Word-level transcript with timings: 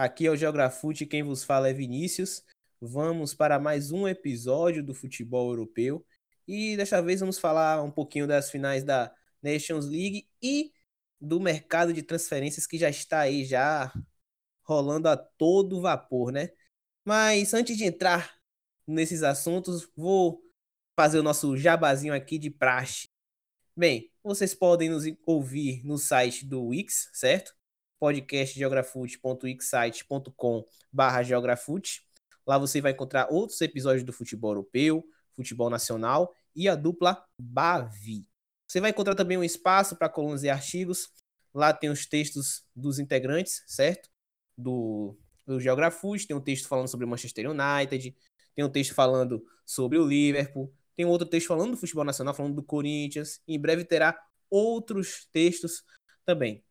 aqui 0.00 0.26
é 0.26 0.30
o 0.30 0.36
Geografute, 0.36 1.04
quem 1.04 1.22
vos 1.22 1.44
fala 1.44 1.68
é 1.68 1.74
Vinícius. 1.74 2.42
Vamos 2.80 3.34
para 3.34 3.58
mais 3.58 3.92
um 3.92 4.08
episódio 4.08 4.82
do 4.82 4.94
futebol 4.94 5.50
europeu 5.50 6.02
e 6.48 6.74
desta 6.74 7.02
vez 7.02 7.20
vamos 7.20 7.38
falar 7.38 7.82
um 7.82 7.90
pouquinho 7.90 8.26
das 8.26 8.50
finais 8.50 8.82
da 8.82 9.14
Nations 9.42 9.84
League 9.84 10.26
e 10.42 10.72
do 11.20 11.38
mercado 11.38 11.92
de 11.92 12.02
transferências 12.02 12.66
que 12.66 12.78
já 12.78 12.88
está 12.88 13.20
aí 13.20 13.44
já 13.44 13.92
rolando 14.62 15.06
a 15.06 15.18
todo 15.18 15.82
vapor, 15.82 16.32
né? 16.32 16.48
Mas 17.04 17.52
antes 17.52 17.76
de 17.76 17.84
entrar 17.84 18.34
nesses 18.86 19.22
assuntos, 19.22 19.86
vou 19.94 20.40
fazer 20.96 21.18
o 21.18 21.22
nosso 21.22 21.58
jabazinho 21.58 22.14
aqui 22.14 22.38
de 22.38 22.48
praxe. 22.48 23.10
Bem, 23.76 24.10
vocês 24.22 24.54
podem 24.54 24.88
nos 24.88 25.04
ouvir 25.26 25.84
no 25.84 25.98
site 25.98 26.46
do 26.46 26.68
Wix, 26.68 27.10
certo? 27.12 27.59
podcastgeografute.wixsite.com 28.00 30.64
barra 30.90 31.22
geografute. 31.22 32.02
Lá 32.46 32.56
você 32.58 32.80
vai 32.80 32.92
encontrar 32.92 33.28
outros 33.30 33.60
episódios 33.60 34.02
do 34.02 34.12
futebol 34.12 34.52
europeu, 34.52 35.04
futebol 35.36 35.70
nacional 35.70 36.34
e 36.56 36.68
a 36.68 36.74
dupla 36.74 37.22
Bavi. 37.38 38.26
Você 38.66 38.80
vai 38.80 38.90
encontrar 38.90 39.14
também 39.14 39.36
um 39.36 39.44
espaço 39.44 39.94
para 39.96 40.08
colunas 40.08 40.42
e 40.42 40.48
artigos. 40.48 41.10
Lá 41.52 41.72
tem 41.72 41.90
os 41.90 42.06
textos 42.06 42.64
dos 42.74 42.98
integrantes, 42.98 43.62
certo? 43.66 44.08
Do, 44.56 45.16
do 45.46 45.60
Geografute. 45.60 46.26
Tem 46.26 46.36
um 46.36 46.40
texto 46.40 46.68
falando 46.68 46.88
sobre 46.88 47.06
Manchester 47.06 47.50
United. 47.50 48.16
Tem 48.54 48.64
um 48.64 48.70
texto 48.70 48.94
falando 48.94 49.44
sobre 49.66 49.98
o 49.98 50.06
Liverpool. 50.06 50.72
Tem 50.96 51.04
outro 51.04 51.28
texto 51.28 51.48
falando 51.48 51.72
do 51.72 51.76
futebol 51.76 52.04
nacional, 52.04 52.34
falando 52.34 52.54
do 52.54 52.62
Corinthians. 52.62 53.40
Em 53.46 53.58
breve 53.58 53.84
terá 53.84 54.18
outros 54.48 55.28
textos 55.32 55.82
também. 56.24 56.64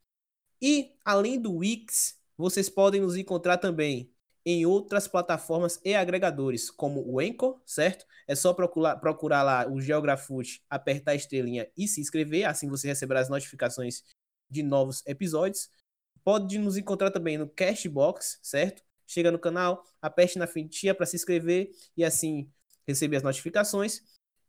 E, 0.62 0.92
além 1.06 1.40
do 1.40 1.58
Wix, 1.58 2.18
vocês 2.38 2.70
podem 2.70 3.02
nos 3.02 3.16
encontrar 3.16 3.58
também 3.58 4.12
em 4.46 4.66
outras 4.66 5.08
plataformas 5.08 5.80
e 5.84 5.94
agregadores, 5.94 6.72
como 6.72 7.06
o 7.06 7.20
Anchor, 7.20 7.62
certo? 7.66 8.06
É 8.28 8.36
só 8.36 8.54
procurar, 8.54 8.96
procurar 8.98 9.44
lá 9.44 9.70
o 9.70 9.80
Geografute, 9.80 10.64
apertar 10.70 11.12
a 11.12 11.16
estrelinha 11.16 11.70
e 11.78 11.88
se 11.88 12.02
inscrever, 12.02 12.46
assim 12.46 12.68
você 12.68 12.88
receberá 12.88 13.20
as 13.20 13.30
notificações 13.30 14.04
de 14.50 14.64
novos 14.64 15.04
episódios. 15.06 15.70
Pode 16.24 16.58
nos 16.58 16.78
encontrar 16.78 17.12
também 17.12 17.38
no 17.38 17.48
Cashbox, 17.48 18.40
certo? 18.42 18.84
Chega 19.06 19.32
no 19.32 19.40
canal, 19.40 19.84
aperte 20.02 20.38
na 20.38 20.48
fitinha 20.48 20.96
para 20.96 21.06
se 21.06 21.16
inscrever 21.16 21.72
e 21.96 22.04
assim 22.04 22.50
receber 22.88 23.18
as 23.18 23.24
notificações. 23.24 24.02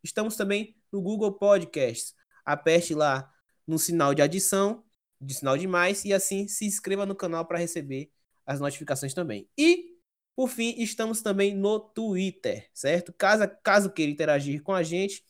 Estamos 0.02 0.36
também 0.36 0.76
no 0.92 1.00
Google 1.00 1.32
Podcasts. 1.32 2.14
Aperte 2.44 2.94
lá 2.94 3.32
no 3.66 3.78
sinal 3.78 4.14
de 4.14 4.22
adição 4.22 4.84
de 5.20 5.34
sinal 5.34 5.58
de 5.58 5.66
mais 5.66 6.04
e 6.04 6.12
assim 6.12 6.48
se 6.48 6.64
inscreva 6.64 7.04
no 7.04 7.14
canal 7.14 7.44
para 7.44 7.58
receber 7.58 8.10
as 8.46 8.58
notificações 8.58 9.12
também. 9.12 9.48
E 9.56 9.90
por 10.34 10.48
fim, 10.48 10.74
estamos 10.78 11.20
também 11.20 11.54
no 11.54 11.78
Twitter, 11.78 12.68
certo? 12.72 13.12
Caso 13.12 13.44
caso 13.62 13.92
queira 13.92 14.10
interagir 14.10 14.62
com 14.62 14.72
a 14.72 14.82
gente, 14.82 15.22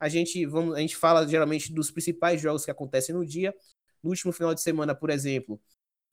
a 0.00 0.08
gente 0.08 0.46
vamos 0.46 0.74
a 0.74 0.80
gente 0.80 0.96
fala 0.96 1.26
geralmente 1.28 1.72
dos 1.72 1.90
principais 1.90 2.40
jogos 2.40 2.64
que 2.64 2.70
acontecem 2.70 3.14
no 3.14 3.26
dia. 3.26 3.54
No 4.02 4.10
último 4.10 4.32
final 4.32 4.54
de 4.54 4.62
semana, 4.62 4.94
por 4.94 5.10
exemplo, 5.10 5.60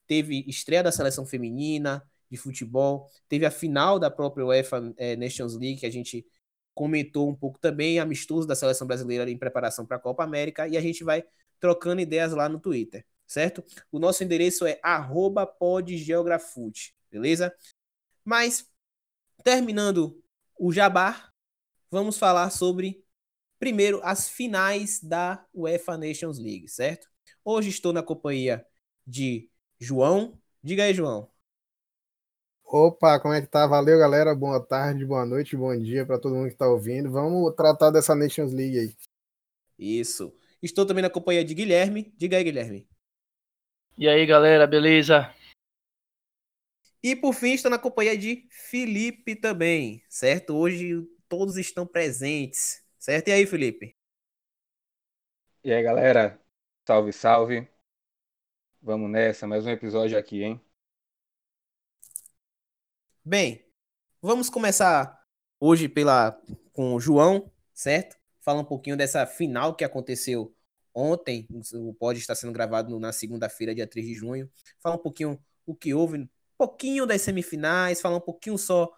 teve 0.08 0.44
estreia 0.48 0.84
da 0.84 0.92
seleção 0.92 1.26
feminina 1.26 2.04
de 2.30 2.38
futebol, 2.38 3.10
teve 3.30 3.46
a 3.46 3.52
final 3.52 4.00
da 4.00 4.10
própria 4.12 4.46
UEFA 4.46 4.94
é, 4.98 5.16
Nations 5.16 5.56
League 5.56 5.80
que 5.80 5.86
a 5.86 5.92
gente 5.92 6.26
comentou 6.74 7.30
um 7.30 7.36
pouco 7.36 7.60
também, 7.60 8.00
amistoso 8.00 8.48
da 8.48 8.56
seleção 8.56 8.88
brasileira 8.88 9.30
em 9.30 9.38
preparação 9.38 9.86
para 9.86 9.98
a 9.98 10.00
Copa 10.00 10.24
América 10.24 10.68
e 10.68 10.76
a 10.76 10.82
gente 10.82 11.04
vai 11.04 11.24
trocando 11.60 12.02
ideias 12.02 12.34
lá 12.34 12.50
no 12.50 12.60
Twitter 12.60 13.06
certo? 13.26 13.64
O 13.92 14.00
nosso 14.00 14.24
endereço 14.24 14.66
é 14.66 14.80
podgeografute, 15.60 16.96
beleza? 17.10 17.54
Mas, 18.24 18.68
terminando 19.44 20.22
o 20.58 20.72
jabá, 20.72 21.32
vamos 21.90 22.18
falar 22.18 22.50
sobre, 22.50 23.04
primeiro, 23.60 24.00
as 24.04 24.30
finais 24.30 25.02
da 25.02 25.46
UEFA 25.54 25.98
Nations 25.98 26.40
League, 26.40 26.68
certo? 26.68 27.08
Hoje 27.44 27.70
estou 27.70 27.92
na 27.92 28.02
companhia 28.02 28.66
de 29.06 29.50
João. 29.80 30.40
Diga 30.62 30.84
aí, 30.84 30.94
João. 30.94 31.30
Opa, 32.66 33.20
como 33.20 33.34
é 33.34 33.42
que 33.42 33.48
tá? 33.48 33.68
Valeu, 33.68 34.00
galera. 34.00 34.34
Boa 34.34 34.60
tarde, 34.60 35.06
boa 35.06 35.26
noite, 35.26 35.56
bom 35.56 35.78
dia 35.78 36.06
para 36.06 36.18
todo 36.18 36.34
mundo 36.34 36.48
que 36.48 36.54
está 36.54 36.68
ouvindo. 36.68 37.12
Vamos 37.12 37.54
tratar 37.56 37.92
dessa 37.92 38.16
Nations 38.16 38.52
League 38.52 38.80
aí. 38.80 38.96
Isso. 39.78 40.34
Estou 40.62 40.86
também 40.86 41.02
na 41.02 41.10
companhia 41.10 41.44
de 41.44 41.54
Guilherme. 41.54 42.14
Diga 42.18 42.38
aí, 42.38 42.44
Guilherme. 42.44 42.88
E 43.96 44.10
aí, 44.10 44.26
galera, 44.26 44.66
beleza? 44.66 45.32
E 47.04 47.16
por 47.16 47.34
fim, 47.34 47.54
estou 47.54 47.70
na 47.70 47.78
companhia 47.78 48.18
de 48.18 48.48
Felipe 48.50 49.36
também, 49.36 50.04
certo? 50.10 50.56
Hoje 50.56 51.08
todos 51.30 51.58
estão 51.58 51.86
presentes, 51.86 52.84
certo? 52.98 53.28
E 53.28 53.32
aí, 53.32 53.46
Felipe? 53.46 53.96
E 55.64 55.72
aí, 55.72 55.84
galera? 55.84 56.42
Salve, 56.88 57.14
salve. 57.14 57.68
Vamos 58.82 59.12
nessa, 59.12 59.46
mais 59.46 59.64
um 59.68 59.70
episódio 59.70 60.18
aqui, 60.18 60.42
hein? 60.42 60.62
Bem, 63.24 63.64
vamos 64.20 64.50
começar 64.50 65.24
hoje 65.60 65.88
pela 65.88 66.32
com 66.74 66.96
o 66.96 67.00
João, 67.00 67.52
certo? 67.72 68.18
Falar 68.42 68.62
um 68.62 68.66
pouquinho 68.66 68.98
dessa 68.98 69.28
final 69.28 69.76
que 69.76 69.84
aconteceu 69.84 70.52
ontem, 70.94 71.48
o 71.74 71.94
pod 71.94 72.20
está 72.20 72.36
sendo 72.36 72.54
gravado 72.54 73.00
na 73.00 73.12
segunda-feira, 73.12 73.74
dia 73.74 73.88
3 73.88 74.06
de 74.06 74.14
junho. 74.14 74.50
Falar 74.82 74.96
um 74.96 75.02
pouquinho 75.02 75.40
o 75.66 75.76
que 75.76 75.94
houve, 75.94 76.18
um 76.18 76.30
pouquinho 76.58 77.06
das 77.06 77.22
semifinais, 77.22 78.02
falar 78.02 78.18
um 78.18 78.22
pouquinho 78.22 78.58
só 78.58 78.92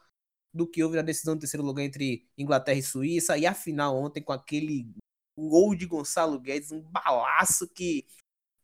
do 0.53 0.66
que 0.66 0.84
houve 0.84 0.95
na 0.95 1.01
decisão 1.01 1.35
do 1.35 1.39
terceiro 1.39 1.66
lugar 1.66 1.84
entre 1.84 2.28
Inglaterra 2.38 2.79
e 2.79 2.84
Suíça, 2.84 3.38
e 3.38 3.45
a 3.45 3.53
final 3.53 3.95
ontem 3.97 4.22
com 4.22 4.31
aquele 4.31 4.89
gol 5.38 5.75
de 5.75 5.85
Gonçalo 5.85 6.39
Guedes, 6.39 6.72
um 6.72 6.81
balaço 6.81 7.67
que 7.67 8.05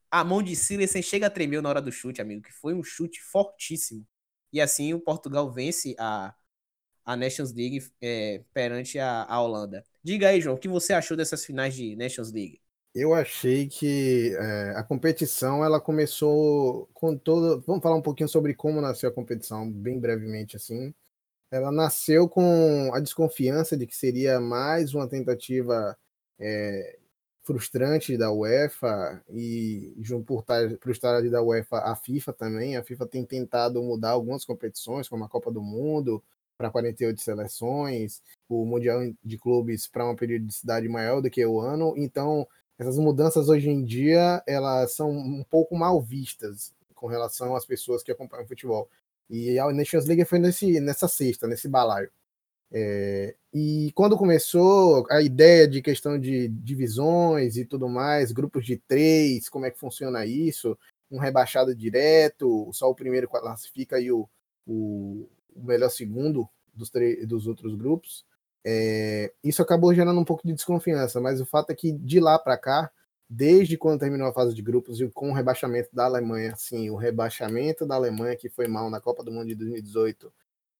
a 0.09 0.23
mão 0.23 0.41
de 0.41 0.55
Silensen 0.55 1.01
chega 1.01 1.27
a 1.27 1.29
tremer 1.29 1.61
na 1.61 1.69
hora 1.69 1.81
do 1.81 1.91
chute, 1.91 2.21
amigo, 2.21 2.43
que 2.43 2.51
foi 2.51 2.73
um 2.73 2.83
chute 2.83 3.21
fortíssimo. 3.21 4.05
E 4.53 4.59
assim 4.61 4.93
o 4.93 4.99
Portugal 4.99 5.51
vence 5.51 5.95
a, 5.97 6.33
a 7.05 7.15
Nations 7.15 7.53
League 7.53 7.91
é, 8.01 8.43
perante 8.53 8.99
a, 8.99 9.23
a 9.23 9.41
Holanda. 9.41 9.85
Diga 10.03 10.29
aí, 10.29 10.41
João, 10.41 10.55
o 10.55 10.59
que 10.59 10.67
você 10.67 10.93
achou 10.93 11.15
dessas 11.15 11.45
finais 11.45 11.73
de 11.75 11.95
Nations 11.95 12.31
League? 12.31 12.60
Eu 12.93 13.13
achei 13.13 13.67
que 13.67 14.35
é, 14.37 14.73
a 14.75 14.83
competição 14.83 15.63
ela 15.63 15.79
começou 15.79 16.89
com 16.93 17.17
todo. 17.17 17.61
Vamos 17.61 17.81
falar 17.81 17.95
um 17.95 18.01
pouquinho 18.01 18.29
sobre 18.29 18.53
como 18.53 18.81
nasceu 18.81 19.09
a 19.09 19.13
competição, 19.13 19.69
bem 19.71 19.99
brevemente 19.99 20.57
assim. 20.57 20.93
Ela 21.51 21.71
nasceu 21.71 22.29
com 22.29 22.91
a 22.93 22.99
desconfiança 22.99 23.77
de 23.77 23.87
que 23.87 23.95
seria 23.95 24.39
mais 24.39 24.93
uma 24.93 25.07
tentativa 25.07 25.97
é, 26.39 26.99
frustrante 27.43 28.17
da 28.17 28.31
UEFA 28.31 29.23
e 29.29 29.93
estar, 29.99 30.77
por 30.79 30.91
ali 31.05 31.29
da 31.29 31.41
UEFA 31.41 31.79
a 31.79 31.95
FIFA 31.95 32.33
também. 32.33 32.77
A 32.77 32.83
FIFA 32.83 33.07
tem 33.07 33.25
tentado 33.25 33.81
mudar 33.81 34.11
algumas 34.11 34.45
competições, 34.45 35.09
como 35.09 35.23
a 35.23 35.29
Copa 35.29 35.51
do 35.51 35.61
Mundo 35.61 36.23
para 36.57 36.69
48 36.69 37.19
seleções, 37.19 38.21
o 38.47 38.65
Mundial 38.65 38.99
de 39.23 39.37
Clubes 39.37 39.87
para 39.87 40.05
uma 40.05 40.15
periodicidade 40.15 40.87
maior 40.87 41.21
do 41.21 41.29
que 41.29 41.43
o 41.45 41.59
ano. 41.59 41.93
Então 41.97 42.47
essas 42.81 42.97
mudanças 42.97 43.47
hoje 43.47 43.69
em 43.69 43.83
dia 43.83 44.43
elas 44.47 44.93
são 44.93 45.11
um 45.11 45.43
pouco 45.43 45.75
mal 45.75 46.01
vistas 46.01 46.73
com 46.95 47.07
relação 47.07 47.55
às 47.55 47.65
pessoas 47.65 48.03
que 48.03 48.11
acompanham 48.11 48.45
o 48.45 48.47
futebol. 48.47 48.89
E 49.29 49.57
a 49.57 49.71
Nations 49.71 50.05
League 50.05 50.25
foi 50.25 50.39
nesse, 50.39 50.79
nessa 50.79 51.07
sexta, 51.07 51.47
nesse 51.47 51.67
balaio. 51.67 52.11
É, 52.73 53.35
e 53.53 53.91
quando 53.93 54.17
começou 54.17 55.05
a 55.09 55.21
ideia 55.21 55.67
de 55.67 55.81
questão 55.81 56.17
de 56.19 56.47
divisões 56.47 57.57
e 57.57 57.65
tudo 57.65 57.87
mais, 57.89 58.31
grupos 58.31 58.65
de 58.65 58.77
três, 58.77 59.49
como 59.49 59.65
é 59.65 59.71
que 59.71 59.79
funciona 59.79 60.25
isso? 60.25 60.77
Um 61.09 61.19
rebaixado 61.19 61.75
direto, 61.75 62.69
só 62.73 62.89
o 62.89 62.95
primeiro 62.95 63.27
classifica 63.27 63.99
e 63.99 64.11
o, 64.11 64.27
o 64.65 65.29
o, 65.55 65.63
melhor 65.63 65.89
segundo 65.89 66.49
dos, 66.73 66.91
dos 67.27 67.47
outros 67.47 67.75
grupos. 67.75 68.25
É, 68.63 69.33
isso 69.43 69.61
acabou 69.61 69.93
gerando 69.93 70.19
um 70.19 70.25
pouco 70.25 70.47
de 70.47 70.53
desconfiança, 70.53 71.19
mas 71.19 71.41
o 71.41 71.45
fato 71.45 71.71
é 71.71 71.75
que 71.75 71.91
de 71.91 72.19
lá 72.19 72.37
para 72.37 72.57
cá, 72.57 72.91
desde 73.29 73.77
quando 73.77 73.99
terminou 73.99 74.27
a 74.27 74.33
fase 74.33 74.53
de 74.53 74.61
grupos 74.61 74.99
e 74.99 75.07
com 75.09 75.31
o 75.31 75.33
rebaixamento 75.33 75.89
da 75.93 76.05
Alemanha, 76.05 76.53
sim, 76.55 76.89
o 76.89 76.95
rebaixamento 76.95 77.85
da 77.85 77.95
Alemanha 77.95 78.35
que 78.35 78.49
foi 78.49 78.67
mal 78.67 78.89
na 78.89 79.01
Copa 79.01 79.23
do 79.23 79.31
Mundo 79.31 79.47
de 79.47 79.55
2018 79.55 80.31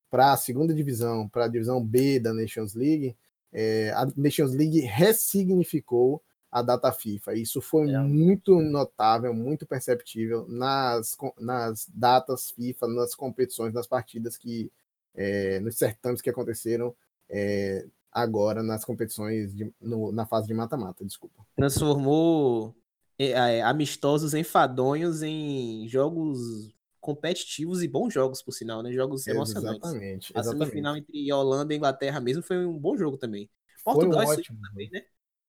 para 0.10 0.34
a 0.34 0.38
segunda 0.38 0.74
divisão, 0.74 1.28
para 1.30 1.46
a 1.46 1.48
divisão 1.48 1.84
B 1.84 2.20
da 2.20 2.34
Nations 2.34 2.74
League, 2.76 3.16
é, 3.54 3.92
a 3.92 4.06
Nations 4.16 4.54
League 4.54 4.82
ressignificou 4.82 6.22
a 6.52 6.62
data 6.62 6.92
FIFA. 6.92 7.34
Isso 7.36 7.62
foi 7.62 7.90
é. 7.90 8.00
muito 8.00 8.62
notável, 8.62 9.34
muito 9.34 9.66
perceptível 9.66 10.46
nas, 10.50 11.18
nas 11.40 11.88
datas 11.88 12.52
FIFA, 12.52 12.88
nas 12.88 13.16
competições, 13.16 13.74
nas 13.74 13.88
partidas 13.88 14.36
que, 14.36 14.70
é, 15.16 15.62
nos 15.62 15.78
certames 15.78 16.22
que 16.22 16.30
aconteceram 16.30 16.94
é, 17.32 17.86
agora 18.12 18.62
nas 18.62 18.84
competições 18.84 19.56
de, 19.56 19.74
no, 19.80 20.12
na 20.12 20.26
fase 20.26 20.48
de 20.48 20.54
mata-mata, 20.54 21.06
desculpa. 21.06 21.46
Transformou 21.56 22.76
é, 23.18 23.30
é, 23.30 23.62
amistosos 23.62 24.34
enfadonhos 24.34 25.24
em 25.24 25.88
jogos 25.88 26.74
competitivos 27.00 27.82
e 27.82 27.88
bons 27.88 28.14
jogos, 28.14 28.42
por 28.42 28.52
sinal, 28.52 28.84
né? 28.84 28.92
Jogos 28.92 29.26
emocionantes. 29.26 29.82
Exatamente. 29.82 30.32
A 30.36 30.44
semifinal 30.44 30.96
entre 30.98 31.34
Holanda 31.34 31.74
e 31.74 31.78
Inglaterra 31.78 32.20
mesmo 32.20 32.44
foi 32.44 32.66
um 32.66 32.78
bom 32.78 32.96
jogo 32.98 33.18
também. 33.18 33.50
Portugal 33.84 34.26
foi 34.26 34.38
ótimo. 34.38 34.60
também, 34.62 34.90
né? 34.92 35.02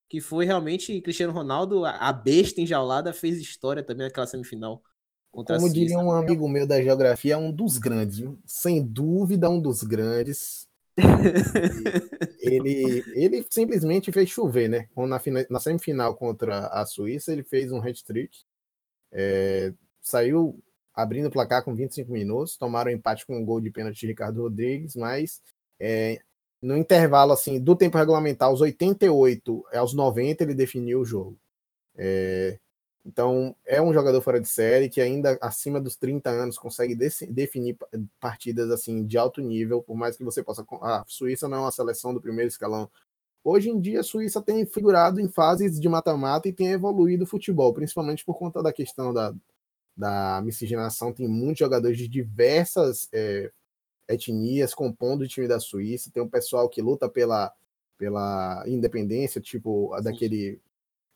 Que 0.09 0.21
foi 0.21 0.47
realmente 0.47 1.01
Cristiano 1.01 1.33
Ronaldo, 1.33 1.85
a 1.85 2.13
besta 2.13 2.61
enjaulada, 2.61 3.13
fez 3.13 3.39
história 3.39 3.83
também 3.83 4.07
naquela 4.07 4.27
semifinal. 4.27 4.83
Como 5.31 5.73
diria 5.73 5.99
um 5.99 6.13
amigo 6.13 6.47
meu 6.47 6.67
da 6.67 6.81
geografia, 6.83 7.39
um 7.39 7.51
dos 7.51 7.79
grandes, 7.79 8.19
viu? 8.19 8.39
sem 8.45 8.83
dúvida 8.83 9.49
um 9.49 9.61
dos 9.61 9.83
grandes. 9.83 10.69
ele, 12.41 13.03
ele 13.15 13.47
simplesmente 13.49 14.13
fez 14.13 14.29
chover, 14.29 14.69
né? 14.69 14.89
Na, 14.97 15.21
na 15.49 15.61
semifinal 15.61 16.15
contra 16.15 16.67
a 16.69 16.85
Suíça, 16.85 17.33
ele 17.33 17.43
fez 17.43 17.73
um 17.73 17.81
hat-trick. 17.81 18.45
É, 19.11 19.73
saiu 20.01 20.59
abrindo 20.95 21.27
o 21.27 21.31
placar 21.31 21.65
com 21.65 21.75
25 21.75 22.13
minutos, 22.13 22.57
tomaram 22.57 22.91
empate 22.91 23.27
com 23.27 23.37
um 23.37 23.45
gol 23.45 23.61
de 23.61 23.71
pênalti 23.71 24.01
de 24.01 24.07
Ricardo 24.09 24.43
Rodrigues, 24.43 24.95
mas 24.95 25.41
é, 25.81 26.21
no 26.61 26.77
intervalo 26.77 27.33
assim 27.33 27.59
do 27.59 27.75
tempo 27.75 27.99
regulamentar, 27.99 28.49
aos 28.49 28.61
88 28.61 29.65
aos 29.73 29.95
90, 29.95 30.45
ele 30.45 30.55
definiu 30.55 31.01
o 31.01 31.05
jogo. 31.05 31.39
É, 31.97 32.59
então, 33.05 33.55
é 33.67 33.83
um 33.83 33.93
jogador 33.93 34.21
fora 34.23 34.41
de 34.41 34.49
série 34.49 34.89
que 34.89 35.01
ainda 35.01 35.37
acima 35.41 35.81
dos 35.81 35.97
30 35.97 36.31
anos 36.31 36.57
consegue 36.57 36.95
definir 36.95 37.77
partidas 38.21 38.71
assim 38.71 39.05
de 39.05 39.19
alto 39.19 39.41
nível, 39.41 39.83
por 39.83 39.97
mais 39.97 40.17
que 40.17 40.23
você 40.23 40.43
possa. 40.43 40.65
A 40.81 41.05
Suíça 41.07 41.49
não 41.49 41.59
é 41.59 41.61
uma 41.63 41.73
seleção 41.73 42.15
do 42.15 42.21
primeiro 42.21 42.49
escalão. 42.49 42.89
Hoje 43.45 43.71
em 43.71 43.81
dia, 43.81 44.01
a 44.01 44.05
Suíça 44.05 44.41
tem 44.41 44.65
figurado 44.65 45.21
em 45.21 45.29
fases 45.29 45.81
de 45.81 45.89
mata-mata 45.89 46.49
e 46.49 46.53
tem 46.53 46.69
evoluído 46.69 47.25
o 47.25 47.27
futebol, 47.27 47.75
principalmente 47.75 48.25
por 48.25 48.39
conta 48.39 48.63
da 48.63 48.73
questão 48.73 49.13
da, 49.13 49.35
da 49.97 50.41
miscigenação. 50.45 51.13
Tem 51.13 51.27
muitos 51.27 51.59
jogadores 51.59 51.99
de 51.99 52.07
diversas 52.07 53.09
é, 53.13 53.51
etnias 54.09 54.75
compondo 54.75 55.23
o 55.23 55.29
time 55.29 55.49
da 55.49 55.59
Suíça. 55.59 56.11
Tem 56.13 56.23
um 56.23 56.29
pessoal 56.29 56.69
que 56.69 56.81
luta 56.81 57.09
pela, 57.09 57.53
pela 57.99 58.63
independência, 58.69 59.41
tipo 59.41 59.93
Sim. 59.97 60.05
daquele 60.05 60.61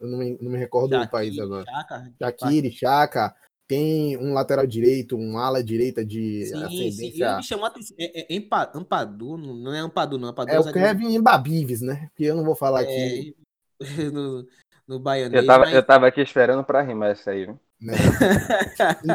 eu 0.00 0.08
não 0.08 0.18
me, 0.18 0.38
não 0.40 0.50
me 0.50 0.58
recordo 0.58 0.90
Shaqiri, 0.90 1.06
do 1.06 1.10
país 1.10 1.38
agora. 1.38 1.64
Chaka, 1.64 2.12
Shaqiri, 2.18 2.70
Chaka. 2.72 3.34
Tem 3.68 4.16
um 4.16 4.32
lateral 4.32 4.64
direito, 4.64 5.16
um 5.16 5.38
ala 5.38 5.62
direita 5.62 6.04
de 6.04 6.46
sim, 6.46 6.62
ascendência. 6.62 6.92
Sim. 6.92 7.22
Ele 7.22 7.36
me 7.36 7.42
chamou 7.42 7.64
a 7.64 7.68
atenção. 7.68 7.96
É, 7.98 8.36
é, 8.36 8.38
Ampadu, 8.74 9.36
não 9.36 9.74
é 9.74 9.80
Ampadu, 9.80 10.18
não. 10.18 10.28
Ampadu 10.28 10.52
é 10.52 10.60
o 10.60 10.72
Kevin 10.72 11.14
Embabives, 11.14 11.80
né? 11.80 12.08
Que 12.14 12.24
eu 12.26 12.36
não 12.36 12.44
vou 12.44 12.54
falar 12.54 12.82
é, 12.82 12.84
aqui. 12.84 13.36
No, 14.10 14.46
no 14.88 14.98
baiano. 14.98 15.36
Eu 15.36 15.44
tava, 15.44 15.64
mas... 15.66 15.74
eu 15.74 15.82
tava 15.82 16.06
aqui 16.06 16.22
esperando 16.22 16.64
pra 16.64 16.80
rimar 16.80 17.10
essa 17.10 17.32
aí, 17.32 17.44
viu? 17.44 17.60
Né? 17.78 17.92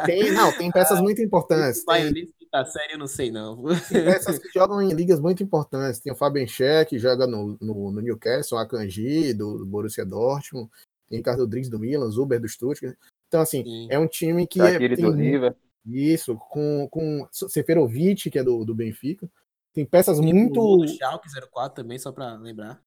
tem, 0.05 0.31
não, 0.33 0.55
tem 0.55 0.69
peças 0.69 0.99
muito 1.01 1.21
importantes. 1.21 1.83
Tem, 1.83 2.27
tá 2.51 2.65
sério, 2.65 2.93
eu 2.95 2.99
não 2.99 3.07
sei, 3.07 3.31
não. 3.31 3.63
Tem 3.89 4.03
peças 4.03 4.37
que 4.37 4.49
jogam 4.49 4.81
em 4.81 4.93
ligas 4.93 5.19
muito 5.19 5.41
importantes. 5.41 5.99
Tem 5.99 6.11
o 6.11 6.15
Fabian 6.15 6.45
Schär, 6.45 6.85
que 6.85 6.99
joga 6.99 7.25
no, 7.25 7.57
no, 7.61 7.91
no 7.91 8.01
Newcastle, 8.01 8.57
o 8.57 8.61
Akanji, 8.61 9.33
do, 9.33 9.59
do, 9.59 9.65
Borussia 9.65 10.05
Dortmund. 10.05 10.69
Tem 11.09 11.17
Ricardo 11.19 11.39
Rodrigues 11.39 11.69
do 11.69 11.79
Milan, 11.79 12.09
Zuber 12.09 12.39
do 12.39 12.47
Stuttgart. 12.47 12.97
Então, 13.27 13.41
assim, 13.41 13.63
Sim. 13.63 13.87
é 13.89 13.97
um 13.97 14.07
time 14.07 14.45
que. 14.45 14.61
é, 14.61 14.77
tem, 14.77 14.95
do 14.97 15.11
River. 15.11 15.55
Isso, 15.85 16.35
com, 16.35 16.87
com 16.91 17.27
Seferovic, 17.31 18.29
que 18.29 18.37
é 18.37 18.43
do, 18.43 18.63
do 18.63 18.75
Benfica. 18.75 19.29
Tem 19.73 19.85
peças 19.85 20.19
tem 20.19 20.33
muito. 20.33 20.59
O 20.59 20.87
Schalke 20.87 21.29
04 21.51 21.83
também, 21.83 21.97
só 21.97 22.11
para 22.11 22.35
lembrar. 22.35 22.81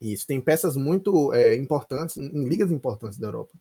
Isso, 0.00 0.26
tem 0.26 0.40
peças 0.40 0.76
muito 0.76 1.32
é, 1.34 1.54
importantes, 1.54 2.16
em 2.16 2.48
ligas 2.48 2.72
importantes 2.72 3.18
da 3.18 3.28
Europa. 3.28 3.52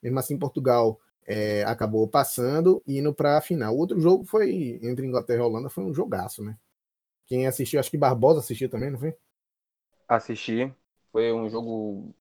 Mesmo 0.00 0.18
assim, 0.18 0.38
Portugal 0.38 1.00
é, 1.26 1.64
acabou 1.64 2.06
passando 2.08 2.82
e 2.86 2.98
indo 2.98 3.14
para 3.14 3.38
a 3.38 3.40
final. 3.40 3.74
O 3.74 3.78
outro 3.78 4.00
jogo 4.00 4.24
foi 4.24 4.78
entre 4.82 5.06
Inglaterra 5.06 5.40
e 5.40 5.42
Holanda, 5.42 5.68
foi 5.70 5.84
um 5.84 5.94
jogaço, 5.94 6.42
né? 6.42 6.56
Quem 7.26 7.46
assistiu, 7.46 7.80
acho 7.80 7.90
que 7.90 7.98
Barbosa 7.98 8.40
assistiu 8.40 8.68
também, 8.68 8.90
não 8.90 8.98
foi? 8.98 9.16
Assisti. 10.08 10.72
Foi 11.10 11.32
um 11.32 11.48
jogo 11.48 12.14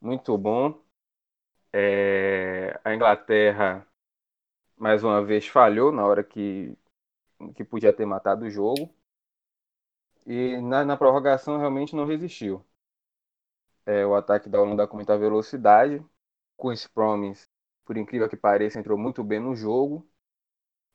muito 0.00 0.36
bom. 0.38 0.80
É, 1.72 2.80
a 2.84 2.94
Inglaterra, 2.94 3.86
mais 4.76 5.02
uma 5.04 5.24
vez, 5.24 5.46
falhou 5.48 5.92
na 5.92 6.06
hora 6.06 6.22
que, 6.22 6.76
que 7.54 7.64
podia 7.64 7.92
ter 7.92 8.06
matado 8.06 8.44
o 8.44 8.50
jogo. 8.50 8.94
E 10.26 10.56
na, 10.60 10.84
na 10.84 10.96
prorrogação 10.96 11.58
realmente 11.58 11.94
não 11.94 12.06
resistiu. 12.06 12.64
É, 13.86 14.06
o 14.06 14.14
ataque 14.14 14.48
da 14.48 14.60
Holanda 14.60 14.86
com 14.86 14.96
muita 14.96 15.16
velocidade. 15.18 16.04
Queen's 16.58 16.86
Promise 16.86 17.48
por 17.84 17.96
incrível 17.96 18.28
que 18.28 18.36
pareça, 18.36 18.78
entrou 18.78 18.98
muito 18.98 19.22
bem 19.22 19.40
no 19.40 19.54
jogo 19.54 20.06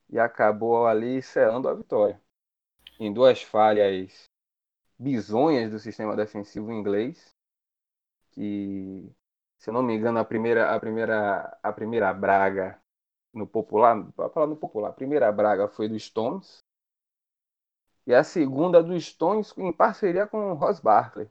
e 0.09 0.19
acabou 0.19 0.88
ali 0.88 1.21
selando 1.21 1.68
a 1.68 1.74
vitória. 1.74 2.21
Em 3.00 3.13
duas 3.13 3.41
falhas 3.44 4.30
bizonhas 4.97 5.71
do 5.71 5.80
sistema 5.80 6.15
defensivo 6.15 6.71
inglês, 6.71 7.33
que, 8.31 9.12
se 9.57 9.69
eu 9.69 9.74
não 9.74 9.83
me 9.83 9.95
engano, 9.95 10.19
a 10.19 10.25
primeira, 10.25 10.75
a 10.75 10.80
primeira, 10.80 11.59
a 11.63 11.71
primeira 11.74 12.13
braga 12.13 12.81
no 13.33 13.47
popular, 13.47 13.95
falar 14.33 14.47
no 14.47 14.57
popular, 14.57 14.89
a 14.89 14.94
primeira 14.94 15.31
braga 15.31 15.68
foi 15.68 15.88
do 15.88 16.00
Stones 16.00 16.63
e 18.05 18.13
a 18.13 18.24
segunda 18.24 18.81
do 18.84 19.00
Stones 19.00 19.53
em 19.58 19.72
parceria 19.72 20.27
com 20.27 20.51
o 20.51 20.53
Ross 20.55 20.79
Barkley. 20.79 21.29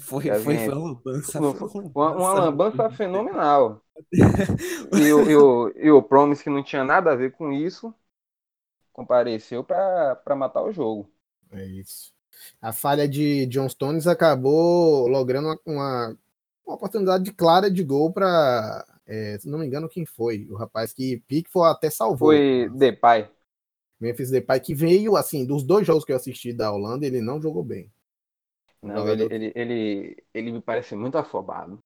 Foi, 0.00 0.24
foi, 0.24 0.40
foi 0.40 0.68
uma 0.68 0.88
lambança. 0.88 1.40
Uma, 1.40 2.10
uma 2.12 2.32
lambança 2.34 2.90
fenomenal. 2.90 3.82
e, 4.12 5.12
o, 5.12 5.30
e, 5.30 5.36
o, 5.36 5.72
e 5.76 5.90
o 5.90 6.02
Promise, 6.02 6.44
que 6.44 6.50
não 6.50 6.62
tinha 6.62 6.84
nada 6.84 7.12
a 7.12 7.16
ver 7.16 7.32
com 7.32 7.50
isso, 7.52 7.94
compareceu 8.92 9.64
para 9.64 10.36
matar 10.36 10.62
o 10.62 10.72
jogo. 10.72 11.10
É 11.50 11.64
isso. 11.64 12.12
A 12.60 12.72
falha 12.72 13.08
de 13.08 13.46
John 13.46 13.68
Stones 13.68 14.06
acabou 14.06 15.08
logrando 15.08 15.48
uma, 15.48 15.58
uma, 15.66 16.18
uma 16.66 16.74
oportunidade 16.76 17.32
clara 17.32 17.70
de 17.70 17.82
gol 17.82 18.12
para, 18.12 18.84
é, 19.06 19.38
se 19.38 19.48
não 19.48 19.58
me 19.58 19.66
engano, 19.66 19.88
quem 19.88 20.04
foi? 20.04 20.46
O 20.50 20.54
rapaz 20.54 20.92
que 20.92 21.22
Pickford 21.26 21.74
até 21.74 21.88
salvou. 21.88 22.28
Foi 22.28 22.70
Depay. 22.74 23.28
Memphis 23.98 24.30
Depay, 24.30 24.60
que 24.60 24.74
veio, 24.74 25.16
assim, 25.16 25.44
dos 25.44 25.62
dois 25.62 25.86
jogos 25.86 26.04
que 26.04 26.12
eu 26.12 26.16
assisti 26.16 26.52
da 26.52 26.70
Holanda, 26.70 27.06
ele 27.06 27.20
não 27.20 27.40
jogou 27.40 27.64
bem. 27.64 27.90
Não, 28.82 29.08
ele, 29.08 29.24
ele, 29.24 29.52
ele, 29.54 30.24
ele 30.32 30.52
me 30.52 30.60
parece 30.60 30.94
muito 30.94 31.18
afobado. 31.18 31.78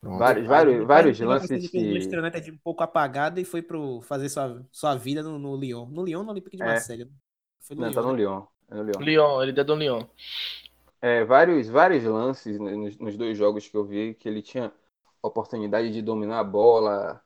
Pronto, 0.00 0.18
vários, 0.18 0.46
vários, 0.46 0.86
vários 0.86 1.20
lances 1.20 1.70
que... 1.70 1.78
O 1.78 1.92
Manchester 1.92 2.20
United 2.20 2.50
um 2.52 2.58
pouco 2.58 2.82
apagado 2.82 3.40
e 3.40 3.44
foi 3.44 3.62
pro 3.62 4.02
fazer 4.02 4.28
sua, 4.28 4.64
sua 4.70 4.94
vida 4.94 5.22
no, 5.22 5.38
no 5.38 5.56
Lyon. 5.56 5.86
No 5.86 6.04
Lyon, 6.04 6.22
no 6.22 6.30
Olympique 6.30 6.56
de 6.56 6.62
é. 6.62 6.66
Marseille. 6.66 7.10
Foi 7.60 7.74
no 7.74 7.82
Não, 7.82 7.88
Lyon, 7.88 7.94
tá 7.94 8.02
no 8.02 8.12
né? 8.12 8.18
Lyon. 8.18 8.46
É 8.70 8.74
no 8.74 8.82
Lyon. 8.82 9.00
Lyon, 9.00 9.42
ele 9.42 9.52
deu 9.52 9.64
do 9.64 9.74
Lyon. 9.74 10.02
É, 11.00 11.24
vários, 11.24 11.68
vários 11.68 12.04
lances 12.04 12.58
nos, 12.58 12.98
nos 12.98 13.16
dois 13.16 13.36
jogos 13.36 13.68
que 13.68 13.76
eu 13.76 13.84
vi 13.84 14.14
que 14.14 14.28
ele 14.28 14.42
tinha 14.42 14.72
oportunidade 15.22 15.90
de 15.90 16.02
dominar 16.02 16.40
a 16.40 16.44
bola 16.44 17.22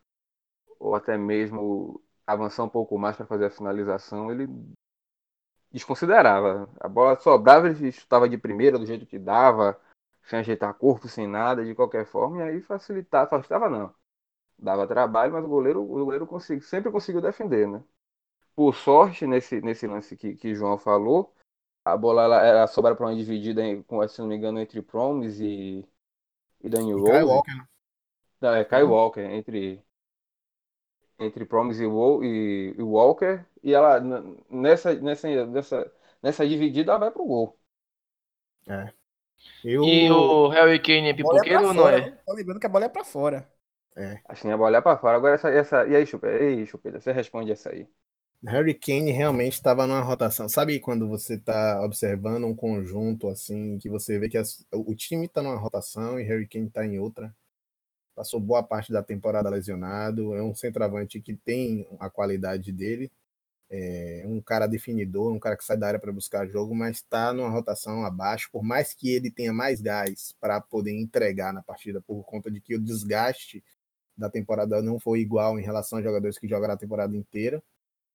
ou 0.79 0.95
até 0.95 1.19
mesmo 1.19 2.01
avançar 2.25 2.63
um 2.63 2.69
pouco 2.69 2.97
mais 2.97 3.17
para 3.17 3.27
fazer 3.27 3.47
a 3.47 3.51
finalização. 3.51 4.31
Ele 4.31 4.49
desconsiderava. 5.73 6.69
A 6.81 6.89
bola 6.89 7.19
sobrava, 7.21 7.69
ele 7.69 7.93
chutava 7.93 8.29
de 8.29 8.39
primeira 8.39 8.79
do 8.79 8.87
jeito 8.87 9.07
que 9.07 9.19
dava, 9.19 9.79
sem 10.23 10.39
ajeitar 10.39 10.75
corpo, 10.75 11.09
sem 11.09 11.27
nada, 11.27 11.65
de 11.65 11.75
qualquer 11.75 12.07
forma, 12.07 12.39
e 12.39 12.43
aí 12.43 12.61
facilitava, 12.61 13.29
facilitava 13.29 13.69
não. 13.69 13.95
Dava 14.59 14.87
trabalho, 14.87 15.33
mas 15.33 15.45
o 15.45 15.49
goleiro, 15.49 15.83
o 15.83 16.05
goleiro 16.05 16.27
consegui, 16.27 16.61
sempre 16.63 16.91
conseguiu 16.91 17.21
defender, 17.21 17.69
né? 17.69 17.83
Por 18.55 18.75
sorte, 18.75 19.27
nesse, 19.27 19.61
nesse 19.61 19.87
lance 19.87 20.17
que, 20.17 20.35
que 20.35 20.55
João 20.55 20.77
falou, 20.77 21.33
a 21.85 21.97
bola 21.97 22.25
ela, 22.25 22.47
ela 22.47 22.67
sobra 22.67 22.95
para 22.95 23.07
uma 23.07 23.15
dividida, 23.15 23.63
com, 23.85 24.07
se 24.09 24.21
não 24.21 24.29
me 24.29 24.37
engano, 24.37 24.59
entre 24.59 24.83
Promes 24.83 25.39
e, 25.41 25.87
e 26.61 26.69
Daniel 26.69 26.99
Rose. 26.99 27.25
Walker. 27.25 27.55
Né? 27.55 27.67
Não, 28.41 28.55
é 28.55 28.65
Kyle 28.65 28.83
uhum. 28.83 28.91
Walker, 28.91 29.21
entre 29.21 29.83
entre 31.19 31.45
Promise 31.45 31.85
e, 31.85 32.75
e 32.79 32.83
Walker, 32.83 33.45
e 33.63 33.75
ela 33.75 34.01
nessa, 34.51 34.95
nessa, 34.95 35.47
nessa, 35.47 35.93
nessa 36.23 36.49
dividida 36.49 36.93
ela 36.93 37.01
vai 37.01 37.11
pro 37.11 37.27
gol. 37.27 37.59
É. 38.67 38.93
Eu... 39.65 39.85
E 39.85 40.11
o 40.11 40.49
Harry 40.49 40.81
Kane 40.81 41.09
é, 41.09 41.11
é 41.11 41.15
pipoqueiro 41.15 41.69
ou 41.69 41.75
não 41.75 41.89
é? 41.89 42.11
Tô 42.27 42.35
lembrando 42.35 42.61
que 42.61 42.67
a 42.67 42.69
bola 42.69 42.85
é 42.85 42.89
pra 42.89 43.05
fora. 43.05 43.49
É. 43.97 44.21
Acho 44.29 44.43
que 44.43 44.49
a 44.49 44.57
bola 44.57 44.77
é 44.77 44.81
pra 44.81 44.97
fora. 44.97 45.17
Agora 45.17 45.35
essa. 45.35 45.49
essa... 45.51 45.87
E 45.87 45.97
aí, 45.97 46.07
Chupeta? 46.07 46.43
Ei, 46.43 46.65
Chupeta, 46.67 47.01
você 47.01 47.13
responde 47.13 47.51
essa 47.51 47.71
aí. 47.71 47.89
Harry 48.47 48.75
Kane 48.75 49.11
realmente 49.11 49.55
estava 49.55 49.87
numa 49.87 50.01
rotação. 50.01 50.49
Sabe 50.49 50.79
quando 50.79 51.09
você 51.09 51.35
está 51.35 51.83
observando 51.83 52.45
um 52.45 52.55
conjunto 52.55 53.29
assim, 53.29 53.79
que 53.79 53.89
você 53.89 54.19
vê 54.19 54.29
que 54.29 54.39
as, 54.39 54.65
o 54.73 54.95
time 54.95 55.27
está 55.27 55.43
numa 55.43 55.59
rotação 55.59 56.21
e 56.21 56.23
Harry 56.23 56.47
Kane 56.47 56.69
está 56.69 56.87
em 56.87 57.01
outra? 57.01 57.35
Passou 58.19 58.41
boa 58.41 58.63
parte 58.63 58.93
da 58.93 59.03
temporada 59.03 59.49
lesionado. 59.49 60.35
É 60.35 60.43
um 60.43 60.55
centroavante 60.55 61.21
que 61.21 61.37
tem 61.37 61.87
a 62.01 62.11
qualidade 62.11 62.73
dele. 62.73 63.11
É 63.71 64.25
um 64.27 64.41
cara 64.41 64.67
definidor, 64.67 65.33
um 65.33 65.39
cara 65.39 65.57
que 65.57 65.65
sai 65.65 65.77
da 65.77 65.89
área 65.89 66.01
para 66.01 66.13
buscar 66.13 66.47
jogo, 66.49 66.75
mas 66.75 66.97
está 66.97 67.33
numa 67.33 67.51
rotação 67.51 68.05
abaixo. 68.05 68.49
Por 68.51 68.63
mais 68.65 68.95
que 68.95 69.11
ele 69.11 69.31
tenha 69.31 69.53
mais 69.53 69.81
gás 69.81 70.35
para 70.41 70.61
poder 70.61 70.93
entregar 70.93 71.53
na 71.53 71.63
partida, 71.63 72.01
por 72.01 72.25
conta 72.25 72.51
de 72.51 72.61
que 72.61 72.75
o 72.75 72.81
desgaste 72.81 73.63
da 74.17 74.31
temporada 74.31 74.83
não 74.83 74.99
foi 74.99 75.21
igual 75.21 75.59
em 75.59 75.63
relação 75.63 75.99
aos 75.99 76.05
jogadores 76.05 76.39
que 76.39 76.49
jogaram 76.49 76.75
a 76.75 76.79
temporada 76.79 77.17
inteira 77.17 77.63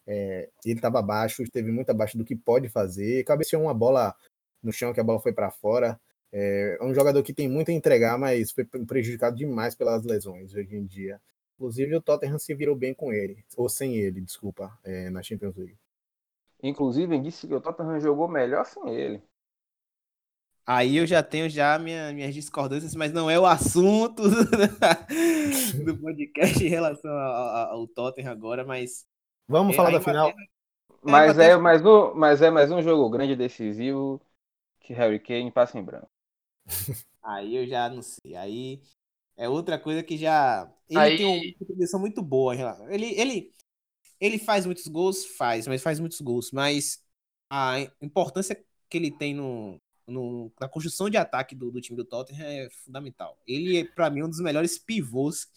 é, 0.06 0.50
ele 0.66 0.76
estava 0.76 1.00
abaixo, 1.00 1.44
esteve 1.44 1.72
muito 1.72 1.90
abaixo 1.90 2.18
do 2.18 2.26
que 2.26 2.36
pode 2.36 2.70
fazer. 2.70 3.24
Cabeceou 3.24 3.64
uma 3.64 3.74
bola 3.74 4.16
no 4.62 4.72
chão 4.72 4.94
que 4.94 5.00
a 5.00 5.04
bola 5.04 5.20
foi 5.20 5.34
para 5.34 5.52
fora. 5.52 6.00
É, 6.36 6.78
é 6.82 6.84
um 6.84 6.94
jogador 6.94 7.22
que 7.22 7.32
tem 7.32 7.48
muito 7.48 7.70
a 7.70 7.74
entregar, 7.74 8.18
mas 8.18 8.52
foi 8.52 8.66
prejudicado 8.66 9.36
demais 9.36 9.76
pelas 9.76 10.04
lesões 10.04 10.54
hoje 10.54 10.76
em 10.76 10.84
dia. 10.84 11.22
Inclusive, 11.56 11.96
o 11.96 12.02
Tottenham 12.02 12.40
se 12.40 12.56
virou 12.56 12.76
bem 12.76 12.94
com 12.94 13.14
ele, 13.14 13.46
ou 13.56 13.70
sem 13.70 13.96
ele, 13.96 14.20
desculpa, 14.20 14.76
é, 14.84 15.12
na 15.12 15.22
Champions 15.22 15.56
League. 15.56 15.78
Inclusive, 16.64 17.20
disse 17.20 17.48
que 17.48 17.54
o 17.54 17.62
Tottenham 17.62 18.00
jogou 18.00 18.28
melhor 18.28 18.66
sem 18.66 18.90
ele. 18.90 19.22
Aí 20.66 20.98
eu 20.98 21.06
já 21.06 21.22
tenho 21.22 21.48
já 21.50 21.78
minha, 21.78 22.12
minhas 22.14 22.34
discordâncias, 22.34 22.96
mas 22.96 23.12
não 23.12 23.30
é 23.30 23.38
o 23.38 23.46
assunto 23.46 24.24
do 25.86 25.98
podcast 25.98 26.66
em 26.66 26.70
relação 26.70 27.12
ao, 27.12 27.74
ao 27.74 27.88
Tottenham 27.88 28.32
agora, 28.32 28.66
mas 28.66 29.06
Vamos 29.48 29.74
é, 29.74 29.78
falar 29.78 29.92
da 29.92 30.02
final. 30.02 30.30
É, 30.30 30.34
mas 31.02 31.38
é, 31.38 31.58
mais 31.58 31.86
um, 31.86 32.14
mas 32.16 32.42
é 32.42 32.50
mais 32.50 32.72
um 32.72 32.82
jogo 32.82 33.10
grande 33.10 33.36
decisivo 33.36 34.22
que 34.80 34.94
Harry 34.94 35.20
Kane 35.20 35.52
passa 35.52 35.78
em 35.78 35.84
branco. 35.84 36.10
Aí 37.22 37.56
eu 37.56 37.68
já 37.68 37.90
não 37.90 38.02
sei. 38.02 38.36
Aí 38.36 38.82
é 39.38 39.48
outra 39.48 39.80
coisa 39.80 40.04
que 40.04 40.18
já. 40.18 40.72
Ele 40.90 41.00
Aí... 41.00 41.18
tem 41.18 41.26
uma 41.26 41.60
contribuição 41.60 42.00
muito 42.00 42.22
boa. 42.22 42.56
Ele, 42.90 43.20
ele, 43.20 43.54
ele 44.20 44.38
faz 44.38 44.66
muitos 44.66 44.88
gols, 44.88 45.26
faz, 45.26 45.68
mas 45.68 45.82
faz 45.82 46.00
muitos 46.00 46.22
gols. 46.22 46.52
Mas 46.52 47.04
a 47.50 47.80
importância 48.02 48.56
que 48.90 48.98
ele 48.98 49.12
tem 49.12 49.34
no, 49.34 49.80
no, 50.08 50.52
na 50.60 50.68
construção 50.68 51.10
de 51.10 51.18
ataque 51.18 51.56
do, 51.56 51.72
do 51.72 51.82
time 51.82 51.98
do 51.98 52.06
Tottenham 52.06 52.46
é 52.46 52.70
fundamental. 52.70 53.38
Ele 53.48 53.78
é, 53.78 53.86
para 53.86 54.10
mim, 54.10 54.24
um 54.24 54.30
dos 54.30 54.40
melhores 54.40 54.78
pivôs 54.78 55.48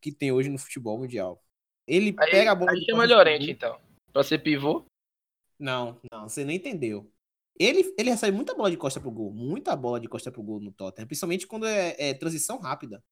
que 0.00 0.10
tem 0.12 0.32
hoje 0.32 0.48
no 0.48 0.58
futebol 0.58 0.98
mundial. 0.98 1.42
Ele 1.86 2.14
aí, 2.18 2.30
pega 2.30 2.52
a 2.52 2.54
bola. 2.54 2.72
Aí 2.72 2.84
chama 2.84 3.04
Llorente, 3.04 3.50
então. 3.50 3.78
Pra 4.12 4.22
ser 4.22 4.38
pivô? 4.38 4.84
Não, 5.58 6.00
não, 6.10 6.28
você 6.28 6.44
não 6.44 6.52
entendeu. 6.52 7.10
Ele, 7.60 7.94
ele 7.98 8.08
recebe 8.08 8.34
muita 8.34 8.54
bola 8.54 8.70
de 8.70 8.78
costa 8.78 8.98
pro 8.98 9.10
gol. 9.10 9.30
Muita 9.34 9.76
bola 9.76 10.00
de 10.00 10.08
costa 10.08 10.32
pro 10.32 10.42
gol 10.42 10.60
no 10.60 10.72
Tottenham. 10.72 11.06
Principalmente 11.06 11.46
quando 11.46 11.66
é, 11.66 11.94
é 11.98 12.14
transição 12.14 12.58
rápida. 12.58 13.04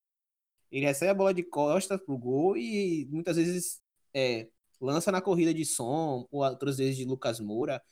Ele 0.73 0.87
recebe 0.87 1.11
a 1.11 1.15
bola 1.15 1.35
de 1.35 1.43
costa 1.43 1.99
pro 1.99 2.17
gol 2.17 2.57
e 2.57 3.07
muitas 3.11 3.37
vezes 3.37 3.83
é, 4.15 4.49
lança 4.81 5.13
na 5.13 5.21
corrida 5.21 5.53
de 5.53 5.67
som, 5.67 6.27
ou 6.31 6.43
outras 6.43 6.79
vezes 6.79 6.97
de 6.97 7.05
Lucas 7.05 7.41
Moura. 7.41 7.83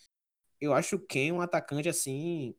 Eu 0.58 0.72
acho 0.72 0.98
quem 0.98 1.30
um 1.30 1.42
atacante 1.42 1.90
assim, 1.90 2.54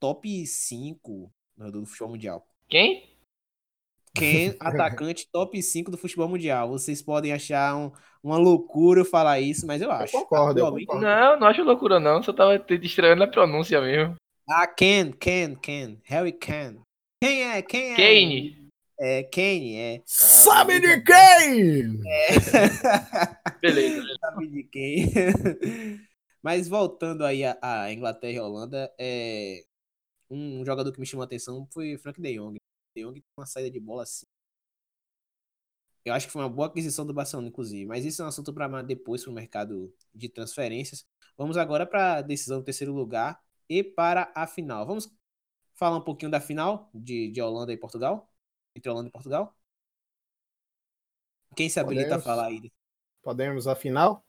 top 0.00 0.44
5 0.44 1.32
do 1.56 1.86
futebol 1.86 2.10
mundial. 2.10 2.48
Quem? 2.68 3.15
Ken, 4.18 4.56
atacante 4.60 5.28
top 5.30 5.62
5 5.62 5.90
do 5.90 5.98
futebol 5.98 6.28
mundial. 6.28 6.68
Vocês 6.68 7.02
podem 7.02 7.32
achar 7.32 7.76
um, 7.76 7.92
uma 8.22 8.36
loucura 8.36 9.00
eu 9.00 9.04
falar 9.04 9.40
isso, 9.40 9.66
mas 9.66 9.82
eu 9.82 9.90
acho. 9.90 10.16
Eu 10.16 10.22
concordo, 10.22 10.60
eu 10.60 10.72
concordo. 10.72 11.02
Não, 11.02 11.40
não 11.40 11.46
acho 11.46 11.62
loucura 11.62 12.00
não. 12.00 12.22
Só 12.22 12.32
tava 12.32 12.58
te 12.58 12.78
distraindo 12.78 13.20
na 13.20 13.26
pronúncia 13.26 13.80
mesmo. 13.80 14.14
Ah, 14.48 14.66
Ken, 14.66 15.12
Ken, 15.12 15.54
Ken. 15.56 15.98
Harry 16.04 16.32
Ken. 16.32 16.80
Quem 17.22 17.42
é? 17.42 17.62
Quem 17.62 17.92
é? 17.92 17.96
Kane. 17.96 18.66
É, 18.98 19.22
Kane, 19.24 19.76
é. 19.76 20.02
Sabe 20.06 20.80
de 20.80 21.02
quem? 21.02 22.00
É. 22.06 22.28
beleza, 23.60 23.96
beleza. 23.96 24.16
Sabe 24.20 24.46
de 24.48 24.64
quem? 24.64 25.12
Mas 26.42 26.68
voltando 26.68 27.24
aí 27.24 27.42
a, 27.44 27.92
Inglaterra 27.92 28.32
e 28.32 28.38
a 28.38 28.44
Holanda, 28.44 28.94
é... 28.98 29.64
um 30.30 30.64
jogador 30.64 30.92
que 30.92 31.00
me 31.00 31.06
chamou 31.06 31.22
a 31.22 31.26
atenção 31.26 31.66
foi 31.72 31.98
Frank 31.98 32.20
de 32.20 32.38
Jong. 32.38 32.56
De 32.96 33.02
Jong 33.02 33.20
tem 33.20 33.24
uma 33.36 33.46
saída 33.46 33.70
de 33.70 33.78
bola 33.78 34.02
assim. 34.02 34.26
Eu 36.04 36.14
acho 36.14 36.26
que 36.26 36.32
foi 36.32 36.42
uma 36.42 36.48
boa 36.48 36.68
aquisição 36.68 37.04
do 37.04 37.12
Barcelona, 37.12 37.48
inclusive. 37.48 37.84
Mas 37.84 38.04
isso 38.04 38.22
é 38.22 38.24
um 38.24 38.28
assunto 38.28 38.54
para 38.54 38.82
depois 38.82 39.22
para 39.22 39.30
o 39.30 39.34
mercado 39.34 39.92
de 40.14 40.28
transferências. 40.28 41.06
Vamos 41.36 41.56
agora 41.56 41.84
para 41.84 42.18
a 42.18 42.22
decisão 42.22 42.58
do 42.58 42.64
terceiro 42.64 42.92
lugar 42.92 43.40
e 43.68 43.82
para 43.82 44.32
a 44.34 44.46
final. 44.46 44.86
Vamos 44.86 45.12
falar 45.74 45.96
um 45.96 46.04
pouquinho 46.04 46.30
da 46.30 46.40
final 46.40 46.88
de, 46.94 47.30
de 47.30 47.42
Holanda 47.42 47.72
e 47.72 47.76
Portugal? 47.76 48.30
Entre 48.74 48.88
Holanda 48.88 49.08
e 49.08 49.12
Portugal? 49.12 49.54
Quem 51.56 51.68
se 51.68 51.80
habilita 51.80 52.10
podemos, 52.10 52.26
a 52.26 52.28
falar 52.28 52.46
aí? 52.46 52.72
Podemos, 53.22 53.66
a 53.66 53.74
final? 53.74 54.24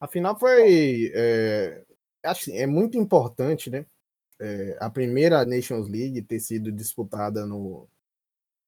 A 0.00 0.08
final 0.08 0.38
foi. 0.38 1.12
É, 1.14 1.84
acho 2.24 2.50
é 2.50 2.66
muito 2.66 2.98
importante, 2.98 3.70
né? 3.70 3.86
É, 4.40 4.76
a 4.80 4.90
primeira 4.90 5.44
Nations 5.44 5.88
League 5.88 6.22
ter 6.22 6.40
sido 6.40 6.72
disputada 6.72 7.46
no. 7.46 7.88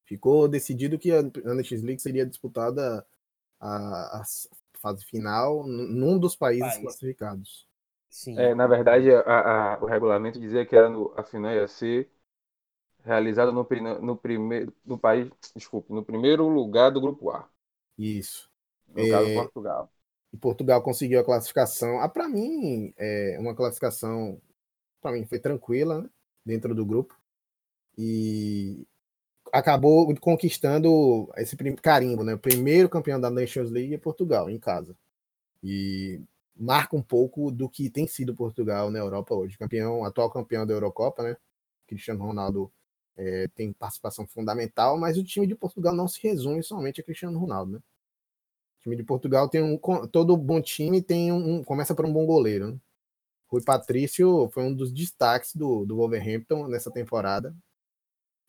Ficou 0.04 0.46
decidido 0.48 0.98
que 0.98 1.10
a, 1.10 1.22
Nations 1.22 1.82
League 1.82 2.00
seria 2.00 2.26
disputada 2.26 3.06
a, 3.58 4.20
a 4.20 4.22
fase 4.80 5.04
final 5.04 5.66
num 5.66 6.18
dos 6.18 6.36
países 6.36 6.74
País. 6.74 6.82
classificados. 6.82 7.66
Sim. 8.10 8.38
É, 8.38 8.54
na 8.54 8.66
verdade, 8.66 9.10
a, 9.10 9.20
a, 9.74 9.78
o 9.82 9.86
regulamento 9.86 10.38
dizia 10.38 10.64
que 10.64 10.76
era 10.76 10.88
no, 10.88 11.12
a 11.16 11.24
final 11.24 11.52
ia 11.52 11.66
ser 11.66 12.08
realizada 13.02 13.50
no, 13.50 13.66
no 14.00 14.16
primeiro 14.16 14.72
no 14.84 14.98
país, 14.98 15.30
desculpe, 15.54 15.92
no 15.92 16.04
primeiro 16.04 16.48
lugar 16.48 16.90
do 16.90 17.00
grupo 17.00 17.30
A. 17.30 17.48
Isso. 17.98 18.50
No 18.88 19.02
é, 19.02 19.10
caso 19.10 19.34
Portugal. 19.34 19.92
E 20.32 20.36
Portugal 20.36 20.82
conseguiu 20.82 21.20
a 21.20 21.24
classificação. 21.24 22.00
Ah, 22.00 22.08
para 22.08 22.28
mim, 22.28 22.92
é 22.96 23.36
uma 23.40 23.54
classificação 23.54 24.40
para 25.04 25.12
mim 25.12 25.26
foi 25.26 25.38
tranquila 25.38 26.00
né, 26.00 26.08
dentro 26.46 26.74
do 26.74 26.86
grupo 26.86 27.14
e 27.96 28.86
acabou 29.52 30.12
conquistando 30.16 31.30
esse 31.36 31.54
carimbo, 31.74 32.24
né? 32.24 32.32
O 32.34 32.38
primeiro 32.38 32.88
campeão 32.88 33.20
da 33.20 33.30
Nations 33.30 33.70
League 33.70 33.92
é 33.92 33.98
Portugal 33.98 34.48
em 34.48 34.58
casa 34.58 34.96
e 35.62 36.22
marca 36.56 36.96
um 36.96 37.02
pouco 37.02 37.50
do 37.50 37.68
que 37.68 37.90
tem 37.90 38.06
sido 38.06 38.34
Portugal 38.34 38.90
na 38.90 38.98
Europa 38.98 39.34
hoje, 39.34 39.58
campeão, 39.58 40.04
atual 40.06 40.30
campeão 40.30 40.66
da 40.66 40.72
Eurocopa, 40.72 41.22
né? 41.22 41.36
Cristiano 41.86 42.24
Ronaldo 42.24 42.72
é, 43.14 43.46
tem 43.54 43.74
participação 43.74 44.26
fundamental, 44.26 44.98
mas 44.98 45.18
o 45.18 45.22
time 45.22 45.46
de 45.46 45.54
Portugal 45.54 45.94
não 45.94 46.08
se 46.08 46.18
resume 46.22 46.62
somente 46.62 47.02
a 47.02 47.04
Cristiano 47.04 47.38
Ronaldo, 47.38 47.72
né? 47.72 47.78
O 48.78 48.82
time 48.84 48.96
de 48.96 49.04
Portugal 49.04 49.50
tem 49.50 49.62
um 49.62 49.76
todo 50.08 50.34
bom 50.34 50.62
time 50.62 51.02
tem 51.02 51.30
um 51.30 51.62
começa 51.62 51.94
por 51.94 52.06
um 52.06 52.12
bom 52.12 52.24
goleiro, 52.24 52.72
né? 52.72 52.78
Rui 53.48 53.62
Patrício 53.62 54.48
foi 54.52 54.64
um 54.64 54.74
dos 54.74 54.92
destaques 54.92 55.54
do, 55.54 55.84
do 55.84 55.96
Wolverhampton 55.96 56.66
nessa 56.68 56.90
temporada 56.90 57.54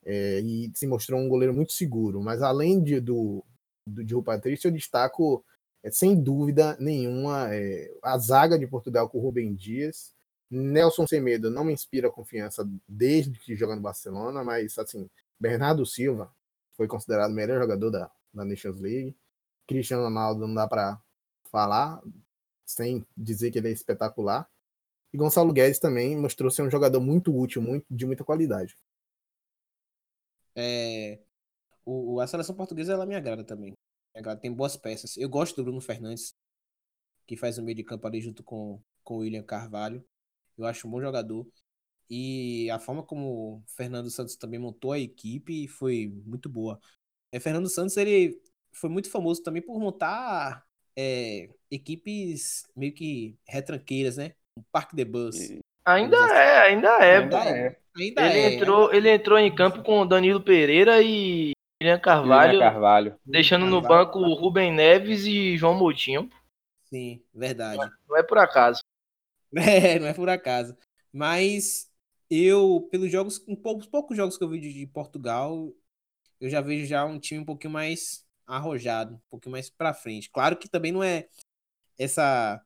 é, 0.04 0.40
e 0.40 0.72
se 0.74 0.88
mostrou 0.88 1.20
um 1.20 1.28
goleiro 1.28 1.54
muito 1.54 1.74
seguro. 1.74 2.22
Mas 2.22 2.42
além 2.42 2.82
de, 2.82 3.00
do, 3.00 3.44
do, 3.86 4.04
de 4.04 4.14
Rui 4.14 4.24
Patrício, 4.24 4.68
eu 4.68 4.72
destaco, 4.72 5.44
é, 5.84 5.92
sem 5.92 6.20
dúvida 6.22 6.78
nenhuma, 6.80 7.54
é, 7.54 7.92
a 8.04 8.18
zaga 8.18 8.58
de 8.58 8.68
Portugal 8.68 9.10
com 9.10 9.18
o 9.18 9.22
Rubem 9.22 9.54
Dias. 9.54 10.14
Nelson 10.50 11.08
Semedo 11.08 11.50
não 11.50 11.64
me 11.64 11.74
inspira 11.74 12.10
confiança 12.10 12.68
desde 12.88 13.40
que 13.40 13.56
joga 13.56 13.76
no 13.76 13.82
Barcelona, 13.82 14.44
mas 14.44 14.78
assim, 14.78 15.10
Bernardo 15.40 15.86
Silva 15.86 16.32
foi 16.78 16.88
considerado 16.88 17.32
o 17.32 17.36
melhor 17.36 17.60
jogador 17.60 17.90
da, 17.90 18.12
da 18.34 18.46
Nations 18.46 18.80
League. 18.80 19.16
Cristiano 19.68 20.04
Ronaldo 20.04 20.48
não 20.48 20.54
dá 20.54 20.68
para 20.68 21.02
falar 21.50 22.02
sem 22.66 23.06
dizer 23.16 23.52
que 23.52 23.58
ele 23.58 23.70
é 23.70 23.72
espetacular. 23.72 24.48
E 25.16 25.18
Gonçalo 25.18 25.54
Guedes 25.54 25.80
também 25.80 26.14
mostrou 26.18 26.52
ser 26.52 26.62
um 26.62 26.70
jogador 26.70 27.00
muito 27.00 27.34
útil, 27.34 27.62
muito, 27.62 27.86
de 27.90 28.06
muita 28.06 28.26
qualidade. 28.26 28.78
É, 30.54 31.22
o, 31.86 32.20
a 32.20 32.28
seleção 32.28 32.54
portuguesa 32.54 32.92
ela 32.92 33.06
me 33.06 33.16
agrada 33.16 33.42
também. 33.42 33.72
Agrada, 34.14 34.42
tem 34.42 34.52
boas 34.52 34.76
peças. 34.76 35.16
Eu 35.16 35.30
gosto 35.30 35.56
do 35.56 35.64
Bruno 35.64 35.80
Fernandes, 35.80 36.36
que 37.26 37.38
faz 37.38 37.58
o 37.58 37.64
meio 37.64 37.78
de 37.78 37.84
campo 37.86 38.06
ali 38.06 38.20
junto 38.20 38.44
com, 38.44 38.78
com 39.06 39.14
o 39.14 39.18
William 39.20 39.42
Carvalho. 39.42 40.06
Eu 40.58 40.66
acho 40.66 40.86
um 40.86 40.92
bom 40.92 41.00
jogador. 41.00 41.48
E 42.10 42.70
a 42.70 42.78
forma 42.78 43.02
como 43.02 43.56
o 43.56 43.64
Fernando 43.68 44.12
Santos 44.12 44.36
também 44.36 44.60
montou 44.60 44.92
a 44.92 45.00
equipe 45.00 45.66
foi 45.70 46.10
muito 46.26 46.50
boa. 46.50 46.78
É, 47.32 47.40
Fernando 47.40 47.70
Santos 47.70 47.96
ele 47.96 48.38
foi 48.74 48.90
muito 48.90 49.10
famoso 49.10 49.42
também 49.42 49.62
por 49.62 49.80
montar 49.80 50.68
é, 50.94 51.50
equipes 51.72 52.66
meio 52.76 52.94
que 52.94 53.40
retranqueiras, 53.48 54.18
né? 54.18 54.36
O 54.58 54.64
Parque 54.72 54.96
de 54.96 55.06
Bus. 55.06 55.36
Ainda 55.86 56.18
é, 56.18 56.68
ainda 56.68 56.90
é. 57.04 57.18
Ainda 57.18 57.46
é. 57.46 57.80
Ainda 57.98 58.26
Ele 58.28 58.40
é. 58.40 58.54
entrou, 58.54 58.94
ele 58.94 59.10
entrou 59.10 59.38
em 59.38 59.54
campo 59.54 59.84
com 59.84 60.02
o 60.02 60.06
Danilo 60.06 60.42
Pereira 60.42 61.02
e 61.02 61.52
William 61.82 62.00
Carvalho, 62.00 62.54
William 62.54 62.72
Carvalho. 62.72 63.20
deixando 63.26 63.66
no 63.66 63.82
Carvalho. 63.82 64.06
banco 64.06 64.20
o 64.20 64.34
Rubem 64.34 64.72
Neves 64.72 65.26
e 65.26 65.58
João 65.58 65.76
Moutinho. 65.76 66.30
Sim, 66.86 67.24
verdade. 67.34 67.80
Não 68.08 68.18
é 68.18 68.24
por 68.24 68.38
acaso. 68.38 68.82
É, 69.58 70.00
não 70.00 70.08
é 70.08 70.14
por 70.14 70.28
acaso. 70.28 70.76
Mas 71.14 71.90
eu, 72.30 72.90
pelos 72.92 73.10
jogos, 73.10 73.42
um 73.48 73.56
pouco, 73.56 73.80
os 73.80 73.88
poucos 73.88 74.18
jogos 74.18 74.38
que 74.38 74.44
eu 74.44 74.50
vi 74.50 74.60
de, 74.60 74.74
de 74.74 74.86
Portugal, 74.88 75.72
eu 76.42 76.50
já 76.50 76.60
vejo 76.60 76.86
já 76.86 77.06
um 77.06 77.18
time 77.18 77.40
um 77.40 77.46
pouquinho 77.46 77.72
mais 77.72 78.26
arrojado, 78.46 79.14
um 79.16 79.20
pouquinho 79.30 79.54
mais 79.54 79.70
pra 79.70 79.94
frente. 79.94 80.30
Claro 80.30 80.58
que 80.58 80.68
também 80.68 80.92
não 80.92 81.02
é 81.02 81.30
essa 81.98 82.62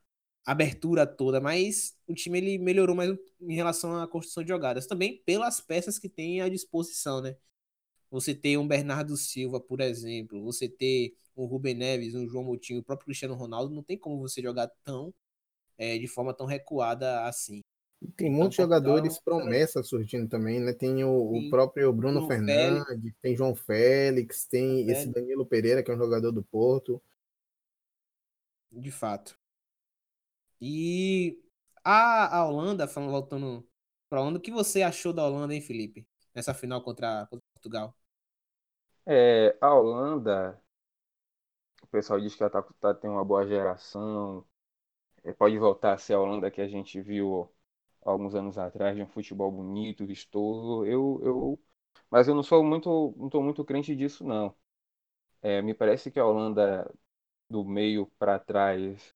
abertura 0.52 1.06
toda, 1.08 1.40
mas 1.42 1.96
o 2.08 2.14
time 2.14 2.38
ele 2.40 2.58
melhorou 2.58 2.96
mais 2.96 3.12
em 3.42 3.54
relação 3.56 3.96
à 4.02 4.08
construção 4.08 4.44
de 4.44 4.50
jogadas. 4.50 4.88
Também 4.88 5.22
pelas 5.26 5.62
peças 5.62 6.00
que 6.00 6.10
tem 6.10 6.42
à 6.42 6.50
disposição, 6.50 7.22
né? 7.22 7.36
Você 8.12 8.34
ter 8.36 8.58
um 8.58 8.68
Bernardo 8.68 9.16
Silva, 9.18 9.60
por 9.60 9.82
exemplo, 9.82 10.44
você 10.44 10.68
ter 10.70 11.16
um 11.38 11.46
Rubem 11.46 11.76
Neves, 11.76 12.16
um 12.16 12.28
João 12.28 12.44
Moutinho, 12.44 12.80
o 12.80 12.84
próprio 12.84 13.06
Cristiano 13.06 13.36
Ronaldo, 13.36 13.74
não 13.74 13.84
tem 13.84 13.98
como 13.98 14.20
você 14.20 14.42
jogar 14.42 14.68
tão 14.84 15.14
é, 15.78 15.98
de 15.98 16.08
forma 16.08 16.34
tão 16.34 16.46
recuada 16.46 17.24
assim. 17.26 17.62
Tem 18.16 18.30
muitos 18.30 18.56
Então, 18.56 18.66
jogadores 18.66 19.18
um- 19.18 19.22
promessas 19.24 19.88
surgindo 19.88 20.28
também, 20.30 20.60
né? 20.60 20.74
Tem 20.74 21.04
o, 21.04 21.10
o 21.38 21.50
próprio 21.50 21.92
Bruno 21.94 22.20
Bruno 22.20 22.28
Fernandes, 22.28 23.14
tem 23.22 23.36
João 23.36 23.54
Félix, 23.56 24.46
tem 24.46 24.86
Bruno 24.86 24.92
esse 24.92 25.10
Danilo 25.10 25.46
Pereira, 25.46 25.84
que 25.84 25.92
é 25.92 25.94
um 25.96 25.98
jogador 25.98 26.32
do 26.32 26.44
Porto. 26.44 27.02
De 28.72 28.90
fato. 28.92 29.38
E 30.62 31.40
a, 31.84 32.38
a 32.40 32.46
Holanda, 32.48 32.88
falando, 32.88 33.12
voltando 33.12 33.68
pra 34.10 34.22
Holanda, 34.22 34.40
o 34.40 34.42
que 34.42 34.52
você 34.52 34.82
achou 34.84 35.14
da 35.14 35.26
Holanda, 35.26 35.54
hein, 35.54 35.62
Felipe? 35.62 36.08
Nessa 36.36 36.54
final 36.54 36.82
contra, 36.84 37.26
contra 37.28 37.46
Portugal. 37.54 37.96
É, 39.06 39.58
a 39.62 39.74
Holanda, 39.74 40.62
o 41.84 41.88
pessoal 41.88 42.20
diz 42.20 42.36
que 42.36 42.44
ela 42.44 42.50
tá, 42.52 42.62
tá, 42.80 42.94
tem 42.94 43.10
uma 43.10 43.24
boa 43.26 43.46
geração. 43.48 44.46
É, 45.24 45.34
pode 45.34 45.58
voltar 45.60 45.94
a 45.94 46.00
ser 46.00 46.14
a 46.16 46.22
Holanda 46.22 46.52
que 46.52 46.62
a 46.62 46.68
gente 46.68 47.02
viu 47.02 47.52
alguns 48.04 48.36
anos 48.36 48.58
atrás, 48.58 48.96
de 48.96 49.04
um 49.04 49.08
futebol 49.08 49.52
bonito, 49.52 50.06
vistoso. 50.08 50.86
Eu, 50.86 51.22
eu, 51.24 51.60
mas 52.12 52.28
eu 52.28 52.36
não 52.36 52.44
sou 52.44 52.64
muito, 52.66 53.16
não 53.18 53.30
tô 53.30 53.42
muito 53.44 53.66
crente 53.66 53.96
disso, 53.96 54.26
não. 54.26 54.56
É, 55.42 55.62
me 55.62 55.74
parece 55.76 56.12
que 56.12 56.20
a 56.20 56.26
Holanda, 56.26 56.92
do 57.50 57.66
meio 57.66 58.08
para 58.20 58.40
trás, 58.40 59.16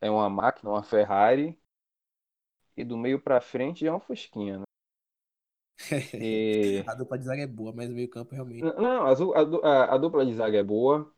é 0.00 0.10
uma 0.10 0.28
máquina, 0.30 0.70
uma 0.70 0.82
Ferrari, 0.82 1.58
e 2.76 2.84
do 2.84 2.98
meio 2.98 3.20
para 3.20 3.40
frente 3.40 3.86
é 3.86 3.90
uma 3.92 4.00
Fusquinha, 4.00 4.58
né? 4.58 4.64
E... 6.18 6.84
A 6.86 6.94
dupla 6.94 7.18
de 7.18 7.24
zaga 7.24 7.42
é 7.42 7.46
boa, 7.46 7.72
mas 7.72 7.90
o 7.90 7.94
meio 7.94 8.08
campo 8.08 8.34
realmente. 8.34 8.72
Não, 8.78 9.06
a, 9.06 9.12
a 9.12 9.94
a- 9.94 9.98
dupla 9.98 10.24
de 10.26 10.34
zaga 10.34 10.58
é 10.58 10.62
boa. 10.62 11.12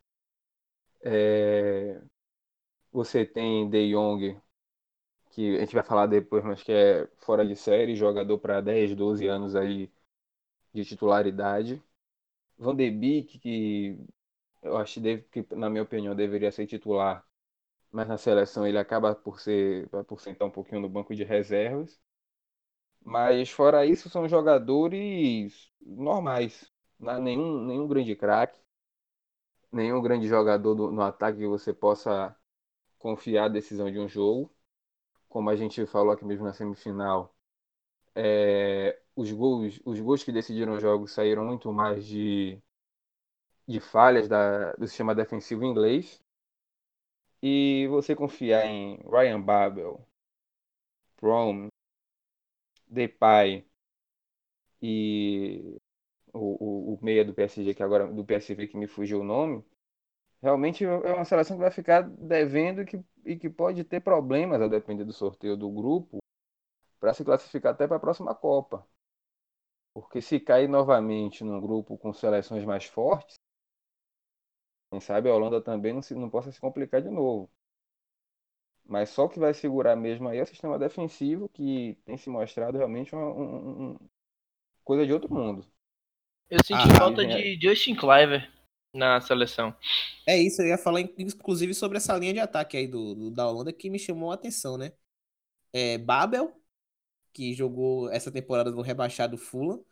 É, 1.05 2.01
Você 2.93 3.25
tem 3.27 3.69
De 3.71 3.91
Jong, 3.93 4.41
que 5.33 5.57
a 5.59 5.61
gente 5.61 5.75
vai 5.75 5.85
falar 5.85 6.07
depois, 6.07 6.45
mas 6.45 6.63
que 6.63 6.73
é 6.73 7.09
fora 7.19 7.47
de 7.47 7.57
série, 7.57 7.97
jogador 7.97 8.39
para 8.39 8.61
10, 8.61 8.95
12 8.97 9.27
anos 9.29 9.57
aí 9.57 9.91
de 10.75 10.85
titularidade. 10.87 11.83
Van 12.59 12.77
de 12.77 12.91
Beek, 12.91 13.39
que 13.41 13.99
eu 14.63 14.77
acho 14.79 15.01
que, 15.33 15.47
na 15.57 15.71
minha 15.71 15.83
opinião, 15.85 16.15
deveria 16.17 16.53
ser 16.53 16.67
titular, 16.67 17.27
mas 17.93 18.09
na 18.09 18.19
seleção 18.19 18.67
ele 18.67 18.79
acaba 18.79 19.15
por 19.15 19.41
ser, 19.41 19.89
por 20.09 20.21
sentar 20.21 20.49
um 20.49 20.51
pouquinho 20.51 20.81
no 20.81 20.89
banco 20.89 21.15
de 21.15 21.25
reservas. 21.25 22.01
Mas 23.05 23.51
fora 23.51 23.87
isso, 23.87 24.09
são 24.11 24.29
jogadores 24.29 25.71
normais. 25.81 26.71
Não 26.99 27.21
nenhum, 27.23 27.65
nenhum 27.67 27.87
grande 27.89 28.15
craque, 28.17 28.59
nenhum 29.73 30.01
grande 30.03 30.27
jogador 30.29 30.75
do- 30.75 30.91
no 30.93 31.03
ataque 31.03 31.39
que 31.39 31.47
você 31.47 31.73
possa 31.73 32.35
confiar 32.99 33.47
a 33.47 33.49
decisão 33.49 33.91
de 33.91 33.99
um 34.01 34.09
jogo. 34.09 34.53
Como 35.29 35.51
a 35.51 35.57
gente 35.57 35.87
falou 35.87 36.13
aqui 36.13 36.25
mesmo 36.27 36.45
na 36.47 36.53
semifinal, 36.55 37.35
é, 38.15 39.01
os 39.17 39.31
gols, 39.33 39.81
os 39.85 40.01
gols 40.01 40.25
que 40.25 40.33
decidiram 40.33 40.75
os 40.75 40.83
jogos 40.83 41.13
saíram 41.13 41.45
muito 41.47 41.73
mais 41.73 42.07
de, 42.07 42.61
de 43.67 43.81
falhas 43.81 44.29
da, 44.29 44.73
do 44.75 44.87
sistema 44.87 45.15
defensivo 45.15 45.65
inglês. 45.65 46.21
E 47.43 47.87
você 47.89 48.17
confiar 48.17 48.65
em 48.67 48.97
Ryan 49.07 49.41
Babel, 49.43 50.09
Prom, 51.17 51.71
Depay 52.89 53.65
e 54.81 55.79
o, 56.33 56.93
o, 56.93 56.95
o 56.97 56.99
meia 57.05 57.25
do 57.25 57.35
PSG, 57.35 57.75
que 57.75 57.83
agora 57.83 58.09
do 58.13 58.25
PSV 58.25 58.69
que 58.69 58.77
me 58.77 58.87
fugiu 58.87 59.21
o 59.21 59.25
nome, 59.25 59.65
realmente 60.43 60.85
é 60.85 61.15
uma 61.15 61.27
seleção 61.27 61.57
que 61.57 61.63
vai 61.63 61.73
ficar 61.73 62.03
devendo 62.03 62.83
e 62.83 62.87
que, 62.87 63.05
e 63.27 63.37
que 63.37 63.51
pode 63.51 63.85
ter 63.85 64.01
problemas 64.01 64.63
a 64.63 64.69
depender 64.69 65.05
do 65.05 65.13
sorteio 65.15 65.57
do 65.57 65.71
grupo 65.71 66.19
para 67.01 67.15
se 67.15 67.25
classificar 67.25 67.73
até 67.75 67.87
para 67.89 67.99
a 67.99 68.01
próxima 68.01 68.35
Copa. 68.35 68.87
Porque 69.95 70.21
se 70.21 70.39
cair 70.39 70.69
novamente 70.69 71.43
num 71.45 71.59
grupo 71.61 71.97
com 71.97 72.13
seleções 72.13 72.63
mais 72.65 72.85
fortes, 72.85 73.37
quem 74.93 75.01
sabe 75.01 75.29
a 75.31 75.35
Holanda 75.35 75.61
também 75.63 75.93
não, 75.95 76.03
se, 76.03 76.15
não 76.15 76.31
possa 76.31 76.53
se 76.53 76.61
complicar 76.61 77.03
de 77.03 77.11
novo. 77.11 77.51
Mas 78.85 79.11
só 79.11 79.25
o 79.25 79.29
que 79.29 79.39
vai 79.41 79.53
segurar 79.55 79.97
mesmo 79.97 80.29
aí 80.29 80.39
é 80.39 80.43
o 80.43 80.47
sistema 80.47 80.79
defensivo, 80.79 81.49
que 81.49 81.99
tem 82.05 82.17
se 82.17 82.29
mostrado 82.31 82.77
realmente 82.79 83.15
uma 83.15 83.27
um- 83.27 83.93
um- 83.95 83.99
coisa 84.85 85.07
de 85.07 85.13
outro 85.13 85.33
mundo. 85.35 85.67
Eu 86.49 86.63
senti 86.65 86.89
Ah, 86.89 86.97
falta 86.97 87.27
é. 87.27 87.27
de 87.27 87.59
Justin 87.61 87.97
Cliver 87.97 88.49
na 88.95 89.21
seleção. 89.21 89.75
É 90.27 90.37
isso, 90.41 90.63
eu 90.63 90.69
ia 90.69 90.79
falar 90.79 91.01
inclusive 91.01 91.75
sobre 91.75 91.99
essa 91.99 92.17
linha 92.17 92.33
de 92.33 92.39
ataque 92.41 92.77
aí 92.77 92.87
do, 92.87 93.15
do- 93.15 93.31
da 93.31 93.47
Holanda 93.49 93.73
que 93.73 93.91
me 93.91 93.99
chamou 93.99 94.31
a 94.31 94.35
atenção, 94.35 94.77
né? 94.79 94.93
É 95.73 95.99
Babel, 95.99 96.55
que 97.33 97.55
jogou 97.55 98.11
essa 98.11 98.33
temporada 98.33 98.71
no 98.71 98.83
rebaixado 98.83 99.39
Fulham. 99.39 99.85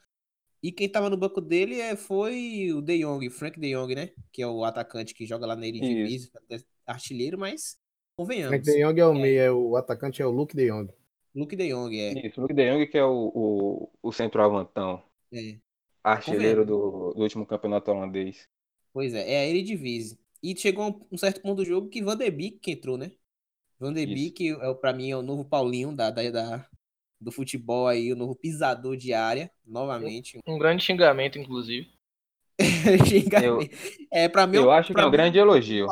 E 0.62 0.70
quem 0.70 0.88
tava 0.88 1.08
no 1.08 1.16
banco 1.16 1.40
dele 1.40 1.80
é, 1.80 1.96
foi 1.96 2.70
o 2.72 2.82
De 2.82 2.98
Jong, 2.98 3.28
Frank 3.30 3.58
De 3.58 3.72
Jong, 3.74 3.94
né? 3.94 4.10
Que 4.30 4.42
é 4.42 4.46
o 4.46 4.64
atacante 4.64 5.14
que 5.14 5.24
joga 5.26 5.46
lá 5.46 5.56
na 5.56 5.66
Eredivisie, 5.66 6.30
artilheiro, 6.86 7.38
mas 7.38 7.78
convenhamos. 8.16 8.50
Frank 8.50 8.64
De 8.64 8.84
Jong 8.84 9.00
é 9.00 9.06
o 9.06 9.14
meia, 9.14 9.54
o 9.54 9.76
atacante 9.76 10.20
é 10.20 10.26
o 10.26 10.30
Luke 10.30 10.54
De 10.54 10.68
Jong. 10.70 10.92
Luke 11.34 11.56
De 11.56 11.68
Jong, 11.68 11.98
é. 11.98 12.26
Isso, 12.26 12.40
Luke 12.40 12.52
De 12.54 12.70
Jong 12.70 12.86
que 12.88 12.98
é 12.98 13.04
o, 13.04 13.32
o, 13.34 13.90
o 14.02 14.12
centroavantão, 14.12 15.02
é. 15.32 15.58
artilheiro 16.02 16.64
do, 16.66 17.14
do 17.14 17.22
último 17.22 17.46
campeonato 17.46 17.90
holandês. 17.90 18.48
Pois 18.92 19.14
é, 19.14 19.32
é 19.32 19.40
a 19.40 19.46
Eredivisie. 19.46 20.18
E 20.42 20.56
chegou 20.56 20.84
a 20.84 20.88
um- 21.14 21.18
certo 21.18 21.40
ponto 21.42 21.56
do 21.56 21.64
jogo 21.64 21.88
que 21.88 22.02
Van 22.02 22.16
de 22.16 22.30
Beek 22.30 22.58
que 22.58 22.72
entrou, 22.72 22.96
né? 22.98 23.12
Van 23.78 23.92
de. 23.92 24.06
Beek, 24.06 24.48
é, 24.48 24.68
o- 24.68 24.76
pra 24.76 24.92
mim, 24.92 25.10
é 25.10 25.16
o 25.16 25.22
novo 25.22 25.44
Paulinho 25.44 25.94
da, 25.94 26.10
da, 26.10 26.30
da- 26.30 26.68
do 27.20 27.30
futebol 27.30 27.86
aí, 27.86 28.12
o 28.12 28.16
novo 28.16 28.34
pisador 28.34 28.96
de 28.96 29.12
área, 29.12 29.50
novamente. 29.66 30.38
Um 30.46 30.58
grande 30.58 30.82
xingamento, 30.82 31.38
inclusive. 31.38 31.88
Xingamento. 33.06 33.70
é, 34.10 34.28
pra 34.28 34.46
mim, 34.46 34.56
Eu 34.56 34.70
acho 34.70 34.94
que 34.94 35.00
é 35.00 35.04
um 35.04 35.10
grande 35.10 35.38
elogio. 35.38 35.86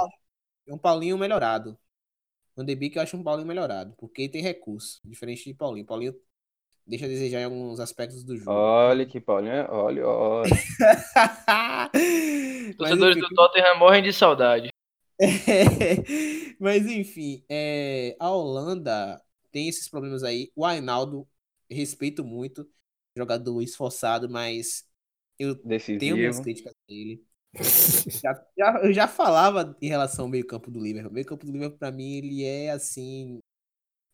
É 0.67 0.73
um 0.73 0.79
Paulinho 0.79 1.19
melhorado. 1.19 1.79
Van 2.57 2.64
de 2.64 2.75
Beek 2.75 2.97
eu 2.97 3.03
acho 3.03 3.17
um 3.17 3.23
Paulinho 3.23 3.47
melhorado, 3.47 3.95
porque 3.99 4.29
tem 4.29 4.43
recurso, 4.43 5.01
diferente 5.05 5.45
de 5.45 5.55
Paulinho. 5.55 5.87
Paulinho 5.87 6.14
deixa 6.87 7.05
a 7.05 7.09
desejar 7.09 7.41
em 7.41 7.45
alguns 7.45 7.79
aspectos 7.79 8.25
do 8.25 8.37
jogo. 8.37 8.51
Olha 8.51 9.07
que 9.07 9.21
Paulinho, 9.21 9.53
é- 9.53 9.71
olha, 9.71 10.07
olha. 10.07 10.51
Torcedores 12.77 13.17
enfim, 13.17 13.29
do 13.29 13.35
Tottenham 13.35 13.79
morrem 13.79 14.03
de 14.03 14.12
saudade. 14.12 14.71
Mas 16.59 16.87
enfim, 16.87 17.45
é, 17.49 18.17
a 18.19 18.31
Holanda 18.31 19.23
tem 19.51 19.69
esses 19.69 19.89
problemas 19.89 20.23
aí. 20.25 20.51
O 20.55 20.65
Ainaldo, 20.65 21.29
respeito 21.71 22.25
muito, 22.25 22.69
jogador 23.17 23.61
esforçado, 23.63 24.29
mas 24.29 24.87
eu 25.39 25.55
tenho 25.57 26.17
minhas 26.17 26.37
Decisivo. 26.39 26.43
críticas 26.43 26.75
dele. 26.89 27.25
Já, 28.23 28.47
já- 28.57 28.81
eu 28.85 28.93
já 28.93 29.09
falava 29.09 29.77
em 29.81 29.89
relação 29.89 30.27
ao 30.27 30.31
meio-campo 30.31 30.71
do 30.71 30.79
Liverpool. 30.81 31.11
O 31.11 31.15
meio-campo 31.15 31.47
do 31.47 31.53
Liverpool, 31.53 31.79
pra 31.79 31.91
mim, 31.91 32.17
ele 32.19 32.45
é 32.45 32.71
assim. 32.71 33.39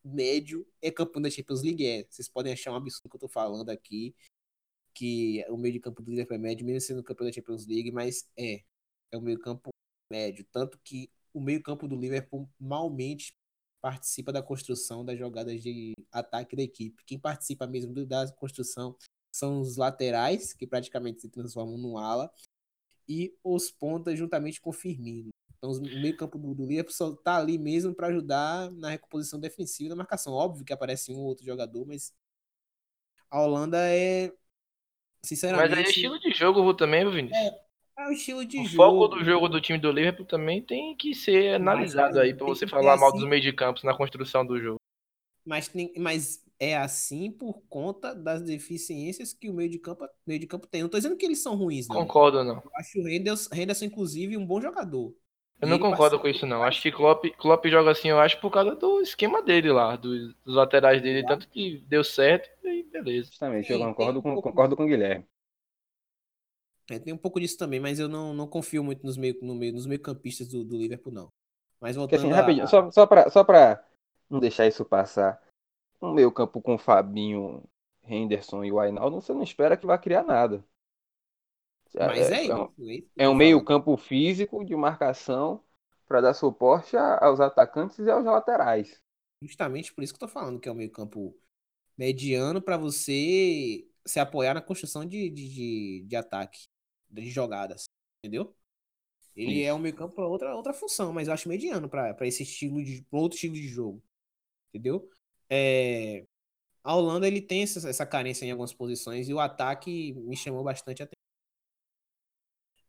Médio 0.03 0.65
é 0.81 0.89
campeão 0.91 1.21
da 1.21 1.29
Champions 1.29 1.61
League. 1.61 1.85
É. 1.85 2.05
Vocês 2.09 2.29
podem 2.29 2.53
achar 2.53 2.71
um 2.71 2.75
absurdo 2.75 3.09
que 3.09 3.15
eu 3.15 3.19
tô 3.19 3.27
falando 3.27 3.69
aqui. 3.69 4.15
Que 4.93 5.45
o 5.49 5.57
meio 5.57 5.73
de 5.73 5.79
campo 5.81 6.01
do 6.01 6.09
Liverpool 6.11 6.35
é 6.35 6.39
médio, 6.39 6.65
mesmo 6.65 6.79
sendo 6.81 7.03
campeão 7.03 7.27
da 7.27 7.33
Champions 7.33 7.67
League, 7.67 7.91
mas 7.91 8.25
é. 8.37 8.61
É 9.11 9.17
o 9.17 9.21
meio-campo 9.21 9.69
médio. 10.11 10.45
Tanto 10.51 10.79
que 10.83 11.09
o 11.33 11.41
meio-campo 11.41 11.87
do 11.87 11.95
Liverpool 11.95 12.49
malmente 12.59 13.33
participa 13.85 14.33
da 14.33 14.41
construção 14.41 15.05
das 15.05 15.15
jogadas 15.15 15.61
de 15.61 15.93
ataque 16.11 16.55
da 16.55 16.63
equipe. 16.63 17.03
Quem 17.05 17.19
participa 17.19 17.67
mesmo 17.67 17.93
da 18.03 18.27
construção 18.31 18.97
são 19.31 19.61
os 19.61 19.77
laterais, 19.77 20.53
que 20.53 20.65
praticamente 20.65 21.21
se 21.21 21.29
transformam 21.29 21.77
no 21.77 21.95
ala, 21.99 22.33
e 23.07 23.37
os 23.43 23.69
pontas 23.69 24.17
juntamente 24.17 24.59
com 24.59 24.71
Firmino. 24.73 25.29
Então, 25.55 25.69
o 25.69 25.81
meio-campo 26.01 26.39
do, 26.39 26.55
do 26.55 26.65
Liverpool 26.65 26.95
só 26.95 27.15
tá 27.15 27.37
ali 27.37 27.59
mesmo 27.59 27.93
para 27.93 28.07
ajudar 28.07 28.71
na 28.71 28.89
recomposição 28.89 29.39
defensiva 29.39 29.89
da 29.89 29.95
marcação. 29.95 30.33
Óbvio 30.33 30.65
que 30.65 30.73
aparece 30.73 31.11
um 31.13 31.19
ou 31.19 31.27
outro 31.27 31.45
jogador, 31.45 31.85
mas 31.85 32.11
a 33.29 33.39
Holanda 33.39 33.77
é. 33.87 34.33
Sinceramente. 35.21 35.69
Mas 35.69 35.77
aí 35.77 35.85
é 35.85 35.87
estilo 35.87 36.19
de 36.19 36.31
jogo 36.31 36.73
também, 36.73 37.01
viu, 37.01 37.11
Vinícius? 37.11 37.39
É, 37.39 37.64
é 37.97 38.07
o 38.07 38.11
estilo 38.11 38.45
de 38.45 38.63
o 38.63 38.65
jogo. 38.65 38.95
foco 38.97 39.07
do 39.07 39.23
jogo 39.23 39.47
do 39.47 39.61
time 39.61 39.79
do 39.79 39.91
Liverpool 39.91 40.25
também 40.25 40.61
tem 40.61 40.93
que 40.95 41.13
ser 41.15 41.55
analisado 41.55 42.19
aí 42.19 42.33
para 42.33 42.45
você 42.45 42.67
falar 42.67 42.81
ter 42.81 42.97
mal 42.97 43.11
assim- 43.11 43.15
dos 43.15 43.27
meio 43.27 43.41
de 43.41 43.53
campos 43.53 43.83
na 43.83 43.95
construção 43.95 44.45
do 44.45 44.59
jogo. 44.59 44.79
Mas, 45.45 45.67
tem- 45.67 45.93
mas 45.97 46.43
é 46.59 46.75
assim 46.77 47.31
por 47.31 47.61
conta 47.69 48.15
das 48.15 48.41
deficiências 48.41 49.33
que 49.33 49.49
o 49.49 49.53
meio 49.53 49.69
de 49.69 49.79
campo, 49.79 50.07
meio 50.25 50.39
de 50.39 50.47
campo 50.47 50.67
tem. 50.67 50.81
Não 50.81 50.89
tô 50.89 50.97
dizendo 50.97 51.17
que 51.17 51.25
eles 51.25 51.41
são 51.41 51.55
ruins, 51.55 51.87
não. 51.89 52.05
Concordo 52.05 52.43
não. 52.43 52.63
Eu 52.63 52.71
acho 52.77 52.99
o 52.99 53.07
Henderson, 53.07 53.49
Henderson, 53.53 53.85
inclusive, 53.85 54.37
um 54.37 54.45
bom 54.45 54.61
jogador. 54.61 55.15
Eu 55.61 55.67
E 55.67 55.67
não 55.67 55.79
concordo 55.79 56.17
com 56.19 56.27
isso 56.29 56.45
não. 56.45 56.63
Acho 56.63 56.81
que 56.81 56.91
Klopp, 56.91 57.25
Klopp 57.37 57.65
joga 57.67 57.91
assim, 57.91 58.09
eu 58.09 58.19
acho 58.19 58.39
por 58.39 58.49
causa 58.51 58.75
do 58.75 59.01
esquema 59.01 59.41
dele 59.41 59.71
lá, 59.71 59.95
dos, 59.97 60.33
dos 60.45 60.55
laterais 60.55 61.01
dele, 61.01 61.23
tanto 61.25 61.47
que 61.49 61.79
deu 61.87 62.03
certo 62.03 62.49
e 62.65 62.83
beleza. 62.83 63.29
Justamente, 63.31 63.71
eu 63.71 63.79
concordo 63.79 64.21
com, 64.21 64.37
concordo 64.39 64.75
com 64.77 64.83
o 64.83 64.87
Guilherme. 64.87 65.25
É, 66.89 66.99
tem 66.99 67.13
um 67.13 67.17
pouco 67.17 67.39
disso 67.39 67.57
também, 67.57 67.79
mas 67.79 67.99
eu 67.99 68.07
não, 68.07 68.33
não 68.33 68.47
confio 68.47 68.83
muito 68.83 69.03
nos 69.05 69.17
meio, 69.17 69.37
no 69.41 69.55
meio, 69.55 69.73
nos 69.73 69.85
meio-campistas 69.87 70.47
do, 70.47 70.63
do 70.63 70.77
Liverpool, 70.77 71.11
não. 71.13 71.29
Mas 71.79 71.95
Porque 72.03 72.15
voltando 72.15 72.27
assim, 72.27 72.31
a- 72.33 72.33
rapidinho, 72.33 72.67
só, 72.67 72.89
só, 72.91 73.05
pra, 73.07 73.29
só 73.29 73.43
pra 73.43 73.83
não 74.29 74.39
deixar 74.39 74.67
isso 74.67 74.85
passar. 74.85 75.41
Um 76.01 76.13
meio 76.13 76.31
campo 76.31 76.61
com 76.61 76.77
Fabinho, 76.77 77.63
Henderson 78.05 78.63
e 78.65 78.71
o 78.71 78.79
Ainaldo, 78.79 79.21
você 79.21 79.33
não 79.33 79.43
espera 79.43 79.77
que 79.77 79.85
vá 79.87 79.97
criar 79.97 80.23
nada. 80.23 80.63
Mas 81.99 82.29
é, 82.29 82.45
é, 82.47 82.47
isso. 82.47 82.51
um, 82.55 82.69
é 83.17 83.25
é 83.25 83.29
um 83.29 83.35
tô 83.35 83.35
meio 83.35 83.63
falando. 83.63 83.63
campo 83.63 83.95
físico 83.97 84.63
de 84.65 84.75
marcação 84.75 85.63
para 86.07 86.21
dar 86.21 86.33
suporte 86.33 86.95
a- 86.97 87.17
aos 87.25 87.39
atacantes 87.39 87.99
e 87.99 88.09
aos 88.09 88.25
laterais. 88.25 89.01
Justamente 89.41 89.93
por 89.93 90.03
isso 90.03 90.13
que 90.13 90.17
eu 90.23 90.27
tô 90.27 90.33
falando 90.33 90.59
que 90.59 90.67
é 90.69 90.71
um 90.71 90.75
meio-campo 90.75 91.37
mediano 91.97 92.61
para 92.61 92.77
você 92.77 93.87
se 94.05 94.19
apoiar 94.19 94.53
na 94.55 94.61
construção 94.61 95.05
de, 95.05 95.29
de, 95.29 95.49
de, 95.49 96.05
de 96.07 96.15
ataque, 96.15 96.67
de 97.21 97.29
jogadas, 97.29 97.85
entendeu? 98.19 98.55
Ele 99.35 99.59
Isso. 99.59 99.69
é 99.69 99.73
um 99.73 99.79
meio-campo 99.79 100.15
para 100.15 100.27
outra, 100.27 100.55
outra 100.55 100.73
função, 100.73 101.11
mas 101.11 101.27
eu 101.27 101.33
acho 101.33 101.49
mediano 101.49 101.89
para 101.89 102.15
esse 102.27 102.43
estilo 102.43 102.83
de 102.83 103.05
outro 103.11 103.35
estilo 103.35 103.53
de 103.53 103.67
jogo, 103.67 104.01
entendeu? 104.69 105.09
É, 105.49 106.25
a 106.83 106.95
Holanda 106.95 107.27
ele 107.27 107.41
tem 107.41 107.63
essa, 107.63 107.89
essa 107.89 108.05
carência 108.05 108.45
em 108.45 108.51
algumas 108.51 108.73
posições 108.73 109.27
e 109.27 109.33
o 109.33 109.39
ataque 109.39 110.13
me 110.13 110.37
chamou 110.37 110.63
bastante 110.63 111.01
a 111.01 111.05
atenção. 111.05 111.15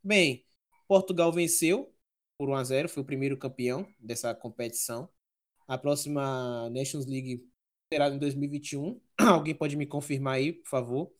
Bem, 0.03 0.45
Portugal 0.87 1.31
venceu 1.31 1.93
por 2.37 2.49
1 2.49 2.55
a 2.55 2.63
0, 2.63 2.89
foi 2.89 3.03
o 3.03 3.05
primeiro 3.05 3.37
campeão 3.37 3.87
dessa 3.99 4.33
competição. 4.33 5.09
A 5.67 5.77
próxima 5.77 6.69
Nations 6.69 7.05
League 7.05 7.45
será 7.91 8.09
em 8.09 8.19
2021. 8.19 9.01
Alguém 9.19 9.55
pode 9.55 9.75
me 9.75 9.85
confirmar 9.85 10.35
aí, 10.35 10.53
por 10.53 10.69
favor? 10.69 11.11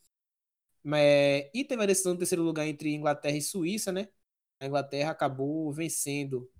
E 1.54 1.64
teve 1.64 1.82
a 1.82 1.86
decisão 1.86 2.14
do 2.14 2.18
terceiro 2.18 2.42
lugar 2.42 2.66
entre 2.66 2.94
Inglaterra 2.94 3.36
e 3.36 3.42
Suíça, 3.42 3.92
né? 3.92 4.08
A 4.60 4.66
Inglaterra 4.66 5.10
acabou 5.10 5.72
vencendo 5.72 6.50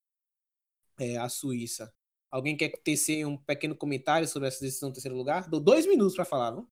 é, 0.99 1.17
a 1.17 1.29
Suíça. 1.29 1.93
Alguém 2.31 2.57
quer 2.57 2.71
tecer 2.83 3.27
um 3.27 3.37
pequeno 3.37 3.75
comentário 3.75 4.29
sobre 4.29 4.49
essa 4.49 4.61
decisão 4.61 4.91
do 4.91 4.95
terceiro 4.95 5.17
lugar? 5.17 5.49
Dou 5.49 5.61
dois 5.61 5.87
minutos 5.87 6.15
para 6.15 6.25
falar, 6.25 6.51
viu? 6.53 6.69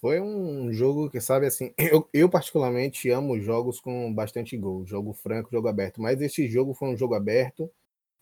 Foi 0.00 0.20
um 0.20 0.72
jogo 0.72 1.08
que, 1.10 1.20
sabe, 1.20 1.46
assim, 1.46 1.72
eu, 1.78 2.08
eu 2.12 2.28
particularmente 2.28 3.08
amo 3.10 3.38
jogos 3.40 3.80
com 3.80 4.12
bastante 4.14 4.56
gol, 4.56 4.84
jogo 4.86 5.12
franco, 5.12 5.50
jogo 5.50 5.68
aberto, 5.68 6.00
mas 6.00 6.20
esse 6.20 6.48
jogo 6.48 6.74
foi 6.74 6.88
um 6.88 6.96
jogo 6.96 7.14
aberto, 7.14 7.70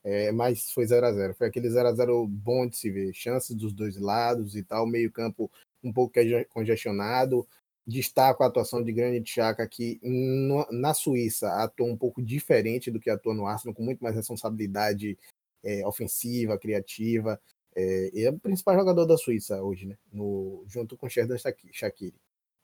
é, 0.04 0.32
mas 0.32 0.70
foi 0.70 0.86
0 0.86 1.06
a 1.06 1.12
0 1.12 1.34
foi 1.34 1.48
aquele 1.48 1.70
0 1.70 1.88
a 1.88 1.94
0 1.94 2.26
bom 2.26 2.66
de 2.66 2.76
se 2.76 2.90
ver, 2.90 3.12
chances 3.14 3.56
dos 3.56 3.72
dois 3.72 3.96
lados 3.98 4.56
e 4.56 4.62
tal, 4.62 4.86
meio 4.86 5.10
campo 5.12 5.50
um 5.82 5.92
pouco 5.92 6.14
conge- 6.14 6.44
congestionado, 6.46 7.46
destaco 7.86 8.42
a 8.42 8.46
atuação 8.46 8.82
de 8.82 8.92
Granit 8.92 9.28
Xhaka 9.28 9.66
que 9.66 9.98
no- 10.02 10.66
na 10.70 10.94
Suíça 10.94 11.48
atuou 11.62 11.88
um 11.90 11.96
pouco 11.96 12.22
diferente 12.22 12.90
do 12.90 13.00
que 13.00 13.10
atua 13.10 13.34
no 13.34 13.46
Arsenal, 13.46 13.74
com 13.74 13.82
muito 13.82 14.02
mais 14.02 14.14
responsabilidade 14.14 15.18
é, 15.64 15.86
ofensiva, 15.86 16.58
criativa, 16.58 17.40
é, 17.74 18.10
ele 18.12 18.24
é 18.26 18.30
o 18.30 18.38
principal 18.38 18.74
jogador 18.76 19.06
da 19.06 19.16
Suíça 19.16 19.62
hoje, 19.62 19.86
né? 19.86 19.96
No, 20.12 20.64
junto 20.66 20.96
com 20.96 21.06
o 21.06 21.10
Shaqui- 21.10 21.72
Shaqiri. 21.72 22.14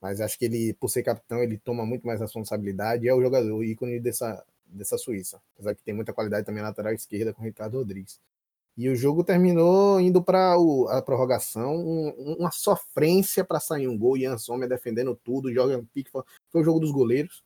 Mas 0.00 0.20
acho 0.20 0.38
que 0.38 0.44
ele, 0.44 0.74
por 0.74 0.88
ser 0.88 1.02
capitão, 1.02 1.42
ele 1.42 1.58
toma 1.58 1.84
muito 1.86 2.06
mais 2.06 2.20
responsabilidade 2.20 3.04
e 3.04 3.08
é 3.08 3.14
o 3.14 3.20
jogador 3.22 3.62
ícone 3.64 3.98
dessa, 4.00 4.44
dessa 4.66 4.98
Suíça. 4.98 5.40
Apesar 5.54 5.74
que 5.74 5.82
tem 5.82 5.94
muita 5.94 6.12
qualidade 6.12 6.44
também 6.46 6.62
na 6.62 6.68
lateral 6.68 6.92
esquerda 6.92 7.32
com 7.32 7.42
o 7.42 7.44
Ricardo 7.44 7.78
Rodrigues. 7.78 8.20
E 8.78 8.88
o 8.88 8.94
jogo 8.94 9.24
terminou 9.24 10.00
indo 10.00 10.22
para 10.22 10.54
a 10.90 11.02
prorrogação, 11.02 11.74
um- 11.76 12.36
uma 12.38 12.52
sofrência 12.52 13.44
para 13.44 13.58
sair 13.58 13.88
um 13.88 13.98
gol. 13.98 14.16
Ian 14.16 14.38
Sommer 14.38 14.68
defendendo 14.68 15.16
tudo, 15.16 15.50
pique. 15.92 16.10
Foi 16.10 16.22
foi 16.48 16.60
o 16.60 16.64
jogo 16.64 16.78
dos 16.78 16.92
goleiros. 16.92 17.42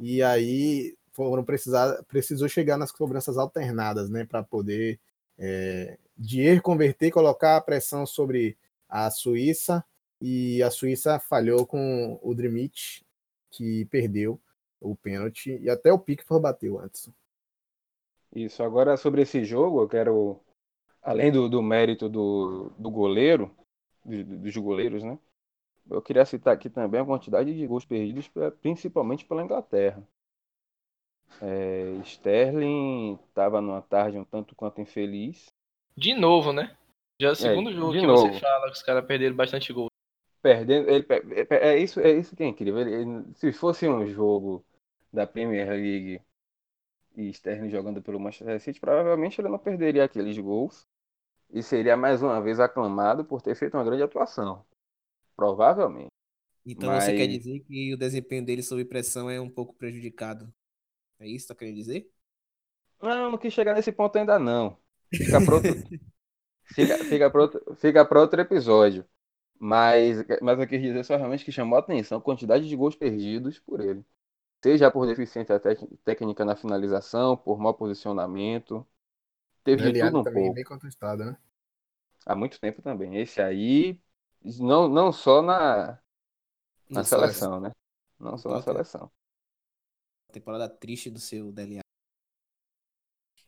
E 0.00 0.22
aí 0.22 0.96
foram 1.12 1.44
precisar, 1.44 2.02
precisou 2.08 2.48
chegar 2.48 2.76
nas 2.76 2.90
cobranças 2.90 3.38
alternadas, 3.38 4.10
né, 4.10 4.24
para 4.24 4.42
poder 4.42 4.98
é, 5.38 5.98
Dier 6.16 6.60
converter, 6.60 7.10
colocar 7.10 7.56
a 7.56 7.60
pressão 7.60 8.04
sobre 8.04 8.56
a 8.88 9.10
Suíça 9.10 9.84
e 10.20 10.62
a 10.62 10.70
Suíça 10.70 11.18
falhou 11.18 11.66
com 11.66 12.18
o 12.22 12.34
Drimit, 12.34 13.04
que 13.50 13.84
perdeu 13.86 14.40
o 14.80 14.94
pênalti 14.96 15.58
e 15.60 15.70
até 15.70 15.92
o 15.92 15.98
Pickford 15.98 16.42
bateu 16.42 16.78
antes. 16.78 17.08
Isso, 18.34 18.62
agora 18.62 18.96
sobre 18.96 19.22
esse 19.22 19.44
jogo, 19.44 19.82
eu 19.82 19.88
quero, 19.88 20.40
além 21.02 21.30
do, 21.32 21.48
do 21.48 21.62
mérito 21.62 22.08
do, 22.08 22.70
do 22.78 22.90
goleiro, 22.90 23.50
do- 24.04 24.24
dos 24.24 24.56
goleiros, 24.56 25.02
né? 25.02 25.18
Eu 25.90 26.00
queria 26.00 26.24
citar 26.24 26.54
aqui 26.54 26.70
também 26.70 27.00
a 27.00 27.04
quantidade 27.04 27.52
de 27.52 27.66
gols 27.66 27.84
perdidos, 27.84 28.28
pe- 28.28 28.50
principalmente 28.52 29.24
pela 29.24 29.42
Inglaterra. 29.42 30.02
É, 31.40 31.98
Sterling 32.04 33.18
estava 33.28 33.60
numa 33.60 33.82
tarde 33.82 34.18
um 34.18 34.24
tanto 34.24 34.54
quanto 34.54 34.80
infeliz. 34.80 35.46
De 35.96 36.14
novo, 36.14 36.52
né? 36.52 36.76
Já 37.20 37.28
é 37.28 37.32
o 37.32 37.36
segundo 37.36 37.72
jogo 37.72 37.92
de 37.92 38.00
que 38.00 38.06
novo. 38.06 38.32
você 38.32 38.40
fala 38.40 38.66
que 38.66 38.72
os 38.76 38.82
caras 38.82 39.04
perderam 39.04 39.34
bastante 39.34 39.72
gol. 39.72 39.88
Perdendo, 40.40 40.88
ele, 40.88 41.06
é, 41.50 41.70
é 41.74 41.78
isso, 41.78 42.00
é 42.00 42.10
isso 42.12 42.34
que 42.36 42.42
é 42.42 42.46
incrível. 42.46 42.80
Ele- 42.80 42.94
ele- 42.94 43.34
se 43.34 43.52
fosse 43.52 43.88
um 43.88 44.06
jogo 44.06 44.64
da 45.12 45.26
Premier 45.26 45.68
League 45.70 46.20
e 47.16 47.28
Sterling 47.30 47.70
jogando 47.70 48.00
pelo 48.02 48.18
Manchester 48.20 48.60
City, 48.60 48.80
provavelmente 48.80 49.40
ele 49.40 49.48
não 49.48 49.58
perderia 49.58 50.04
aqueles 50.04 50.36
gols 50.38 50.86
e 51.52 51.62
seria 51.62 51.96
mais 51.96 52.22
uma 52.22 52.40
vez 52.40 52.58
aclamado 52.60 53.24
por 53.24 53.42
ter 53.42 53.54
feito 53.54 53.74
uma 53.76 53.84
grande 53.84 54.02
atuação. 54.02 54.64
Provavelmente. 55.36 56.08
Então 56.64 56.92
você 56.94 57.12
quer 57.16 57.26
Mas- 57.28 57.38
dizer 57.38 57.60
que 57.60 57.94
o 57.94 57.98
desempenho 57.98 58.44
dele 58.44 58.62
sob 58.62 58.84
pressão 58.84 59.28
é 59.30 59.40
um 59.40 59.50
pouco 59.50 59.74
prejudicado? 59.74 60.52
É 61.18 61.26
isso 61.28 61.46
que 61.46 61.54
tá 61.54 61.58
querendo 61.58 61.76
dizer? 61.76 62.10
Não, 63.00 63.32
não 63.32 63.38
quis 63.38 63.52
chegar 63.52 63.74
nesse 63.74 63.92
ponto 63.92 64.16
ainda 64.16 64.38
não. 64.38 64.78
Fica 65.12 65.44
para 65.44 65.54
outro, 65.56 65.70
fica, 66.74 66.98
fica 67.04 67.30
pra 67.30 67.42
outro, 67.42 67.76
fica 67.76 68.20
outro 68.20 68.40
episódio. 68.40 69.04
Mas, 69.58 70.18
mas 70.42 70.58
eu 70.58 70.66
quis 70.66 70.80
dizer 70.82 71.04
só 71.04 71.16
realmente 71.16 71.44
que 71.44 71.52
chamou 71.52 71.76
a 71.76 71.80
atenção 71.80 72.18
a 72.18 72.22
quantidade 72.22 72.68
de 72.68 72.76
gols 72.76 72.96
perdidos 72.96 73.58
por 73.60 73.80
ele. 73.80 74.04
Seja 74.62 74.90
por 74.90 75.06
deficiência 75.06 75.60
técnica 76.04 76.44
na 76.44 76.56
finalização, 76.56 77.36
por 77.36 77.58
mau 77.58 77.74
posicionamento. 77.74 78.86
Teve 79.64 79.82
de 79.82 79.92
Dele 79.92 79.98
tudo 79.98 80.18
um 80.18 80.24
também 80.24 80.46
é 80.46 80.50
pouco. 80.50 80.58
bem 80.58 80.64
contestado, 80.64 81.24
né? 81.24 81.36
Há 82.26 82.34
muito 82.36 82.60
tempo 82.60 82.82
também. 82.82 83.16
Esse 83.18 83.40
aí, 83.42 84.00
não, 84.60 84.88
não 84.88 85.12
só 85.12 85.42
na, 85.42 86.00
na 86.94 87.02
Não 87.02 87.04
só 87.04 87.18
seleção, 87.18 87.60
né? 87.60 87.72
Não 88.20 88.38
só 88.38 88.50
na 88.50 88.62
seleção. 88.62 89.12
temporada 90.32 90.68
triste 90.68 91.10
do 91.10 91.20
seu 91.20 91.52
DLA. 91.52 91.82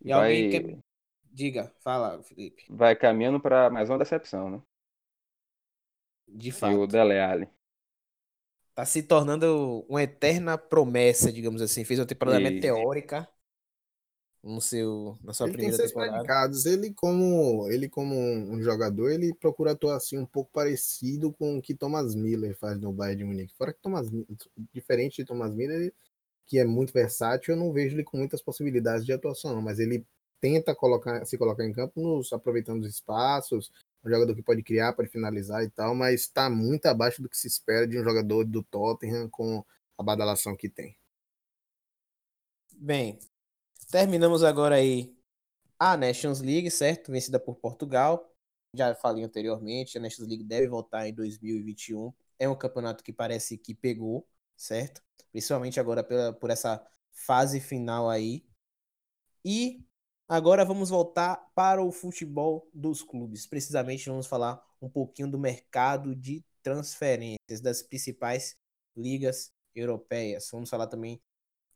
E 0.05 0.13
Vai, 0.13 0.35
alguém 0.35 0.47
quer. 0.47 0.79
Diga, 1.33 1.75
fala, 1.81 2.23
Felipe. 2.23 2.65
vai 2.69 2.95
caminhando 2.97 3.41
para 3.41 3.71
mais 3.71 3.89
uma 3.91 3.97
decepção, 3.99 4.51
né? 4.51 4.63
De 6.29 6.53
E 6.69 6.71
fato. 6.71 6.81
o 6.81 6.87
Dele 6.89 7.21
Alli. 7.21 7.49
Tá 8.75 8.85
se 8.85 9.03
tornando 9.05 9.85
uma 9.89 10.03
eterna 10.03 10.59
promessa, 10.59 11.33
digamos 11.33 11.63
assim. 11.63 11.85
Fez 11.85 12.01
uma 12.01 12.07
temporada 12.07 12.41
Isso. 12.41 12.81
meteórica 12.81 13.29
no 14.45 14.61
seu, 14.61 15.19
na 15.25 15.33
sua 15.33 15.47
ele 15.47 15.57
tem 15.57 15.71
primeira 15.71 15.77
seus 15.77 15.89
temporada. 15.91 16.13
predicados. 16.13 16.67
Ele 16.67 16.93
como, 16.93 17.67
ele 17.71 17.89
como 17.89 18.15
um 18.15 18.63
jogador, 18.63 19.11
ele 19.11 19.35
procura 19.35 19.73
atuar 19.73 19.97
assim 19.97 20.19
um 20.19 20.27
pouco 20.27 20.51
parecido 20.53 21.33
com 21.33 21.57
o 21.57 21.63
que 21.63 21.75
Thomas 21.75 22.15
Miller 22.15 22.55
faz 22.57 22.79
no 22.79 22.93
Bayern 22.93 23.19
de 23.19 23.25
Munique. 23.25 23.55
Fora 23.57 23.73
que 23.73 23.81
Thomas 23.81 24.11
diferente 24.73 25.17
de 25.17 25.25
Thomas 25.25 25.55
Miller, 25.55 25.93
que 26.47 26.59
é 26.59 26.65
muito 26.65 26.93
versátil, 26.93 27.55
eu 27.55 27.59
não 27.59 27.73
vejo 27.73 27.97
ele 27.97 28.05
com 28.05 28.19
muitas 28.19 28.43
possibilidades 28.43 29.07
de 29.07 29.13
atuação, 29.13 29.63
mas 29.63 29.79
ele 29.79 30.07
tenta 30.41 30.75
colocar, 30.75 31.25
se 31.25 31.39
colocar 31.39 31.65
em 31.65 31.73
campo 31.73 31.99
nos 32.03 32.31
aproveitando 32.31 32.83
os 32.83 32.89
espaços, 32.89 33.73
um 34.05 34.11
jogador 34.11 34.35
que 34.35 34.43
pode 34.43 34.63
criar, 34.63 34.93
pode 34.93 35.09
finalizar 35.09 35.65
e 35.65 35.71
tal, 35.71 35.95
mas 35.95 36.21
está 36.21 36.51
muito 36.51 36.85
abaixo 36.85 37.23
do 37.23 37.31
que 37.31 37.37
se 37.39 37.47
espera 37.47 37.87
de 37.89 37.99
um 37.99 38.05
jogador 38.05 38.45
do 38.45 38.63
Tottenham 38.63 39.27
com 39.31 39.65
a 39.97 40.03
badalação 40.03 40.55
que 40.55 40.69
tem. 40.69 40.95
Bem, 42.77 43.19
terminamos 43.95 44.43
agora 44.43 44.75
aí 44.75 45.17
a 45.79 45.97
Nations 45.97 46.41
League, 46.41 46.69
certo? 46.69 47.13
Vencida 47.13 47.39
por 47.39 47.55
Portugal. 47.55 48.29
Já 48.75 48.93
falei 48.93 49.23
anteriormente, 49.23 49.97
a 49.97 50.01
Nations 50.01 50.27
League 50.27 50.43
deve 50.43 50.67
voltar 50.67 51.07
em 51.07 51.15
2021. 51.15 52.13
É 52.37 52.49
um 52.49 52.59
campeonato 52.59 53.05
que 53.05 53.13
parece 53.13 53.57
que 53.57 53.73
pegou, 53.73 54.27
certo? 54.57 55.01
Principalmente 55.31 55.79
agora 55.79 56.03
pela, 56.03 56.33
por 56.33 56.51
essa 56.51 56.85
fase 57.13 57.61
final 57.61 58.11
aí. 58.11 58.45
E 59.45 59.87
agora 60.27 60.65
vamos 60.65 60.91
voltar 60.91 61.37
para 61.55 61.81
o 61.81 61.93
futebol 61.93 62.69
dos 62.75 63.01
clubes. 63.01 63.47
Precisamente 63.47 64.11
vamos 64.11 64.27
falar 64.27 64.61
um 64.83 64.91
pouquinho 64.91 65.31
do 65.31 65.39
mercado 65.39 66.17
de 66.17 66.45
transferências 66.65 67.61
das 67.63 67.81
principais 67.81 68.57
ligas 68.97 69.53
europeias. 69.73 70.49
Vamos 70.51 70.69
falar 70.69 70.89
também 70.89 71.23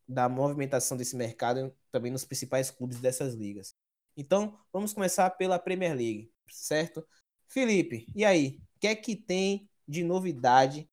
da 0.08 0.28
movimentação 0.28 0.96
desse 0.96 1.14
mercado 1.14 1.74
também 1.92 2.10
nos 2.10 2.24
principais 2.24 2.70
clubes 2.70 3.00
dessas 3.00 3.34
ligas. 3.34 3.74
Então, 4.16 4.58
vamos 4.72 4.92
começar 4.92 5.30
pela 5.30 5.58
Premier 5.58 5.94
League, 5.94 6.32
certo? 6.48 7.06
Felipe, 7.46 8.06
e 8.14 8.24
aí? 8.24 8.60
O 8.76 8.80
que 8.80 8.86
é 8.86 8.94
que 8.96 9.14
tem 9.14 9.68
de 9.86 10.02
novidade 10.02 10.88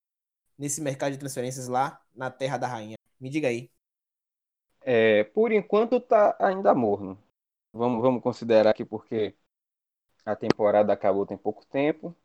nesse 0.58 0.82
mercado 0.82 1.14
de 1.14 1.18
transferências 1.18 1.68
lá 1.68 2.02
na 2.14 2.30
Terra 2.30 2.58
da 2.58 2.68
Rainha? 2.68 2.98
Me 3.20 3.30
diga 3.30 3.48
aí. 3.48 3.72
É, 4.82 5.24
por 5.24 5.52
enquanto 5.52 6.00
tá 6.00 6.36
ainda 6.40 6.74
morno. 6.76 7.18
Vamos, 7.74 8.02
vamos 8.02 8.22
considerar 8.22 8.70
aqui 8.72 8.86
porque 8.86 9.36
a 10.26 10.36
temporada 10.36 10.94
acabou 10.94 11.26
tem 11.26 11.38
pouco 11.38 11.66
tempo, 11.66 12.16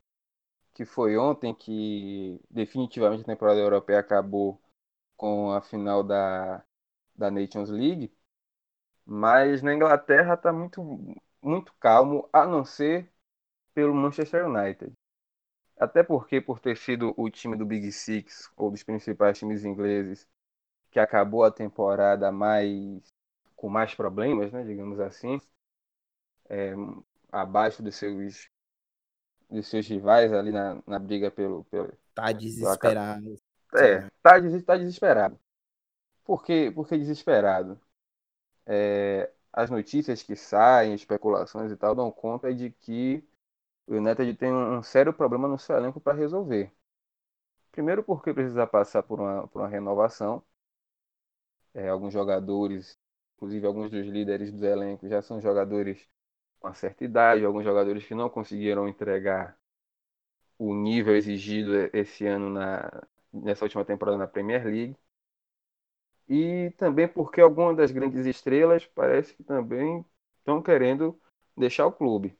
que 0.75 0.85
foi 0.85 1.17
ontem 1.19 1.55
que 1.55 2.41
definitivamente 2.51 3.23
a 3.23 3.27
temporada 3.27 3.61
europeia 3.61 4.01
acabou 4.01 4.61
com 5.17 5.53
a 5.53 5.61
final 5.63 6.03
da, 6.03 6.65
da 7.21 7.31
Nations 7.31 7.71
League. 7.71 8.13
Mas 9.07 9.63
na 9.63 9.75
Inglaterra 9.75 10.35
está 10.35 10.53
muito, 10.53 10.83
muito 11.43 11.73
calmo, 11.81 12.29
a 12.33 12.47
não 12.47 12.65
ser 12.65 13.11
pelo 13.75 13.95
Manchester 13.95 14.47
United. 14.49 14.93
Até 15.79 16.03
porque, 16.03 16.41
por 16.41 16.61
ter 16.61 16.77
sido 16.77 17.15
o 17.17 17.31
time 17.31 17.57
do 17.57 17.67
Big 17.67 17.91
Six, 17.93 18.51
ou 18.57 18.71
dos 18.71 18.83
principais 18.83 19.39
times 19.39 19.65
ingleses, 19.65 20.29
que 20.91 21.01
acabou 21.01 21.45
a 21.45 21.51
temporada 21.53 22.33
mais 22.33 23.03
com 23.57 23.69
mais 23.69 23.95
problemas, 23.95 24.53
né, 24.53 24.65
digamos 24.65 25.01
assim, 25.01 25.41
é, 26.49 26.73
abaixo 27.31 27.83
dos 27.83 27.95
seus, 27.95 28.49
dos 29.51 29.67
seus 29.67 29.87
rivais 29.87 30.33
ali 30.33 30.53
na, 30.53 30.83
na 30.87 30.99
briga 30.99 31.31
pelo, 31.31 31.65
pelo. 31.65 31.93
Tá 32.15 32.33
desesperado. 32.33 33.39
É, 33.75 34.01
tá, 34.23 34.35
tá 34.67 34.77
desesperado. 34.77 35.39
Por 36.31 36.45
que, 36.45 36.71
desesperado? 36.99 37.81
É, 38.67 39.33
as 39.53 39.71
notícias 39.71 40.23
que 40.23 40.37
saem, 40.37 40.95
especulações 40.95 41.73
e 41.73 41.77
tal, 41.77 41.95
dão 41.95 42.11
conta 42.13 42.55
de 42.55 42.71
que 42.73 43.25
o 43.87 43.95
United 43.97 44.35
tem 44.37 44.53
um 44.53 44.83
sério 44.83 45.13
problema 45.15 45.49
no 45.49 45.59
seu 45.59 45.77
elenco 45.77 46.01
para 46.01 46.17
resolver. 46.19 46.73
Primeiro 47.73 48.05
porque 48.05 48.33
precisa 48.35 48.65
passar 48.67 49.03
por 49.03 49.19
uma, 49.21 49.49
por 49.49 49.61
uma 49.63 49.69
renovação. 49.69 50.41
É, 51.75 51.89
alguns 51.89 52.13
jogadores, 52.13 52.99
inclusive 53.37 53.67
alguns 53.67 53.91
dos 53.91 54.07
líderes 54.07 54.53
do 54.53 54.65
elenco, 54.67 55.09
já 55.09 55.23
são 55.23 55.41
jogadores 55.41 56.07
com 56.61 56.69
uma 56.69 56.75
certa 56.75 57.05
idade, 57.05 57.45
alguns 57.45 57.65
jogadores 57.65 58.07
que 58.07 58.15
não 58.15 58.31
conseguiram 58.31 58.89
entregar 58.89 59.59
o 60.59 60.75
nível 60.75 61.17
exigido 61.17 61.73
esse 61.93 62.25
ano 62.27 62.51
na, 62.51 63.03
nessa 63.33 63.65
última 63.65 63.85
temporada 63.85 64.17
na 64.19 64.27
Premier 64.29 64.65
League. 64.65 64.97
E 66.33 66.71
também 66.79 67.09
porque 67.09 67.41
algumas 67.41 67.77
das 67.77 67.91
grandes 67.91 68.25
estrelas 68.25 68.87
parece 68.87 69.35
que 69.35 69.43
também 69.43 70.05
estão 70.39 70.63
querendo 70.63 71.21
deixar 71.57 71.89
o 71.89 71.93
clube. 71.93 72.39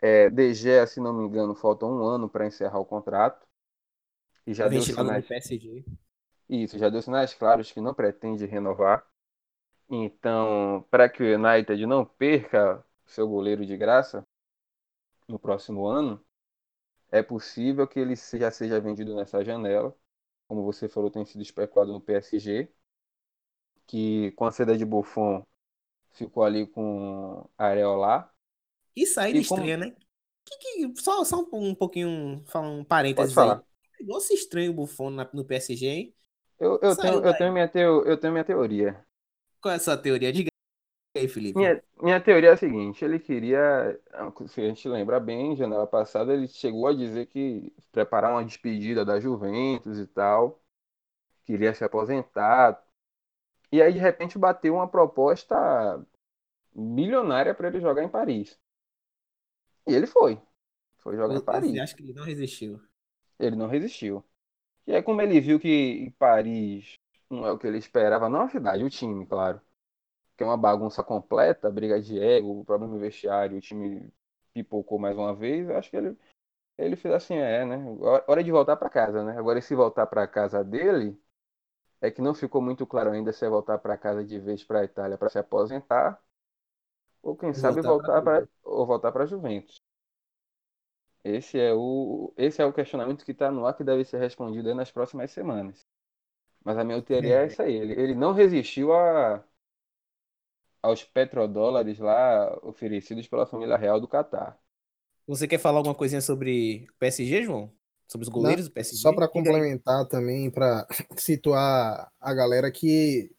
É, 0.00 0.30
De 0.30 0.54
Gea, 0.54 0.86
se 0.86 1.00
não 1.00 1.12
me 1.12 1.24
engano, 1.24 1.52
falta 1.52 1.84
um 1.84 2.04
ano 2.04 2.28
para 2.28 2.46
encerrar 2.46 2.78
o 2.78 2.84
contrato. 2.84 3.44
E 4.46 4.54
já 4.54 4.68
deu 4.68 4.80
sinais... 4.80 5.26
PSG. 5.26 5.84
Isso, 6.48 6.78
já 6.78 6.88
deu 6.88 7.02
sinais 7.02 7.34
claros 7.34 7.72
que 7.72 7.80
não 7.80 7.92
pretende 7.92 8.46
renovar. 8.46 9.04
Então, 9.90 10.86
para 10.88 11.08
que 11.08 11.24
o 11.24 11.34
United 11.34 11.84
não 11.86 12.04
perca 12.04 12.84
seu 13.04 13.26
goleiro 13.26 13.66
de 13.66 13.76
graça 13.76 14.24
no 15.26 15.40
próximo 15.40 15.86
ano, 15.86 16.24
é 17.10 17.20
possível 17.20 17.84
que 17.86 17.98
ele 17.98 18.14
já 18.14 18.50
seja 18.52 18.80
vendido 18.80 19.14
nessa 19.16 19.44
janela. 19.44 19.92
Como 20.46 20.62
você 20.62 20.88
falou, 20.88 21.10
tem 21.10 21.24
sido 21.24 21.42
especulado 21.42 21.92
no 21.92 22.00
PSG, 22.00 22.72
que 23.92 24.30
com 24.30 24.46
a 24.46 24.50
saída 24.50 24.74
de 24.74 24.86
Buffon 24.86 25.44
ficou 26.12 26.42
ali 26.42 26.66
com 26.66 27.46
Areola. 27.58 28.32
E 28.96 29.04
saída 29.04 29.38
e 29.38 29.44
como... 29.44 29.60
estranha, 29.60 29.76
né? 29.76 29.94
Que, 30.46 30.56
que, 30.56 31.02
só, 31.02 31.22
só 31.24 31.46
um 31.52 31.74
pouquinho, 31.74 32.42
falar 32.46 32.70
um 32.70 32.82
parênteses 32.82 33.34
Pode 33.34 33.48
falar. 33.48 33.58
aí. 33.58 34.06
Negócio 34.06 34.34
estranho 34.34 34.70
o 34.70 34.74
Buffon 34.74 35.10
no 35.10 35.44
PSG, 35.44 35.86
hein? 35.86 36.14
Eu, 36.58 36.78
eu, 36.80 36.96
tenho, 36.96 37.22
eu, 37.22 37.36
tenho 37.36 37.52
minha 37.52 37.68
teo, 37.68 38.02
eu 38.04 38.16
tenho 38.16 38.32
minha 38.32 38.44
teoria. 38.44 39.04
Qual 39.60 39.70
é 39.70 39.76
a 39.76 39.78
sua 39.78 39.96
teoria? 39.98 40.32
Diga 40.32 40.48
aí, 41.14 41.28
Felipe. 41.28 41.58
Minha, 41.58 41.82
minha 42.00 42.20
teoria 42.20 42.48
é 42.48 42.52
a 42.52 42.56
seguinte: 42.56 43.04
ele 43.04 43.18
queria, 43.18 44.00
se 44.48 44.60
a 44.60 44.68
gente 44.68 44.88
lembra 44.88 45.20
bem, 45.20 45.54
janela 45.54 45.86
passada, 45.86 46.32
ele 46.32 46.48
chegou 46.48 46.86
a 46.86 46.94
dizer 46.94 47.26
que 47.26 47.70
preparar 47.92 48.32
uma 48.32 48.44
despedida 48.44 49.04
da 49.04 49.20
Juventus 49.20 49.98
e 49.98 50.06
tal, 50.06 50.62
queria 51.44 51.74
se 51.74 51.84
aposentar. 51.84 52.82
E 53.72 53.80
aí, 53.80 53.92
de 53.92 53.98
repente, 53.98 54.38
bateu 54.38 54.74
uma 54.74 54.86
proposta 54.86 56.04
milionária 56.74 57.54
para 57.54 57.68
ele 57.68 57.80
jogar 57.80 58.04
em 58.04 58.08
Paris. 58.08 58.60
E 59.86 59.94
ele 59.94 60.06
foi. 60.06 60.40
Foi 60.98 61.16
jogar 61.16 61.34
em 61.34 61.40
Paris. 61.40 61.70
Você 61.70 61.80
acha 61.80 61.96
que 61.96 62.02
ele 62.02 62.12
não 62.12 62.24
resistiu? 62.24 62.80
Ele 63.38 63.56
não 63.56 63.66
resistiu. 63.66 64.24
E 64.86 64.94
aí, 64.94 65.02
como 65.02 65.22
ele 65.22 65.40
viu 65.40 65.58
que 65.58 66.12
Paris 66.18 66.94
não 67.30 67.46
é 67.46 67.50
o 67.50 67.58
que 67.58 67.66
ele 67.66 67.78
esperava, 67.78 68.28
não 68.28 68.42
a 68.42 68.48
cidade, 68.48 68.84
o 68.84 68.90
time, 68.90 69.26
claro 69.26 69.60
que 70.36 70.42
é 70.42 70.46
uma 70.46 70.56
bagunça 70.56 71.02
completa, 71.02 71.70
briga 71.70 72.00
de 72.00 72.18
ego, 72.18 72.64
problema 72.64 72.98
vestiário, 72.98 73.58
o 73.58 73.60
time 73.60 74.12
pipocou 74.52 74.98
mais 74.98 75.16
uma 75.16 75.34
vez, 75.34 75.68
eu 75.68 75.76
acho 75.76 75.90
que 75.90 75.96
ele, 75.96 76.16
ele 76.78 76.96
fez 76.96 77.14
assim, 77.14 77.34
é, 77.34 77.64
né? 77.64 77.76
Hora 78.26 78.42
de 78.42 78.50
voltar 78.50 78.76
para 78.76 78.90
casa, 78.90 79.24
né? 79.24 79.38
Agora, 79.38 79.60
se 79.60 79.74
voltar 79.74 80.06
para 80.06 80.26
casa 80.26 80.64
dele, 80.64 81.18
é 82.02 82.10
que 82.10 82.20
não 82.20 82.34
ficou 82.34 82.60
muito 82.60 82.86
claro 82.86 83.10
ainda 83.10 83.32
se 83.32 83.46
é 83.46 83.48
voltar 83.48 83.78
para 83.78 83.96
casa 83.96 84.24
de 84.24 84.38
vez 84.38 84.64
para 84.64 84.80
a 84.80 84.84
Itália 84.84 85.16
para 85.16 85.30
se 85.30 85.38
aposentar, 85.38 86.20
ou 87.22 87.36
quem 87.36 87.54
sabe 87.54 87.80
voltar 87.80 88.20
para 88.20 88.48
ou 88.64 88.84
voltar 88.84 89.12
para 89.12 89.24
Juventus. 89.24 89.80
Esse 91.24 91.58
é 91.60 91.72
o 91.72 92.34
esse 92.36 92.60
é 92.60 92.66
o 92.66 92.72
questionamento 92.72 93.24
que 93.24 93.30
está 93.30 93.50
no 93.50 93.64
ar 93.64 93.76
que 93.76 93.84
deve 93.84 94.04
ser 94.04 94.18
respondido 94.18 94.74
nas 94.74 94.90
próximas 94.90 95.30
semanas. 95.30 95.86
Mas 96.64 96.76
a 96.76 96.84
minha 96.84 97.00
teoria 97.00 97.36
é, 97.36 97.42
é 97.42 97.46
essa 97.46 97.62
aí. 97.62 97.74
Ele, 97.74 97.92
ele 97.92 98.14
não 98.14 98.32
resistiu 98.32 98.92
a, 98.92 99.44
aos 100.82 101.04
petrodólares 101.04 101.98
lá 102.00 102.58
oferecidos 102.62 103.28
pela 103.28 103.46
família 103.46 103.76
real 103.76 104.00
do 104.00 104.08
Catar. 104.08 104.58
Você 105.26 105.46
quer 105.46 105.58
falar 105.58 105.78
alguma 105.78 105.94
coisinha 105.94 106.20
sobre 106.20 106.86
o 106.90 106.94
PSG, 106.98 107.44
João? 107.44 107.72
Sobre 108.12 108.26
os 108.26 108.28
goleiros 108.28 108.66
Não, 108.66 108.68
do 108.68 108.74
PSG? 108.74 108.96
Só 108.98 109.10
para 109.10 109.26
complementar 109.26 110.06
também, 110.06 110.50
para 110.50 110.86
situar 111.16 112.12
a 112.20 112.34
galera 112.34 112.70
que, 112.70 113.34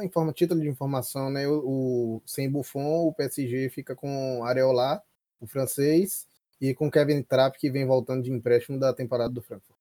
em 0.00 0.08
forma, 0.08 0.32
título 0.32 0.60
de 0.60 0.68
informação, 0.68 1.28
né? 1.28 1.48
O, 1.48 1.58
o, 1.64 2.22
sem 2.24 2.48
Buffon, 2.48 3.08
o 3.08 3.12
PSG 3.12 3.68
fica 3.68 3.96
com 3.96 4.44
Areola, 4.44 5.02
o 5.40 5.46
francês, 5.48 6.24
e 6.60 6.72
com 6.72 6.88
Kevin 6.88 7.20
Trapp, 7.24 7.58
que 7.58 7.68
vem 7.68 7.84
voltando 7.84 8.22
de 8.22 8.30
empréstimo 8.30 8.78
da 8.78 8.94
temporada 8.94 9.34
do 9.34 9.42
Frankfurt. 9.42 9.76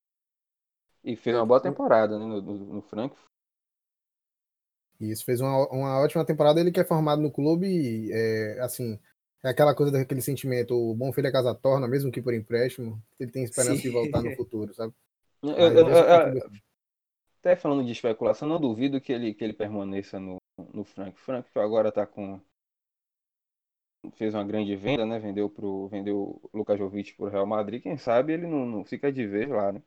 E 1.03 1.15
fez 1.15 1.35
uma 1.35 1.45
boa 1.45 1.61
temporada 1.61 2.17
né, 2.17 2.25
no, 2.25 2.41
no, 2.41 2.57
no 2.73 2.81
Frankfurt. 2.81 3.29
Isso, 4.99 5.23
fez 5.23 5.39
uma, 5.39 5.67
uma 5.69 5.99
ótima 5.99 6.25
temporada. 6.25 6.59
Ele 6.59 6.71
que 6.71 6.79
é 6.79 6.83
formado 6.83 7.21
no 7.21 7.31
clube, 7.31 8.11
é, 8.11 8.59
assim, 8.59 8.99
é 9.43 9.49
aquela 9.49 9.75
coisa 9.75 9.91
daquele 9.91 10.21
sentimento, 10.21 10.75
o 10.75 10.93
bom 10.93 11.11
filho 11.11 11.27
é 11.27 11.31
casa 11.31 11.53
torna, 11.53 11.87
mesmo 11.87 12.11
que 12.11 12.21
por 12.21 12.33
empréstimo, 12.33 13.01
ele 13.19 13.31
tem 13.31 13.43
esperança 13.43 13.77
Sim. 13.77 13.81
de 13.81 13.89
voltar 13.89 14.21
no 14.21 14.35
futuro, 14.35 14.73
sabe? 14.73 14.93
Eu, 15.43 15.51
eu, 15.51 15.89
eu, 15.89 16.51
até 17.41 17.55
falando 17.55 17.83
de 17.83 17.91
especulação, 17.91 18.47
não 18.47 18.61
duvido 18.61 19.01
que 19.01 19.11
ele, 19.11 19.33
que 19.33 19.43
ele 19.43 19.53
permaneça 19.53 20.19
no, 20.19 20.37
no 20.71 20.83
Frank. 20.83 21.19
Frank 21.19 21.49
agora 21.55 21.91
tá 21.91 22.05
com. 22.05 22.39
Fez 24.13 24.33
uma 24.35 24.43
grande 24.43 24.75
venda, 24.75 25.05
né? 25.05 25.19
Vendeu 25.19 25.49
pro. 25.49 25.87
Vendeu 25.87 26.39
o 26.43 26.49
Lucas 26.53 26.77
Jovic 26.77 27.15
pro 27.15 27.29
Real 27.29 27.47
Madrid. 27.47 27.81
Quem 27.81 27.97
sabe 27.97 28.33
ele 28.33 28.45
não, 28.45 28.65
não 28.65 28.85
fica 28.85 29.11
de 29.11 29.25
vez 29.25 29.49
lá, 29.49 29.71
né? 29.71 29.81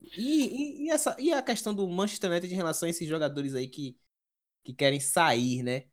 E, 0.00 0.82
e, 0.82 0.86
e, 0.86 0.90
essa, 0.90 1.16
e 1.18 1.32
a 1.32 1.42
questão 1.42 1.74
do 1.74 1.88
Manchester 1.88 2.30
United 2.30 2.52
em 2.52 2.56
relação 2.56 2.86
a 2.86 2.90
esses 2.90 3.08
jogadores 3.08 3.54
aí 3.54 3.66
que, 3.66 3.98
que 4.62 4.74
querem 4.74 5.00
sair, 5.00 5.62
né? 5.62 5.86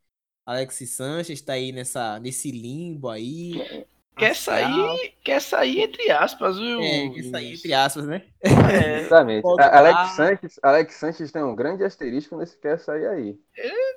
Alex 0.46 0.76
Sanchez 0.88 1.30
está 1.40 1.54
aí 1.54 1.72
nessa, 1.72 2.18
nesse 2.20 2.50
limbo 2.52 3.08
aí. 3.08 3.84
Quer 4.16 4.34
sair, 4.34 5.14
quer 5.22 5.42
sair 5.42 5.80
entre 5.82 6.10
aspas, 6.10 6.56
viu? 6.56 6.80
É, 6.80 7.10
que 7.10 7.22
sair 7.24 7.52
entre 7.54 7.74
aspas, 7.74 8.06
né? 8.06 8.24
É, 8.40 9.00
Exatamente. 9.00 9.46
A- 9.60 9.78
Alex 9.78 10.10
Sanches, 10.16 10.60
Alex 10.62 10.94
Sanches 10.94 11.32
tem 11.32 11.42
um 11.42 11.54
grande 11.54 11.84
asterisco 11.84 12.36
nesse 12.36 12.56
quer 12.58 12.78
sair 12.78 13.06
aí. 13.08 13.34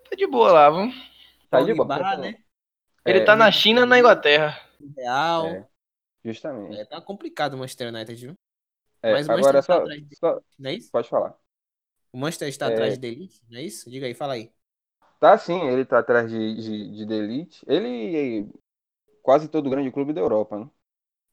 tá 0.10 0.16
de 0.18 0.28
boa 0.28 0.52
lá, 0.52 0.70
vamos. 0.70 0.94
Tá 1.50 1.62
de 1.62 1.74
boa. 1.74 1.88
Porque- 1.88 2.18
né? 2.18 2.36
Ele 3.06 3.20
É, 3.20 3.24
tá 3.24 3.36
na 3.36 3.50
China 3.52 3.86
na 3.86 3.98
Inglaterra. 3.98 4.60
Real. 4.98 5.48
É. 5.48 5.68
Justamente. 6.26 6.78
É, 6.78 6.84
tá 6.86 7.00
complicado 7.00 7.54
o 7.54 7.58
Manchester 7.58 7.88
United, 7.94 8.26
viu? 8.26 8.34
É, 9.02 9.14
Mas 9.14 9.28
o 9.28 9.32
agora 9.32 9.54
Manchester 9.54 9.54
tá 9.54 9.74
só, 9.74 9.82
atrás 9.84 10.10
de- 10.10 10.16
só- 10.18 10.42
Não 10.60 10.70
é 10.70 10.74
isso? 10.74 10.92
Pode 10.92 11.08
falar. 11.08 11.34
O 12.12 12.18
Manchester 12.18 12.50
está 12.50 12.70
É. 12.70 12.74
atrás 12.74 12.98
de 12.98 13.08
Elite, 13.08 13.42
não 13.50 13.58
é 13.58 13.64
isso? 13.64 13.90
Diga 13.90 14.06
aí, 14.06 14.14
fala 14.14 14.34
aí. 14.34 14.52
Tá 15.19 15.38
sim, 15.38 15.60
ele 15.67 15.86
tá 15.86 15.99
atrás 15.99 16.29
de, 16.29 16.55
de, 16.55 16.91
de 16.95 17.08
The 17.08 17.13
Elite. 17.15 17.65
Ele 17.67 18.49
quase 19.23 19.49
todo 19.49 19.69
grande 19.69 19.91
clube 19.91 20.13
da 20.13 20.21
Europa, 20.21 20.60
né? 20.60 20.69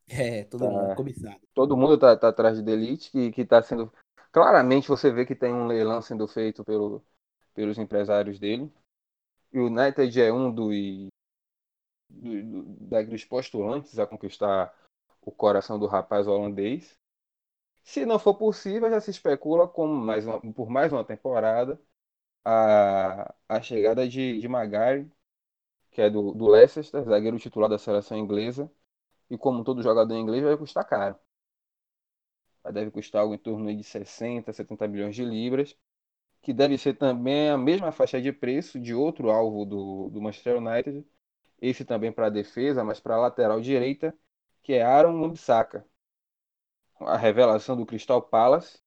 É, 0.09 0.45
todo 0.45 0.69
Tá. 0.69 0.69
mundo 0.69 0.93
cobiçado. 0.93 1.41
Todo 1.55 1.77
mundo 1.77 1.99
tá, 1.99 2.17
tá 2.17 2.29
atrás 2.29 2.59
de 2.59 2.65
The 2.65 2.73
Elite, 2.73 3.11
que, 3.11 3.33
que 3.33 3.45
tá 3.45 3.63
sendo. 3.63 3.93
Claramente 4.33 4.89
você 4.89 5.11
vê 5.11 5.25
que 5.27 5.35
tem 5.35 5.53
um 5.55 5.67
leilão 5.67 6.03
sendo 6.03 6.27
feito 6.29 6.65
pelo, 6.65 7.05
pelos 7.55 7.79
empresários 7.79 8.39
dele. 8.39 8.73
E 9.53 9.61
o 9.61 9.67
United 9.67 10.21
é 10.21 10.33
um 10.33 10.53
dos, 10.53 10.75
do- 12.09 12.43
do- 12.43 12.65
da- 12.89 13.03
dos 13.03 13.25
postulantes 13.25 13.99
a 13.99 14.07
conquistar 14.07 14.73
o 15.23 15.31
coração 15.33 15.79
do 15.79 15.87
rapaz 15.87 16.27
holandês. 16.27 16.97
Se 17.85 18.07
não 18.07 18.19
for 18.19 18.37
possível, 18.37 18.91
já 18.91 19.01
se 19.01 19.11
especula 19.11 19.69
com 19.69 19.87
mais 19.89 20.27
uma- 20.27 20.41
por 20.55 20.71
mais 20.71 20.93
uma 20.93 21.05
temporada 21.05 21.81
a, 22.47 23.35
a 23.49 23.61
chegada 23.61 24.09
de, 24.09 24.41
de 24.41 24.49
Maguire, 24.49 25.11
que 25.93 26.03
é 26.03 26.11
do, 26.11 26.33
do 26.33 26.49
Leicester, 26.49 27.05
zagueiro 27.05 27.39
titular 27.39 27.69
da 27.71 27.79
seleção 27.79 28.19
inglesa. 28.19 28.71
E 29.31 29.39
como 29.39 29.65
todo 29.65 29.83
jogador 29.83 30.15
inglês, 30.17 30.45
vai 30.45 30.57
custar 30.57 30.87
caro. 30.87 31.19
Deve 32.73 32.91
custar 32.91 33.23
algo 33.23 33.35
em 33.35 33.39
torno 33.39 33.75
de 33.75 33.83
60, 33.85 34.53
70 34.53 34.89
milhões 34.89 35.15
de 35.15 35.25
libras, 35.25 35.77
que 36.43 36.53
deve 36.53 36.79
ser 36.79 36.95
também 36.95 37.51
a 37.51 37.59
mesma 37.59 37.93
faixa 37.93 38.21
de 38.21 38.33
preço 38.33 38.81
de 38.81 38.95
outro 38.95 39.31
alvo 39.31 39.65
do, 39.67 40.11
do 40.11 40.23
Manchester 40.23 40.59
United, 40.59 41.07
esse 41.61 41.85
também 41.85 42.13
para 42.13 42.27
a 42.29 42.31
defesa, 42.31 42.85
mas 42.85 43.01
para 43.01 43.17
a 43.17 43.21
lateral 43.21 43.61
direita, 43.61 44.17
que 44.63 44.75
é 44.75 44.83
Aaron 44.83 45.21
Wan-Bissaka. 45.23 45.87
A 47.01 47.17
revelação 47.17 47.77
do 47.77 47.87
Crystal 47.87 48.21
Palace, 48.23 48.81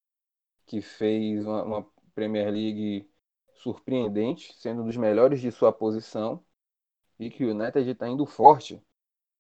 que 0.68 0.82
fez 0.82 1.46
uma, 1.46 1.64
uma 1.64 1.92
Premier 2.16 2.52
League 2.52 3.10
surpreendente, 3.60 4.54
sendo 4.56 4.82
um 4.82 4.86
dos 4.86 4.98
melhores 4.98 5.40
de 5.42 5.52
sua 5.52 5.72
posição, 5.72 6.44
e 7.20 7.30
que 7.30 7.46
o 7.46 7.52
United 7.52 7.90
está 7.90 8.08
indo 8.08 8.26
forte 8.26 8.82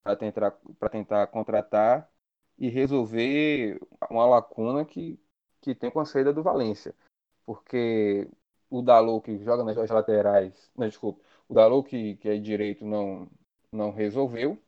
para 0.03 0.15
tentar, 0.15 0.51
tentar 0.91 1.27
contratar 1.27 2.09
e 2.57 2.67
resolver 2.69 3.79
uma 4.09 4.25
lacuna 4.25 4.83
que, 4.83 5.17
que 5.61 5.73
tem 5.73 5.89
com 5.89 5.99
a 5.99 6.05
saída 6.05 6.33
do 6.33 6.43
Valência. 6.43 6.93
Porque 7.45 8.29
o 8.69 8.81
Dalot, 8.81 9.23
que 9.23 9.37
joga 9.43 9.63
nas 9.63 9.75
duas 9.75 9.89
laterais, 9.89 10.69
não, 10.75 10.87
desculpa, 10.87 11.21
o 11.47 11.53
Dalot, 11.53 11.89
que, 11.89 12.17
que 12.17 12.29
é 12.29 12.37
direito, 12.37 12.85
não, 12.85 13.29
não 13.71 13.91
resolveu. 13.91 14.61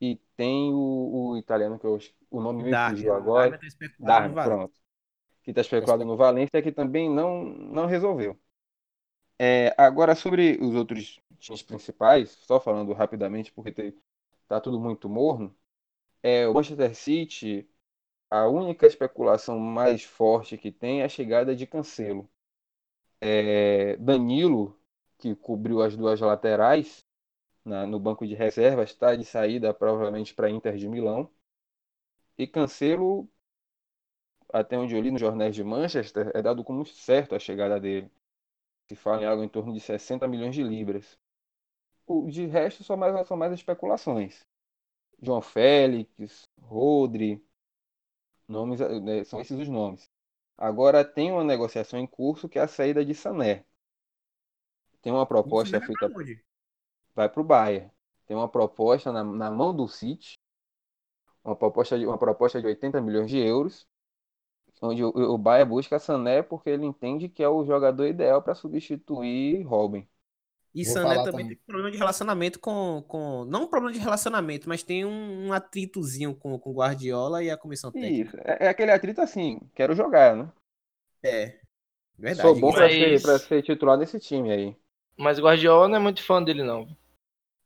E 0.00 0.16
tem 0.36 0.72
o, 0.72 1.30
o 1.30 1.36
italiano, 1.38 1.78
que 1.78 1.86
eu, 1.86 1.98
o 2.30 2.40
nome 2.40 2.64
me 2.64 2.90
fugiu 2.90 3.14
agora. 3.14 3.58
Darwin 3.98 4.34
tá 4.34 4.34
Darwin, 4.34 4.34
pronto. 4.34 4.83
Que 5.44 5.50
está 5.52 5.60
especulado 5.62 6.04
no 6.04 6.16
Valência, 6.16 6.62
que 6.62 6.72
também 6.72 7.08
não, 7.10 7.44
não 7.44 7.86
resolveu. 7.86 8.38
É, 9.38 9.74
agora, 9.76 10.14
sobre 10.14 10.58
os 10.62 10.74
outros 10.74 11.20
times 11.38 11.62
principais, 11.62 12.30
só 12.46 12.60
falando 12.60 12.92
rapidamente, 12.92 13.52
porque 13.52 13.72
tem- 13.72 13.94
tá 14.48 14.60
tudo 14.60 14.80
muito 14.80 15.08
morno. 15.08 15.54
É, 16.22 16.48
o 16.48 16.54
Manchester 16.54 16.94
City, 16.96 17.68
a 18.30 18.48
única 18.48 18.86
especulação 18.86 19.58
mais 19.60 20.04
forte 20.04 20.58
que 20.58 20.72
tem 20.72 21.02
é 21.02 21.06
a 21.06 21.08
chegada 21.10 21.56
de 21.56 21.66
Cancelo. 21.66 22.30
É, 23.56 23.96
Danilo, 23.98 24.78
que 25.18 25.34
cobriu 25.34 25.80
as 25.82 25.96
duas 25.96 26.20
laterais 26.20 27.04
na- 27.64 27.86
no 27.86 28.00
banco 28.00 28.26
de 28.26 28.34
reservas, 28.34 28.90
está 28.90 29.16
de 29.16 29.24
saída 29.24 29.74
provavelmente 29.74 30.34
para 30.34 30.50
Inter 30.50 30.76
de 30.76 30.88
Milão. 30.88 31.30
E 32.38 32.46
Cancelo, 32.46 33.28
até 34.52 34.78
onde 34.78 34.94
eu 34.94 35.00
li 35.00 35.10
nos 35.10 35.20
jornais 35.20 35.54
de 35.54 35.64
Manchester, 35.64 36.30
é 36.34 36.42
dado 36.42 36.64
como 36.64 36.84
certo 36.84 37.34
a 37.34 37.38
chegada 37.38 37.80
dele. 37.80 38.10
Se 38.88 38.96
fala 38.96 39.22
em 39.22 39.26
algo 39.26 39.42
em 39.42 39.48
torno 39.48 39.72
de 39.72 39.80
60 39.80 40.26
milhões 40.28 40.54
de 40.54 40.62
libras. 40.62 41.18
O 42.06 42.30
de 42.30 42.46
resto 42.46 42.84
são 42.84 42.96
mais, 42.96 43.26
são 43.26 43.36
mais 43.36 43.52
especulações. 43.52 44.46
João 45.22 45.40
Félix, 45.40 46.48
Rodri, 46.60 47.42
nomes, 48.46 48.80
né, 48.80 49.24
são 49.24 49.40
esses 49.40 49.58
os 49.58 49.68
nomes. 49.68 50.10
Agora 50.56 51.04
tem 51.04 51.32
uma 51.32 51.42
negociação 51.42 51.98
em 51.98 52.06
curso 52.06 52.48
que 52.48 52.58
é 52.58 52.62
a 52.62 52.68
saída 52.68 53.04
de 53.04 53.14
Sané. 53.14 53.64
Tem 55.02 55.12
uma 55.12 55.26
proposta 55.26 55.78
vai 55.78 55.86
feita 55.86 56.08
vai 57.14 57.28
para 57.28 57.40
o 57.40 57.44
Bayern. 57.44 57.90
Tem 58.26 58.36
uma 58.36 58.48
proposta 58.48 59.12
na, 59.12 59.22
na 59.22 59.50
mão 59.50 59.74
do 59.74 59.86
City, 59.86 60.38
uma 61.44 61.54
proposta 61.54 61.98
de 61.98 62.06
uma 62.06 62.18
proposta 62.18 62.60
de 62.60 62.66
80 62.66 63.00
milhões 63.00 63.30
de 63.30 63.38
euros, 63.38 63.86
onde 64.84 65.04
o, 65.04 65.08
o 65.10 65.38
Bayern 65.38 65.68
busca 65.70 65.98
Sané 65.98 66.42
porque 66.42 66.70
ele 66.70 66.86
entende 66.86 67.28
que 67.28 67.42
é 67.42 67.48
o 67.48 67.64
jogador 67.64 68.06
ideal 68.06 68.42
para 68.42 68.54
substituir 68.54 69.62
Robin. 69.62 70.06
E 70.74 70.84
Vou 70.84 70.92
Sané 70.92 71.22
também 71.22 71.24
também. 71.24 71.48
tem 71.48 71.56
problema 71.66 71.90
de 71.90 71.96
relacionamento 71.98 72.58
com, 72.60 73.04
com. 73.06 73.44
Não 73.44 73.64
um 73.64 73.66
problema 73.68 73.92
de 73.92 74.00
relacionamento, 74.00 74.68
mas 74.68 74.82
tem 74.82 75.04
um, 75.04 75.46
um 75.48 75.52
atritozinho 75.52 76.34
com 76.34 76.54
o 76.54 76.72
Guardiola 76.74 77.42
e 77.44 77.50
a 77.50 77.56
comissão 77.56 77.92
técnica. 77.92 78.36
Isso, 78.36 78.36
é, 78.44 78.66
é 78.66 78.68
aquele 78.68 78.90
atrito 78.90 79.20
assim, 79.20 79.60
quero 79.74 79.94
jogar, 79.94 80.34
né? 80.36 80.50
É. 81.22 81.58
Verdade. 82.18 82.48
Sou 82.48 82.58
bom 82.60 82.72
Mas- 82.72 82.92
ser, 82.92 83.22
pra 83.22 83.38
ser 83.38 83.62
titular 83.62 83.96
nesse 83.98 84.18
time 84.20 84.50
aí. 84.52 84.76
Mas 85.16 85.38
Guardiola 85.38 85.86
não 85.88 85.96
é 85.96 86.00
muito 86.00 86.22
fã 86.24 86.42
dele, 86.42 86.62
não. 86.64 86.88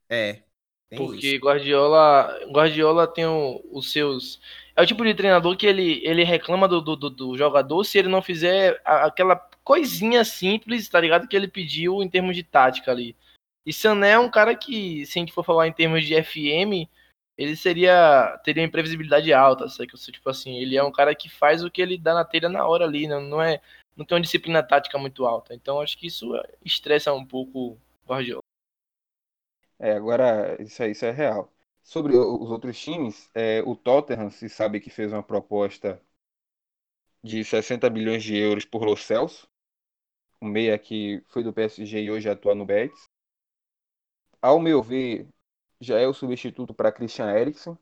É. 0.09 0.43
Tem 0.91 0.99
Porque 0.99 1.35
isso. 1.35 1.45
Guardiola, 1.45 2.29
Guardiola 2.53 3.07
tem 3.07 3.27
o- 3.27 3.63
os 3.73 3.91
seus. 3.93 4.41
É 4.79 4.83
o 4.83 4.87
tipo 4.87 5.03
de 5.05 5.13
treinador 5.13 5.57
que 5.57 5.67
ele, 5.67 6.01
ele 6.07 6.23
reclama 6.23 6.69
do, 6.69 6.81
do, 6.81 6.95
do- 6.95 7.11
do 7.11 7.37
jogador 7.37 7.83
se 7.83 7.99
ele 7.99 8.07
não 8.09 8.23
fizer 8.23 8.81
aquela 8.85 9.35
coisinha 9.65 10.25
simples, 10.25 10.89
tá 10.89 11.01
ligado? 11.01 11.27
Que 11.27 11.35
ele 11.35 11.49
pediu 11.49 12.01
em 12.01 12.09
termos 12.09 12.37
de 12.37 12.45
tática 12.45 12.93
ali. 12.93 13.17
E 13.67 13.73
Sané 13.73 14.11
é 14.13 14.19
um 14.21 14.31
cara 14.31 14.55
que, 14.55 15.05
se 15.05 15.19
a 15.19 15.21
gente 15.21 15.33
for 15.33 15.45
falar 15.45 15.67
em 15.67 15.73
termos 15.73 16.07
de 16.07 16.15
FM, 16.15 16.89
ele 17.37 17.57
seria. 17.57 18.39
teria 18.45 18.63
imprevisibilidade 18.63 19.33
alta, 19.33 19.69
sabe? 19.69 19.89
Tipo 20.13 20.31
assim, 20.31 20.57
ele 20.59 20.77
é 20.77 20.83
um 20.85 20.93
cara 20.93 21.13
que 21.13 21.29
faz 21.29 21.65
o 21.65 21.71
que 21.71 21.83
ele 21.83 21.99
dá 21.99 22.15
na 22.15 22.25
telha 22.25 22.49
na 22.49 22.65
hora 22.65 22.85
ali, 22.85 23.09
não, 23.09 23.21
não 23.21 23.43
é. 23.43 23.61
Não 23.97 24.05
tem 24.05 24.15
uma 24.15 24.23
disciplina 24.23 24.63
tática 24.63 24.97
muito 24.97 25.27
alta. 25.27 25.55
Então 25.55 25.81
acho 25.81 25.99
que 25.99 26.07
isso 26.07 26.31
estressa 26.65 27.13
um 27.13 27.27
pouco 27.27 27.73
o 27.73 27.79
Guardiola. 28.07 28.43
É, 29.81 29.93
agora 29.93 30.61
isso, 30.63 30.83
é- 30.83 30.91
isso 30.91 31.05
é 31.05 31.11
real. 31.11 31.53
Sobre 31.93 32.17
o- 32.17 32.41
os 32.43 32.51
outros 32.53 32.79
times, 32.81 33.29
é, 33.35 33.63
o 33.63 33.75
Tottenham 33.75 34.31
se 34.31 34.49
sabe 34.49 34.79
que 34.81 34.91
fez 34.91 35.13
uma 35.13 35.23
proposta 35.25 36.01
de 37.23 37.45
60 37.45 37.89
milhões 37.89 38.25
de 38.25 38.37
euros 38.37 38.65
por 38.65 38.83
Lo 38.83 38.97
Celso, 38.97 39.47
um 40.43 40.49
meia 40.49 40.79
que 40.79 41.23
foi 41.29 41.45
do 41.45 41.53
PSG 41.53 42.03
e 42.03 42.11
hoje 42.11 42.29
atua 42.31 42.55
no 42.55 42.67
Betis. 42.67 43.11
Ao 44.43 44.59
meu 44.59 44.83
ver, 44.83 45.29
já 45.81 45.97
é 45.99 46.07
o 46.09 46.13
substituto 46.15 46.75
para 46.75 46.91
Christian 46.93 47.31
Eriksen, 47.33 47.79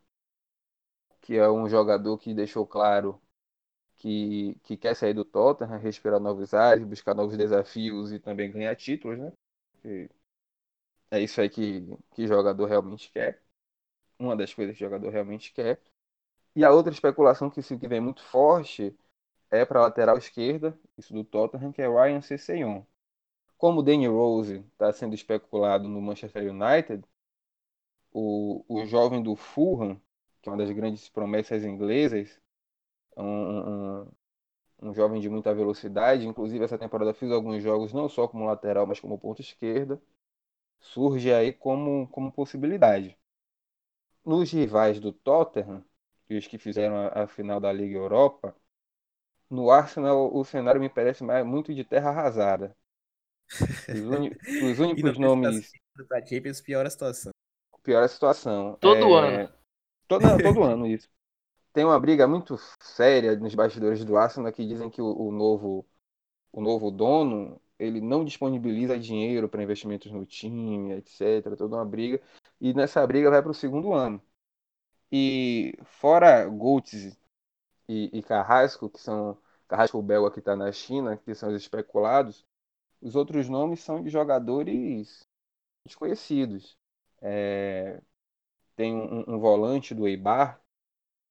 que 1.21 1.37
é 1.37 1.49
um 1.51 1.69
jogador 1.69 2.17
que 2.19 2.35
deixou 2.35 2.67
claro 2.67 3.21
que, 3.99 4.57
que 4.65 4.77
quer 4.79 4.97
sair 4.97 5.15
do 5.15 5.25
Tottenham, 5.25 5.79
respirar 5.79 6.21
novos 6.21 6.55
ares, 6.55 6.85
buscar 6.87 7.15
novos 7.15 7.37
desafios 7.39 8.13
e 8.13 8.21
também 8.21 8.53
ganhar 8.53 8.77
títulos, 8.77 9.19
né? 9.19 9.33
Que 9.83 10.11
é 11.11 11.21
isso 11.21 11.41
aí 11.41 11.49
que, 11.51 11.81
que 12.15 12.27
jogador 12.27 12.67
realmente 12.67 13.11
quer. 13.11 13.43
Uma 14.19 14.37
das 14.37 14.53
coisas 14.55 14.75
que 14.77 14.81
jogador 14.85 15.11
realmente 15.11 15.53
quer. 15.53 15.81
E 16.57 16.65
a 16.65 16.73
outra 16.73 16.93
especulação 16.93 17.51
que, 17.51 17.63
se- 17.63 17.79
que 17.79 17.89
vem 17.89 18.01
muito 18.01 18.23
forte 18.25 18.97
é 19.51 19.65
para 19.67 19.81
a 19.81 19.85
lateral 19.85 20.19
esquerda, 20.19 20.79
isso 20.99 21.15
do 21.15 21.25
Tottenham, 21.25 21.73
que 21.73 21.83
é 21.83 21.89
Ryan 21.89 22.21
Sessegnon. 22.23 22.85
Como 23.59 23.81
o 23.81 23.85
Danny 23.85 24.09
Rose 24.09 24.65
está 24.73 24.93
sendo 24.93 25.15
especulado 25.15 25.89
no 25.89 26.01
Manchester 26.03 26.45
United, 26.53 27.05
o, 28.13 28.65
o 28.69 28.87
jovem 28.87 29.23
do 29.23 29.37
Fulham, 29.37 30.01
que 30.43 30.49
é 30.49 30.53
uma 30.53 30.59
das 30.59 30.71
grandes 30.71 31.09
promessas 31.09 31.65
inglesas, 31.65 32.41
um, 33.17 34.03
um, 34.03 34.13
um 34.83 34.95
jovem 34.95 35.21
de 35.21 35.29
muita 35.31 35.55
velocidade, 35.55 36.27
inclusive 36.27 36.65
essa 36.65 36.79
temporada 36.79 37.15
fiz 37.15 37.31
alguns 37.33 37.63
jogos 37.63 37.93
não 37.93 38.09
só 38.09 38.29
como 38.29 38.47
lateral, 38.47 38.87
mas 38.87 39.01
como 39.01 39.19
ponta 39.19 39.41
esquerda, 39.43 40.01
surge 40.81 41.33
aí 41.33 41.53
como, 41.53 42.09
como 42.09 42.33
possibilidade. 42.33 43.19
Nos 44.27 44.53
rivais 44.53 45.01
do 45.01 45.11
Tottenham, 45.11 45.83
e 46.29 46.37
os 46.37 46.47
que 46.47 46.59
fizeram 46.59 46.97
a, 46.97 47.23
a 47.23 47.27
final 47.27 47.59
da 47.59 47.73
Liga 47.73 47.97
Europa, 47.97 48.55
no 49.51 49.71
Arsenal 49.71 50.35
o 50.37 50.45
cenário 50.45 50.81
me 50.81 50.89
parece 50.91 51.25
mais, 51.25 51.47
muito 51.47 51.75
de 51.75 51.85
terra 51.85 52.11
arrasada. 52.11 52.77
Os, 53.91 53.99
uni- 54.09 54.41
os 54.61 54.79
E 54.97 55.03
não 55.03 55.13
únicos 55.13 55.19
nomes 55.19 55.77
pra 56.09 56.25
Champions 56.27 56.61
piora 56.61 56.89
a 56.89 56.91
situação. 56.91 57.33
piora 57.83 58.07
a 58.07 58.09
situação. 58.09 58.79
Todo 58.81 59.15
É, 59.15 59.15
ano. 59.15 59.53
Todo, 60.09 60.23
não, 60.23 60.41
todo 60.41 60.63
ano 60.65 60.87
isso. 60.87 61.11
Tem 61.73 61.85
uma 61.85 62.01
briga 62.01 62.29
muito 62.29 62.57
séria 62.83 63.37
nos 63.37 63.55
bastidores 63.55 64.05
do 64.05 64.17
Arsenal 64.19 64.53
que 64.53 64.67
dizem 64.67 64.91
que 64.91 65.03
o, 65.03 65.07
o 65.29 65.33
novo 65.33 65.87
o 66.53 66.61
novo 66.63 66.91
dono 66.91 67.61
ele 67.79 68.01
não 68.01 68.25
disponibiliza 68.25 68.99
dinheiro 68.99 69.49
para 69.49 69.63
investimentos 69.63 70.13
no 70.13 70.27
time, 70.27 70.95
etc. 70.95 71.57
Toda 71.57 71.77
uma 71.77 71.85
briga. 71.87 72.23
E 72.61 72.73
nessa 72.75 73.07
briga 73.07 73.31
vai 73.31 73.43
para 73.43 73.51
o 73.51 73.55
segundo 73.55 73.93
ano. 73.93 74.21
E 75.13 75.75
fora 75.85 76.47
Goltz 76.47 77.17
e, 77.89 78.11
e 78.13 78.23
Carrasco, 78.23 78.91
que 78.91 79.01
são 79.01 79.39
Carrasco 79.69 80.03
belga 80.03 80.31
que 80.31 80.41
está 80.41 80.57
na 80.57 80.73
China, 80.73 81.17
que 81.17 81.35
são 81.35 81.51
os 81.51 81.57
especulados, 81.63 82.47
os 83.01 83.17
outros 83.17 83.49
nomes 83.49 83.81
são 83.83 84.03
de 84.03 84.11
jogadores 84.11 85.27
desconhecidos. 85.85 86.79
É, 87.23 88.03
tem 88.77 88.95
um, 88.95 89.25
um 89.29 89.39
volante 89.39 89.95
do 89.95 90.09
Eibar 90.09 90.61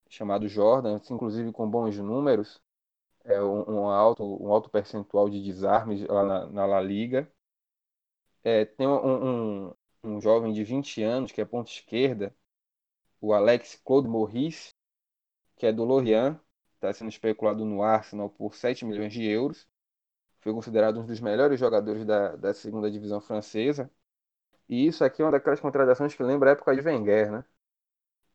chamado 0.09 0.47
Jordan, 0.47 0.99
inclusive 1.11 1.51
com 1.51 1.69
bons 1.69 1.97
números, 1.97 2.61
é 3.25 3.41
um, 3.41 3.81
um 3.83 3.89
alto, 3.89 4.23
um 4.43 4.51
alto 4.51 4.69
percentual 4.69 5.29
de 5.29 5.43
desarmes 5.43 6.01
lá 6.07 6.23
na, 6.23 6.47
na 6.47 6.65
La 6.65 6.81
Liga. 6.81 7.29
É, 8.43 8.63
tem 8.65 8.87
um, 8.87 9.73
um, 10.05 10.21
jovem 10.21 10.53
de 10.53 10.63
20 10.63 11.01
anos, 11.03 11.31
que 11.31 11.41
é 11.41 11.45
ponta 11.45 11.69
esquerda, 11.69 12.35
o 13.21 13.33
Alex 13.33 13.79
Claude 13.83 14.07
Morris, 14.07 14.69
que 15.57 15.65
é 15.65 15.73
do 15.73 15.83
Lorient, 15.83 16.37
está 16.75 16.93
sendo 16.93 17.09
especulado 17.09 17.65
no 17.65 17.81
Arsenal 17.81 18.29
por 18.29 18.55
7 18.55 18.85
milhões 18.85 19.13
de 19.13 19.23
euros. 19.25 19.67
Foi 20.41 20.53
considerado 20.53 20.99
um 20.99 21.05
dos 21.05 21.19
melhores 21.19 21.59
jogadores 21.59 22.05
da, 22.05 22.35
da 22.35 22.53
segunda 22.53 22.91
divisão 22.91 23.19
francesa. 23.19 23.89
E 24.69 24.85
isso 24.87 25.03
aqui 25.03 25.21
é 25.21 25.25
uma 25.25 25.31
daquelas 25.31 25.59
contratações 25.59 26.13
que 26.13 26.21
lembra 26.23 26.51
a 26.51 26.53
época 26.53 26.75
de 26.75 26.81
Wenger, 26.81 27.31
né? 27.31 27.45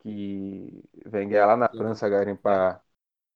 Que 0.00 0.82
Wenger 1.06 1.46
lá 1.46 1.56
na 1.56 1.68
França 1.68 2.08
garimpar. 2.08 2.82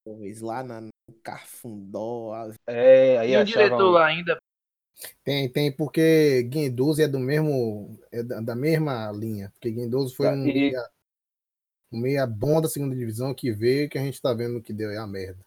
Talvez 0.03 0.41
lá 0.41 0.63
na, 0.63 0.81
no 0.81 0.89
Carfundó. 1.23 2.33
a- 2.33 2.51
É, 2.67 3.17
aí 3.19 3.31
E 3.33 3.37
um 3.37 3.41
achavam- 3.41 3.63
diretor 3.67 3.91
lá 3.91 4.05
ainda. 4.05 4.37
Tem, 5.23 5.49
tem, 5.51 5.71
porque 5.75 6.43
Guindoso 6.43 7.01
é 7.01 7.07
do 7.07 7.19
mesmo, 7.19 7.99
é 8.11 8.23
da, 8.23 8.55
mesma 8.55 9.11
linha. 9.11 9.49
Porque 9.53 9.71
Guindoso 9.71 10.15
foi 10.15 10.27
Tá, 10.27 10.33
um 10.33 10.37
e- 10.43 10.51
meia, 10.51 10.89
um 11.91 11.97
meia 11.99 12.27
bom 12.27 12.61
da 12.61 12.69
segunda 12.69 12.95
divisão 12.95 13.33
que 13.33 13.51
veio 13.51 13.89
que 13.89 13.97
a 13.97 14.01
gente 14.03 14.21
tá 14.21 14.31
vendo 14.33 14.61
que 14.61 14.71
deu 14.71 14.91
é 14.91 14.97
a 14.97 15.07
merda. 15.07 15.43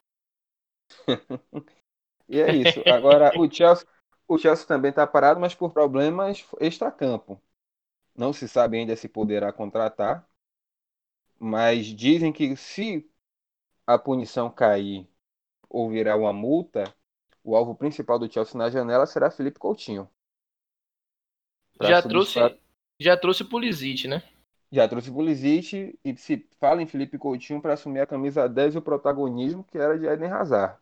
E 2.28 2.40
é 2.40 2.53
isso. 2.53 2.84
Agora, 2.88 3.34
o 3.36 3.51
Chelsea, 3.51 3.86
o 4.28 4.38
Chelsea 4.38 4.66
também 4.66 4.90
está 4.90 5.07
parado, 5.07 5.40
mas 5.40 5.55
por 5.55 5.72
problemas 5.72 6.46
extracampo. 6.61 7.40
Não 8.16 8.32
se 8.32 8.49
sabe 8.49 8.78
ainda 8.78 8.96
se 8.96 9.09
poderá 9.09 9.53
contratar, 9.53 10.28
mas 11.38 11.86
dizem 11.86 12.32
que 12.32 12.57
se 12.57 13.09
a 13.86 13.99
punição 13.99 14.51
cair 14.51 15.09
ou 15.68 15.90
virar 15.90 16.16
uma 16.16 16.32
multa, 16.34 16.84
o 17.45 17.57
alvo 17.57 17.74
principal 17.74 18.18
do 18.18 18.30
Chelsea 18.30 18.57
na 18.59 18.70
janela 18.70 19.07
será 19.07 19.30
Felipe 19.30 19.59
Coutinho. 19.59 20.09
Pra 21.76 21.89
Já 21.89 22.03
substituir- 22.03 22.49
trouxe, 22.51 22.61
já 23.01 23.16
trouxe 23.16 23.43
o 23.43 23.49
Pulisic, 23.49 24.07
né? 24.09 24.22
Já 24.70 24.89
trouxe 24.89 25.11
Pulisic 25.11 25.99
e 26.05 26.16
se 26.16 26.47
fala 26.61 26.82
em 26.82 26.86
Felipe 26.86 27.16
Coutinho 27.18 27.61
para 27.62 27.72
assumir 27.74 28.01
a 28.01 28.07
camisa 28.07 28.49
10 28.49 28.74
e 28.74 28.78
o 28.78 28.82
protagonismo 28.82 29.64
que 29.64 29.78
era 29.78 29.99
de 29.99 30.07
Eden 30.07 30.30
Hazard. 30.30 30.78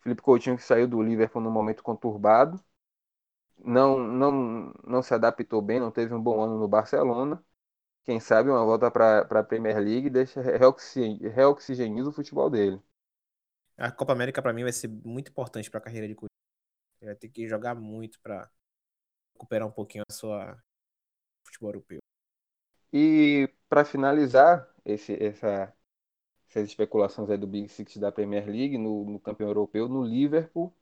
Felipe 0.00 0.22
Coutinho 0.22 0.56
que 0.56 0.62
saiu 0.64 0.88
do 0.88 1.00
Liverpool 1.02 1.40
num 1.42 1.50
momento 1.50 1.82
conturbado, 1.82 2.60
não, 3.64 3.98
não, 3.98 4.72
não 4.84 5.02
se 5.02 5.14
adaptou 5.14 5.62
bem, 5.62 5.78
não 5.80 5.90
teve 5.92 6.12
um 6.14 6.20
bom 6.22 6.42
ano 6.42 6.58
no 6.58 6.68
Barcelona. 6.68 7.42
Quem 8.04 8.20
sabe 8.20 8.50
uma 8.50 8.64
volta 8.64 8.90
para 8.90 9.20
a 9.20 9.44
Premier 9.44 9.78
League 9.78 10.10
deixa 10.10 10.40
reoxi- 10.42 11.18
reoxigeniza 11.28 12.10
o 12.10 12.12
futebol 12.12 12.50
dele. 12.50 12.80
A 13.78 13.90
Copa 13.92 14.12
América 14.12 14.42
pra 14.42 14.52
mim 14.52 14.62
vai 14.64 14.72
ser 14.72 14.88
muito 14.88 15.30
importante 15.30 15.70
pra 15.70 15.80
carreira 15.80 16.08
de 16.08 16.14
Coutinho. 16.14 16.30
Ele 17.00 17.10
vai 17.12 17.16
ter 17.16 17.28
que 17.30 17.48
jogar 17.48 17.74
muito 17.76 18.20
pra 18.22 18.50
recuperar 19.34 19.68
um 19.68 19.72
pouquinho 19.72 20.04
a 20.08 20.14
sua 20.14 20.62
futebol 21.44 21.70
europeu. 21.70 22.00
E 22.92 23.48
para 23.68 23.84
finalizar 23.84 24.66
esse, 24.84 25.12
essa, 25.22 25.72
essas 26.48 26.68
especulações 26.68 27.30
aí 27.30 27.38
do 27.38 27.46
Big 27.48 27.68
Six 27.68 27.98
da 27.98 28.12
Premier 28.12 28.46
League 28.48 28.78
no, 28.78 29.04
no 29.06 29.20
campeão 29.20 29.48
europeu, 29.48 29.88
no 29.88 30.04
Liverpool, 30.04 30.74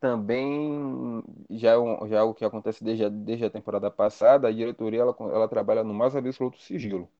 também 0.00 1.22
já 1.50 1.70
é, 1.72 1.78
um- 1.78 2.08
já 2.08 2.18
é 2.18 2.22
o 2.22 2.34
que 2.34 2.44
acontece 2.44 2.82
desde 2.84 3.04
a, 3.04 3.08
desde 3.08 3.44
a 3.46 3.50
temporada 3.50 3.90
passada, 3.90 4.48
a 4.48 4.52
diretoria 4.52 5.00
ela, 5.02 5.16
ela 5.20 5.48
trabalha 5.48 5.84
no 5.84 5.94
mais 5.94 6.16
absoluto 6.16 6.58
sigilo. 6.60 7.10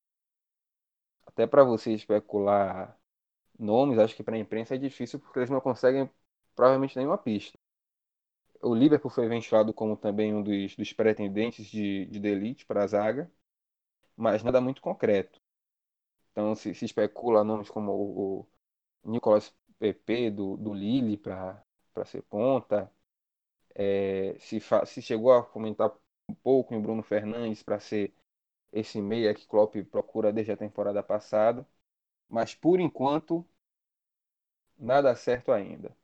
Até 1.27 1.47
para 1.47 1.65
você 1.65 1.93
especular 1.95 3.00
nomes, 3.61 3.99
acho 3.99 4.17
que 4.17 4.23
para 4.25 4.37
a 4.37 4.39
imprensa 4.41 4.75
é 4.75 4.79
difícil 4.79 5.21
porque 5.21 5.39
eles 5.41 5.51
não 5.51 5.61
conseguem 5.61 6.11
provavelmente 6.57 6.97
nenhuma 6.97 7.19
pista. 7.19 7.59
O 8.63 8.75
Liverpool 8.75 9.11
foi 9.11 9.29
ventilado 9.29 9.73
como 9.73 9.97
também 9.97 10.35
um 10.35 10.43
dos, 10.43 10.77
dos 10.77 10.93
pretendentes 10.93 11.67
de, 11.67 12.07
de 12.07 12.29
elite 12.29 12.67
para 12.67 12.85
a 12.85 12.87
zaga 12.87 13.31
mas 14.17 14.43
nada 14.45 14.61
muito 14.61 14.83
concreto. 14.83 15.41
Então 16.33 16.55
se, 16.55 16.75
se 16.75 16.85
especula 16.87 17.45
nomes 17.45 17.71
como 17.71 17.93
o, 17.93 18.41
o 19.05 19.11
Nicolas 19.11 19.55
Pepe 19.79 20.31
do, 20.31 20.57
do 20.57 20.75
Lille 20.75 21.17
para 21.19 21.65
ser 22.07 22.23
ponta. 22.23 22.91
É, 23.75 24.37
se, 24.39 24.61
fa- 24.61 24.87
se 24.87 25.03
chegou 25.03 25.33
a 25.33 25.43
comentar 25.45 25.93
um 26.29 26.35
pouco 26.35 26.75
em 26.75 26.81
Bruno 26.81 27.03
Fernandes 27.03 27.63
para 27.63 27.79
ser 27.81 28.15
esse 28.73 29.01
meia 29.03 29.35
que 29.35 29.47
Klopp 29.47 29.77
procura 29.91 30.33
desde 30.33 30.53
a 30.53 30.57
temporada 30.59 31.03
passada. 31.03 31.67
Mas 32.29 32.55
por 32.55 32.81
enquanto, 32.81 33.47
nada 34.81 35.15
certo 35.15 35.53
ainda. 35.53 35.95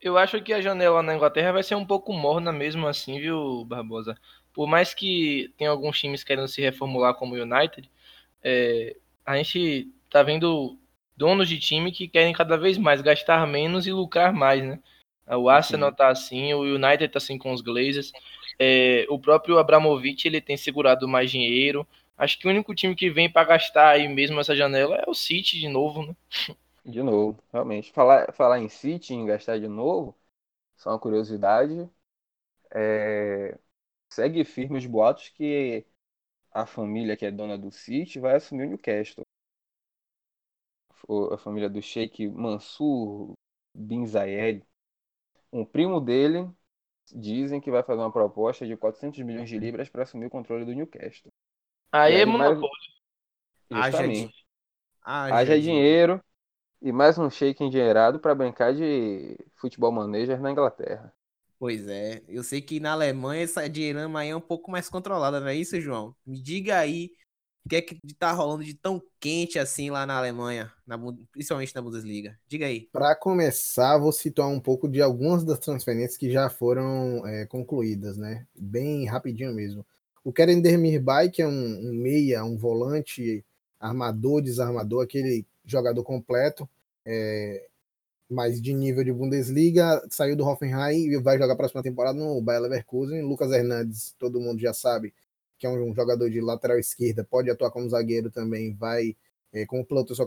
Eu 0.00 0.16
acho 0.18 0.42
que 0.42 0.52
a 0.52 0.60
janela 0.60 1.02
na 1.02 1.14
Inglaterra 1.14 1.52
vai 1.52 1.62
ser 1.62 1.74
um 1.74 1.86
pouco 1.86 2.12
morna 2.12 2.52
mesmo 2.52 2.86
assim, 2.86 3.20
viu, 3.20 3.64
Barbosa? 3.64 4.18
Por 4.52 4.66
mais 4.66 4.92
que 4.92 5.52
tenha 5.56 5.70
alguns 5.70 5.98
times 5.98 6.24
querendo 6.24 6.48
se 6.48 6.60
reformular 6.60 7.14
como 7.14 7.34
o 7.34 7.42
United, 7.42 7.88
é, 8.42 8.96
a 9.24 9.36
gente 9.36 9.92
tá 10.10 10.22
vendo 10.22 10.78
donos 11.16 11.48
de 11.48 11.58
time 11.58 11.92
que 11.92 12.08
querem 12.08 12.32
cada 12.32 12.56
vez 12.56 12.76
mais 12.78 13.00
gastar 13.00 13.46
menos 13.46 13.86
e 13.86 13.92
lucrar 13.92 14.32
mais, 14.32 14.62
né? 14.62 14.80
O 15.26 15.48
Arsenal 15.48 15.92
tá 15.92 16.08
assim, 16.08 16.52
o 16.52 16.62
United 16.62 17.08
tá 17.08 17.18
assim 17.18 17.38
com 17.38 17.52
os 17.52 17.60
Glazers, 17.60 18.12
é, 18.58 19.06
o 19.08 19.18
próprio 19.18 19.58
Abramovich 19.58 20.26
ele 20.26 20.40
tem 20.40 20.56
segurado 20.56 21.08
mais 21.08 21.30
dinheiro. 21.30 21.86
Acho 22.18 22.38
que 22.38 22.46
o 22.46 22.50
único 22.50 22.74
time 22.74 22.94
que 22.94 23.08
vem 23.08 23.30
para 23.30 23.46
gastar 23.46 23.90
aí 23.90 24.08
mesmo 24.08 24.40
essa 24.40 24.54
janela 24.54 24.96
é 24.96 25.08
o 25.08 25.14
City 25.14 25.58
de 25.58 25.68
novo, 25.68 26.04
né? 26.04 26.16
De 26.84 27.02
novo, 27.02 27.42
realmente. 27.52 27.92
Falar, 27.92 28.32
falar 28.32 28.58
em 28.60 28.68
City, 28.68 29.14
em 29.14 29.26
gastar 29.26 29.58
de 29.60 29.68
novo, 29.68 30.16
só 30.76 30.90
uma 30.90 30.98
curiosidade. 31.00 31.90
É, 32.74 33.58
segue 34.10 34.44
firme 34.44 34.78
os 34.78 34.86
boatos 34.86 35.28
que 35.30 35.86
a 36.52 36.66
família 36.66 37.16
que 37.16 37.26
é 37.26 37.32
dona 37.32 37.58
do 37.58 37.70
City 37.72 38.20
vai 38.20 38.36
assumir 38.36 38.64
o 38.66 38.68
Newcastle. 38.70 39.24
A 41.32 41.36
família 41.36 41.68
do 41.68 41.82
Sheikh 41.82 42.28
Mansur 42.28 43.32
Bin 43.74 44.06
Zayed. 44.06 44.64
Um 45.52 45.64
primo 45.64 46.00
dele 46.00 46.50
dizem 47.14 47.60
que 47.60 47.70
vai 47.70 47.82
fazer 47.82 48.00
uma 48.02 48.12
proposta 48.12 48.66
de 48.66 48.76
400 48.76 49.20
milhões 49.24 49.48
de 49.50 49.58
libras 49.58 49.88
para 49.90 50.04
assumir 50.04 50.26
o 50.26 50.30
controle 50.30 50.64
do 50.64 50.74
Newcastle. 50.74 51.32
Aí 51.90 52.16
é 52.20 52.24
aí, 52.24 52.32
mais- 52.32 52.58
monopólio. 52.60 52.92
Haja 53.70 54.08
Justamente. 54.08 54.46
Haja, 55.02 55.44
Haja 55.44 55.60
dinheiro. 55.60 55.60
dinheiro 55.60 56.22
e 56.82 56.90
mais 56.90 57.16
um 57.16 57.30
shake 57.30 57.62
endinheirado 57.62 58.18
para 58.18 58.34
brincar 58.34 58.74
de 58.74 59.38
futebol 59.54 59.92
manager 59.92 60.40
na 60.40 60.50
Inglaterra. 60.50 61.12
Pois 61.58 61.86
é, 61.86 62.22
eu 62.28 62.42
sei 62.42 62.60
que 62.60 62.80
na 62.80 62.90
Alemanha 62.90 63.44
essa 63.44 63.68
dinheirama 63.68 64.18
aí 64.18 64.30
é 64.30 64.36
um 64.36 64.40
pouco 64.40 64.68
mais 64.68 64.88
controlada, 64.88 65.38
não 65.38 65.46
é 65.46 65.54
isso, 65.54 65.80
João? 65.80 66.12
Me 66.26 66.42
diga 66.42 66.76
aí 66.76 67.12
o 67.64 67.68
que 67.68 67.76
é 67.76 67.82
que 67.82 67.96
tá 68.18 68.32
rolando 68.32 68.64
de 68.64 68.74
tão 68.74 69.00
quente 69.20 69.60
assim 69.60 69.88
lá 69.88 70.04
na 70.04 70.18
Alemanha, 70.18 70.72
na 70.84 70.98
principalmente 71.30 71.72
na 71.72 71.80
Bundesliga. 71.80 72.36
Diga 72.48 72.66
aí. 72.66 72.88
Para 72.92 73.14
começar, 73.14 73.96
vou 73.98 74.10
citar 74.10 74.48
um 74.48 74.58
pouco 74.58 74.88
de 74.88 75.00
algumas 75.00 75.44
das 75.44 75.60
transferências 75.60 76.16
que 76.16 76.32
já 76.32 76.50
foram 76.50 77.24
é, 77.24 77.46
concluídas, 77.46 78.16
né? 78.16 78.44
Bem 78.58 79.06
rapidinho 79.06 79.54
mesmo. 79.54 79.86
O 80.24 80.32
Keren 80.32 80.60
Demirbay, 80.60 81.30
que 81.30 81.42
é 81.42 81.46
um, 81.46 81.90
um 81.90 81.94
meia, 81.94 82.44
um 82.44 82.56
volante, 82.56 83.44
armador, 83.78 84.42
desarmador, 84.42 85.04
aquele 85.04 85.46
jogador 85.72 86.02
completo, 86.04 86.68
é, 87.04 87.66
mas 88.28 88.60
de 88.60 88.72
nível 88.72 89.04
de 89.04 89.12
Bundesliga, 89.12 90.02
saiu 90.10 90.36
do 90.36 90.46
Hoffenheim 90.46 91.06
e 91.06 91.18
vai 91.18 91.38
jogar 91.38 91.54
a 91.54 91.56
próxima 91.56 91.82
temporada 91.82 92.18
no 92.18 92.40
Bayer 92.40 92.62
Leverkusen. 92.62 93.22
Lucas 93.22 93.50
Hernandes, 93.52 94.14
todo 94.18 94.40
mundo 94.40 94.60
já 94.60 94.72
sabe 94.72 95.12
que 95.58 95.66
é 95.66 95.70
um 95.70 95.94
jogador 95.94 96.28
de 96.28 96.40
lateral 96.40 96.78
esquerda, 96.78 97.22
pode 97.22 97.48
atuar 97.48 97.70
como 97.70 97.88
zagueiro 97.88 98.30
também, 98.30 98.74
vai 98.74 99.16
é, 99.52 99.64
completou 99.64 100.16
sua, 100.16 100.26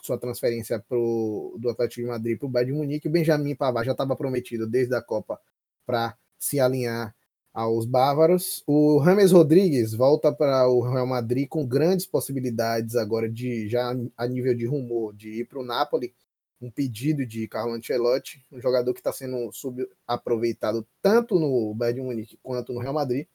sua 0.00 0.18
transferência 0.18 0.78
pro, 0.78 1.56
do 1.58 1.70
Atlético 1.70 2.02
de 2.02 2.06
Madrid 2.06 2.38
para 2.38 2.46
o 2.46 2.48
Bayern 2.48 2.72
de 2.72 2.78
Munique. 2.78 3.08
O 3.08 3.10
Benjamin 3.10 3.56
Pavard 3.56 3.86
já 3.86 3.92
estava 3.92 4.14
prometido 4.14 4.64
desde 4.64 4.94
a 4.94 5.02
Copa 5.02 5.40
para 5.84 6.16
se 6.38 6.60
alinhar 6.60 7.15
aos 7.56 7.86
bávaros. 7.86 8.62
O 8.66 8.98
Rames 8.98 9.32
Rodrigues 9.32 9.94
volta 9.94 10.30
para 10.30 10.68
o 10.68 10.82
Real 10.82 11.06
Madrid 11.06 11.48
com 11.48 11.66
grandes 11.66 12.04
possibilidades 12.04 12.94
agora 12.96 13.30
de 13.30 13.66
já 13.66 13.96
a 14.14 14.28
nível 14.28 14.54
de 14.54 14.66
rumor 14.66 15.14
de 15.14 15.40
ir 15.40 15.46
para 15.46 15.58
o 15.58 15.64
Napoli, 15.64 16.14
um 16.60 16.70
pedido 16.70 17.24
de 17.24 17.48
Carlo 17.48 17.72
Ancelotti, 17.72 18.44
um 18.52 18.60
jogador 18.60 18.92
que 18.92 19.00
está 19.00 19.10
sendo 19.10 19.50
subaproveitado 19.52 20.86
tanto 21.00 21.38
no 21.38 21.74
Bayern 21.74 22.02
Munique 22.02 22.38
quanto 22.42 22.74
no 22.74 22.80
Real 22.80 22.92
Madrid, 22.92 23.26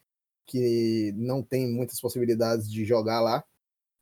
que 0.46 1.12
não 1.18 1.42
tem 1.42 1.68
muitas 1.68 2.00
possibilidades 2.00 2.72
de 2.72 2.86
jogar 2.86 3.22
lá. 3.22 3.44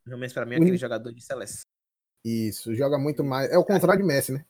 Rames 0.05 0.34
para 0.34 0.45
mim 0.45 0.55
é 0.55 0.57
aquele 0.57 0.78
jogador 0.78 1.13
de 1.13 1.22
seleção. 1.22 1.65
Isso, 2.26 2.76
joga 2.76 2.97
muito 2.97 3.24
mais. 3.24 3.49
É 3.49 3.57
o 3.57 3.63
contrário 3.63 4.01
de 4.01 4.07
Messi, 4.07 4.34
né? 4.34 4.43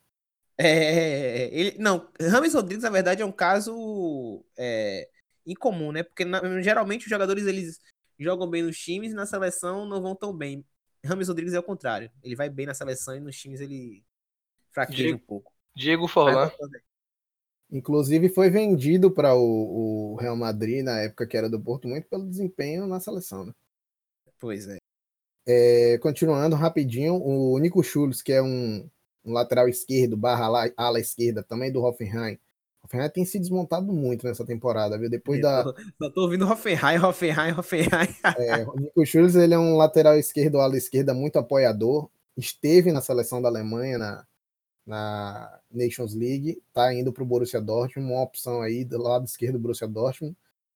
É, 0.58 1.48
ele, 1.54 1.78
não, 1.78 2.10
Rames 2.20 2.56
Rodrigues, 2.56 2.84
na 2.84 2.90
verdade, 2.90 3.22
é 3.22 3.26
um 3.26 3.32
caso 3.32 4.44
é, 4.58 5.08
incomum, 5.52 5.92
né? 5.92 6.04
Porque 6.04 6.26
na, 6.26 6.62
geralmente 6.62 7.04
os 7.04 7.10
jogadores 7.10 7.46
eles 7.46 7.80
jogam 8.18 8.50
bem 8.50 8.64
nos 8.64 8.78
times 8.78 9.12
e 9.12 9.16
na 9.16 9.26
seleção 9.26 9.86
não 9.86 10.02
vão 10.02 10.16
tão 10.16 10.36
bem. 10.36 10.66
Rames 11.04 11.28
Rodrigues 11.28 11.54
é 11.54 11.60
o 11.60 11.64
contrário. 11.64 12.12
Ele 12.24 12.36
vai 12.36 12.50
bem 12.50 12.66
na 12.66 12.74
seleção 12.74 13.16
e 13.16 13.20
nos 13.20 13.38
times 13.38 13.62
ele 13.62 14.04
fraqueja 14.72 15.04
Diego, 15.04 15.18
um 15.18 15.26
pouco. 15.26 15.54
Diego 15.76 16.08
Forlan. 16.08 16.52
Inclusive 17.72 18.30
foi 18.30 18.50
vendido 18.50 19.12
para 19.12 19.36
o, 19.36 20.14
o, 20.14 20.16
Real 20.16 20.36
Madrid 20.36 20.84
na 20.84 21.00
época 21.02 21.28
que 21.28 21.38
era 21.38 21.50
do 21.50 21.62
Porto 21.62 21.88
muito 21.88 22.08
pelo 22.10 22.28
desempenho 22.28 22.88
na 22.88 23.00
seleção, 23.00 23.46
né? 23.46 23.54
Pois 24.40 24.68
é. 24.68 24.78
é 25.48 25.98
continuando 26.00 26.56
rapidinho, 26.56 27.16
o 27.16 27.58
Nico 27.60 27.84
Schultz, 27.84 28.22
que 28.22 28.34
é 28.34 28.42
um, 28.42 28.90
um 29.24 29.34
lateral 29.34 29.70
esquerdo, 29.70 30.18
barra 30.18 30.46
ala, 30.46 30.72
ala 30.76 31.00
esquerda, 31.00 31.44
também 31.44 31.72
do 31.72 31.84
Hoffenheim, 31.84 32.40
Hoffenheim 32.90 33.10
tem 33.10 33.24
se 33.26 33.40
desmontado 33.40 33.94
muito 33.94 34.26
nessa 34.26 34.44
temporada, 34.44 34.98
viu? 34.98 35.10
Depois 35.10 35.40
da. 35.42 35.64
Só 36.02 36.10
tô 36.10 36.22
ouvindo 36.22 36.50
Hoffenheim, 36.50 36.98
Hoffenheim, 36.98 37.52
Hoffenheim. 37.52 38.16
é, 38.38 38.64
o 38.66 38.76
Nico 38.80 39.06
Schulz, 39.06 39.36
ele 39.36 39.54
é 39.54 39.60
um 39.60 39.78
lateral 39.78 40.18
esquerdo, 40.18 40.60
ala 40.60 40.76
esquerda 40.76 41.14
muito 41.14 41.38
apoiador. 41.38 42.10
Esteve 42.36 42.92
na 42.92 43.02
seleção 43.02 43.42
da 43.42 43.48
Alemanha 43.48 43.98
na, 43.98 44.26
na 44.86 45.60
Nations 45.72 46.16
League, 46.16 46.62
tá 46.74 46.94
indo 46.94 47.14
para 47.14 47.22
o 47.22 47.26
Borussia 47.26 47.62
Dortmund, 47.62 48.12
uma 48.12 48.24
opção 48.24 48.62
aí 48.62 48.84
do 48.84 48.98
lado 48.98 49.26
esquerdo 49.26 49.54
do 49.54 49.60
Borussia 49.60 49.88
Dortmund, 49.88 50.36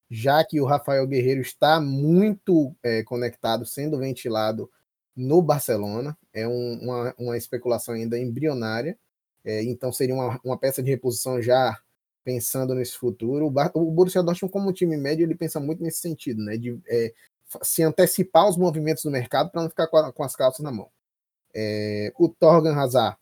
já 0.10 0.44
que 0.44 0.62
o 0.62 0.66
Rafael 0.66 1.08
Guerreiro 1.08 1.42
está 1.42 1.80
muito 1.80 2.76
é, 2.84 3.02
conectado, 3.04 3.66
sendo 3.66 3.98
ventilado 3.98 4.70
no 5.16 5.42
Barcelona, 5.42 6.18
é 6.34 6.48
um, 6.48 6.80
uma, 6.82 7.16
uma 7.18 7.38
especulação 7.38 7.96
ainda 7.96 8.20
embrionária, 8.20 8.98
é, 9.44 9.64
então 9.64 9.92
seria 9.92 10.14
uma, 10.14 10.40
uma 10.44 10.58
peça 10.58 10.84
de 10.84 10.92
reposição 10.92 11.42
já 11.42 11.80
pensando 12.24 12.74
nesse 12.74 12.98
futuro. 12.98 13.48
O 13.74 13.92
Borussia 13.92 14.24
Dortmund, 14.24 14.52
como 14.52 14.70
um 14.70 14.74
time 14.74 14.98
médio, 14.98 15.24
ele 15.24 15.36
pensa 15.36 15.60
muito 15.60 15.84
nesse 15.84 16.00
sentido, 16.00 16.44
né? 16.44 16.58
De 16.58 16.80
é, 16.88 17.14
se 17.62 17.84
antecipar 17.84 18.48
os 18.50 18.58
movimentos 18.58 19.04
do 19.04 19.12
mercado 19.12 19.52
para 19.52 19.62
não 19.62 19.70
ficar 19.70 19.88
com, 19.88 19.98
a, 19.98 20.12
com, 20.12 20.24
as 20.24 20.36
calças 20.36 20.64
na 20.64 20.72
mão. 20.72 20.90
É, 21.54 22.12
o 22.18 22.28
Torgan 22.28 22.76
Hazard, 22.76 23.18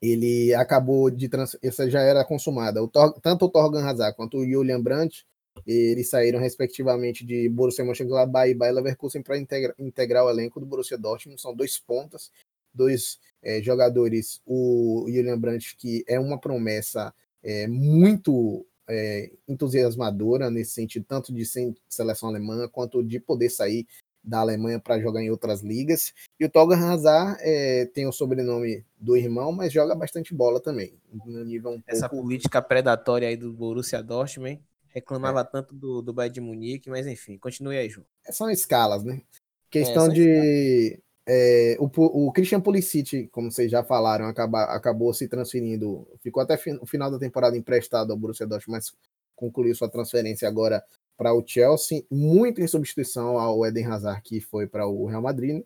ele 0.00 0.52
acabou 0.54 1.10
de 1.10 1.28
essa 1.62 1.88
já 1.88 2.00
era 2.00 2.24
consumada. 2.24 2.82
O 2.82 2.88
Tor... 2.88 3.12
Tanto 3.20 3.44
o 3.44 3.50
Torgan 3.50 3.84
Hazard 3.84 4.16
quanto 4.16 4.38
o 4.38 4.46
Julian 4.48 4.80
Brandt, 4.80 5.26
eles 5.66 6.10
saíram 6.10 6.38
respectivamente 6.38 7.24
de 7.24 7.48
Borussia 7.48 7.84
Mönchengladbach 7.84 8.50
e 8.50 8.54
Bayer 8.54 8.74
Leverkusen 8.74 9.22
para 9.22 9.38
integra... 9.38 9.74
integrar 9.78 10.24
o 10.24 10.30
elenco 10.30 10.60
do 10.60 10.66
Borussia 10.66 10.98
Dortmund. 10.98 11.40
São 11.40 11.54
dois 11.54 11.78
pontas, 11.78 12.30
dois 12.74 13.18
é, 13.42 13.62
jogadores. 13.62 14.40
O 14.44 15.06
Julian 15.08 15.38
Brandt, 15.38 15.76
que 15.76 16.04
é 16.06 16.18
uma 16.18 16.38
promessa 16.38 17.14
é, 17.42 17.66
muito 17.66 18.66
é, 18.88 19.30
entusiasmadora 19.48 20.50
nesse 20.50 20.72
sentido, 20.72 21.04
tanto 21.06 21.32
de 21.32 21.44
ser 21.44 21.74
seleção 21.88 22.28
alemã 22.28 22.68
quanto 22.68 23.02
de 23.02 23.18
poder 23.18 23.50
sair 23.50 23.86
da 24.22 24.40
Alemanha 24.40 24.80
para 24.80 24.98
jogar 24.98 25.22
em 25.22 25.30
outras 25.30 25.62
ligas. 25.62 26.12
E 26.38 26.44
o 26.44 26.50
Tolga 26.50 26.76
Hazard 26.76 27.38
é, 27.40 27.86
tem 27.86 28.06
o 28.06 28.12
sobrenome 28.12 28.84
do 28.98 29.16
irmão, 29.16 29.52
mas 29.52 29.72
joga 29.72 29.94
bastante 29.94 30.34
bola 30.34 30.60
também. 30.60 30.94
No 31.24 31.44
nível 31.44 31.70
um 31.70 31.82
Essa 31.86 32.08
pouco... 32.08 32.24
política 32.24 32.60
predatória 32.60 33.28
aí 33.28 33.36
do 33.36 33.52
Borussia 33.52 34.02
Dortmund, 34.02 34.60
reclamava 34.88 35.40
é. 35.40 35.44
tanto 35.44 35.74
do, 35.74 36.02
do 36.02 36.12
Bayern 36.12 36.34
de 36.34 36.40
Munique, 36.40 36.90
mas 36.90 37.06
enfim, 37.06 37.38
continue 37.38 37.76
aí, 37.76 37.88
João. 37.88 38.06
São 38.30 38.50
escalas, 38.50 39.04
né? 39.04 39.22
Questão 39.70 40.08
de 40.08 40.98
é, 41.28 41.76
o, 41.80 41.88
o 42.26 42.32
Christian 42.32 42.60
Pulisic, 42.60 43.26
como 43.28 43.50
vocês 43.50 43.70
já 43.70 43.82
falaram, 43.82 44.26
acaba, 44.26 44.64
acabou 44.64 45.12
se 45.12 45.26
transferindo, 45.26 46.06
ficou 46.20 46.40
até 46.40 46.56
fin, 46.56 46.78
o 46.80 46.86
final 46.86 47.10
da 47.10 47.18
temporada 47.18 47.56
emprestado 47.56 48.12
ao 48.12 48.16
Borussia 48.16 48.46
Dortmund, 48.46 48.78
mas 48.78 48.92
concluiu 49.34 49.74
sua 49.74 49.90
transferência 49.90 50.46
agora 50.46 50.82
para 51.16 51.34
o 51.34 51.42
Chelsea, 51.44 52.04
muito 52.10 52.60
em 52.60 52.66
substituição 52.68 53.38
ao 53.38 53.66
Eden 53.66 53.86
Hazard, 53.86 54.22
que 54.22 54.40
foi 54.40 54.68
para 54.68 54.86
o 54.86 55.06
Real 55.06 55.22
Madrid. 55.22 55.64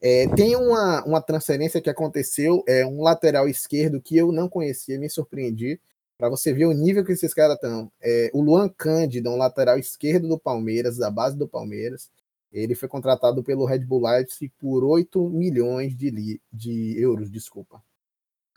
É, 0.00 0.28
tem 0.36 0.54
uma, 0.54 1.04
uma 1.04 1.20
transferência 1.20 1.80
que 1.80 1.90
aconteceu, 1.90 2.62
é 2.68 2.86
um 2.86 3.02
lateral 3.02 3.48
esquerdo 3.48 4.00
que 4.00 4.16
eu 4.16 4.30
não 4.30 4.48
conhecia, 4.48 4.98
me 5.00 5.10
surpreendi, 5.10 5.80
para 6.18 6.28
você 6.28 6.52
ver 6.52 6.66
o 6.66 6.72
nível 6.72 7.04
que 7.04 7.12
esses 7.12 7.34
caras 7.34 7.56
estão. 7.56 7.90
É, 8.00 8.30
o 8.32 8.40
Luan 8.40 8.68
Cândido, 8.68 9.30
um 9.30 9.36
lateral 9.36 9.78
esquerdo 9.78 10.28
do 10.28 10.38
Palmeiras, 10.38 10.96
da 10.96 11.10
base 11.10 11.36
do 11.36 11.48
Palmeiras, 11.48 12.10
ele 12.52 12.74
foi 12.74 12.88
contratado 12.88 13.42
pelo 13.42 13.64
Red 13.64 13.80
Bull 13.80 14.06
Leipzig 14.06 14.52
por 14.58 14.84
8 14.84 15.28
milhões 15.30 15.96
de, 15.96 16.40
de 16.52 17.00
euros, 17.00 17.30
desculpa. 17.30 17.82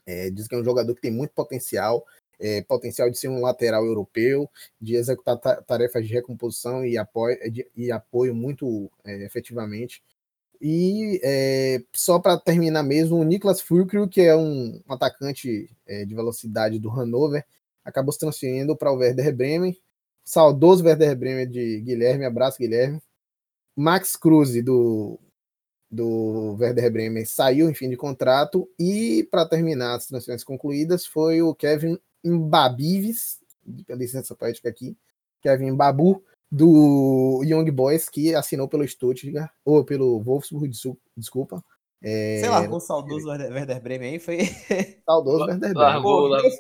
É, 0.05 0.29
diz 0.29 0.47
que 0.47 0.55
é 0.55 0.57
um 0.57 0.63
jogador 0.63 0.95
que 0.95 1.01
tem 1.01 1.11
muito 1.11 1.31
potencial, 1.31 2.05
é, 2.39 2.61
potencial 2.61 3.09
de 3.09 3.17
ser 3.17 3.27
um 3.27 3.41
lateral 3.41 3.85
europeu, 3.85 4.49
de 4.79 4.95
executar 4.95 5.37
tarefas 5.37 6.07
de 6.07 6.13
recomposição 6.13 6.85
e 6.85 6.97
apoio, 6.97 7.37
de, 7.51 7.67
e 7.75 7.91
apoio 7.91 8.33
muito 8.33 8.89
é, 9.03 9.23
efetivamente. 9.23 10.01
E 10.61 11.21
é, 11.23 11.81
só 11.93 12.19
para 12.19 12.37
terminar 12.37 12.83
mesmo, 12.83 13.17
o 13.17 13.23
Niklas 13.23 13.61
Fulcro, 13.61 14.07
que 14.09 14.21
é 14.21 14.35
um, 14.35 14.81
um 14.87 14.93
atacante 14.93 15.69
é, 15.87 16.05
de 16.05 16.13
velocidade 16.15 16.79
do 16.79 16.89
Hannover, 16.89 17.45
acabou 17.83 18.11
se 18.11 18.19
transferindo 18.19 18.75
para 18.75 18.91
o 18.91 18.97
Werder 18.97 19.35
Bremen. 19.35 19.77
Saudoso 20.25 20.83
Werder 20.83 21.15
Bremen 21.17 21.49
de 21.49 21.81
Guilherme, 21.81 22.25
abraço 22.25 22.57
Guilherme. 22.59 23.01
Max 23.80 24.17
Cruz 24.17 24.61
do, 24.61 25.17
do 25.89 26.57
Werder 26.59 26.91
Bremen 26.91 27.23
saiu 27.23 27.69
em 27.69 27.73
fim 27.73 27.89
de 27.89 27.95
contrato 27.95 28.69
e 28.77 29.25
para 29.32 29.47
terminar 29.47 29.95
as 29.95 30.05
transferências 30.05 30.43
concluídas 30.43 31.05
foi 31.05 31.41
o 31.41 31.55
Kevin 31.55 31.97
Mbabives, 32.21 33.39
licença 33.91 34.36
poética 34.36 34.67
aqui, 34.67 34.97
Kevin 35.41 35.73
Babu 35.75 36.21
do 36.51 37.41
Young 37.45 37.71
Boys 37.71 38.09
que 38.09 38.36
assinou 38.36 38.67
pelo 38.67 38.86
Stuttgart 38.86 39.49
ou 39.63 39.86
pelo 39.86 40.19
Wolfsburg, 40.19 40.69
desculpa. 41.15 41.63
É... 42.03 42.39
Sei 42.41 42.49
lá, 42.49 42.61
o 42.69 42.80
saudoso 42.82 43.30
Werder 43.30 43.82
Bremen 43.82 44.11
aí 44.11 44.19
foi. 44.19 44.39
Saudoso 45.05 45.45
Werder 45.45 45.73
Bremen. 45.73 45.75
Largou, 45.75 46.27
largou. 46.27 46.51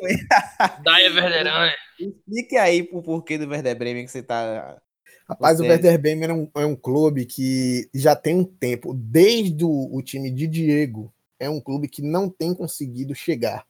Daí 0.85 1.13
Werderane. 1.13 1.73
Explique 1.99 2.55
aí 2.55 2.87
o 2.93 3.01
porquê 3.01 3.37
do 3.37 3.49
Werder 3.49 3.77
Bremen 3.77 4.05
que 4.05 4.11
você 4.11 4.23
tá 4.23 4.81
Rapaz, 5.29 5.59
o 5.59 5.63
Werder 5.63 6.01
Bremen 6.01 6.29
é 6.29 6.33
um, 6.33 6.51
é 6.55 6.65
um, 6.65 6.75
clube 6.75 7.23
que 7.23 7.87
já 7.93 8.15
tem 8.15 8.35
um 8.35 8.43
tempo, 8.43 8.95
desde 8.95 9.63
o, 9.63 9.95
o, 9.95 10.01
time 10.01 10.31
de 10.31 10.47
Diego, 10.47 11.13
é 11.39 11.47
um 11.47 11.61
clube 11.61 11.87
que 11.87 12.01
não 12.01 12.27
tem 12.27 12.51
conseguido 12.51 13.13
chegar. 13.13 13.63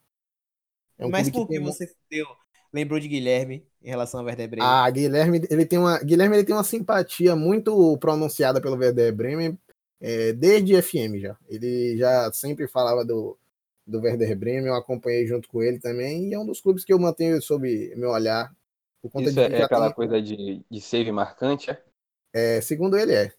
É 0.98 1.06
um 1.06 1.10
Mas 1.10 1.30
por 1.30 1.46
que, 1.46 1.56
que 1.56 1.60
você 1.60 1.92
deu, 2.10 2.26
lembrou 2.72 2.98
de 2.98 3.10
Guilherme 3.10 3.68
em 3.84 3.90
relação 3.90 4.22
ao 4.22 4.26
Werder 4.26 4.50
Bremen? 4.50 4.66
Ah, 4.66 4.90
Guilherme, 4.90 5.42
ele 5.50 5.66
tem 5.66 5.78
uma, 5.78 6.00
Guilherme 6.00 6.38
ele 6.38 6.46
tem 6.46 6.56
uma 6.56 6.64
simpatia 6.64 7.36
muito 7.36 7.98
pronunciada 7.98 8.62
pelo 8.62 8.78
Werder 8.78 9.14
Bremen 9.14 9.60
é, 10.00 10.32
desde 10.32 10.82
FM 10.82 11.20
já. 11.20 11.38
Ele 11.50 11.98
já 11.98 12.32
sempre 12.32 12.70
falava 12.70 13.04
do, 13.04 13.38
do 13.86 14.00
Werder 14.00 14.38
Bremen, 14.38 14.68
eu 14.68 14.76
acompanhei 14.76 15.28
junto 15.28 15.50
com 15.50 15.62
ele 15.62 15.78
também, 15.78 16.30
e 16.30 16.34
é 16.34 16.40
um 16.40 16.46
dos 16.46 16.62
clubes 16.62 16.86
que 16.86 16.94
eu 16.94 17.00
mantenho 17.00 17.42
sob 17.42 17.94
meu 17.98 18.12
olhar 18.12 18.50
Isso 19.04 19.32
de 19.32 19.40
é 19.40 19.64
aquela 19.64 19.88
tem... 19.88 19.96
coisa 19.96 20.22
de, 20.22 20.62
de 20.70 20.82
save 20.82 21.12
marcante, 21.12 21.72
é? 21.72 21.82
É, 22.34 22.62
segundo 22.62 22.98
ele 22.98 23.14
é. 23.14 23.34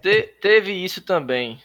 Te, 0.00 0.22
teve 0.40 0.72
isso 0.72 1.02
também. 1.02 1.60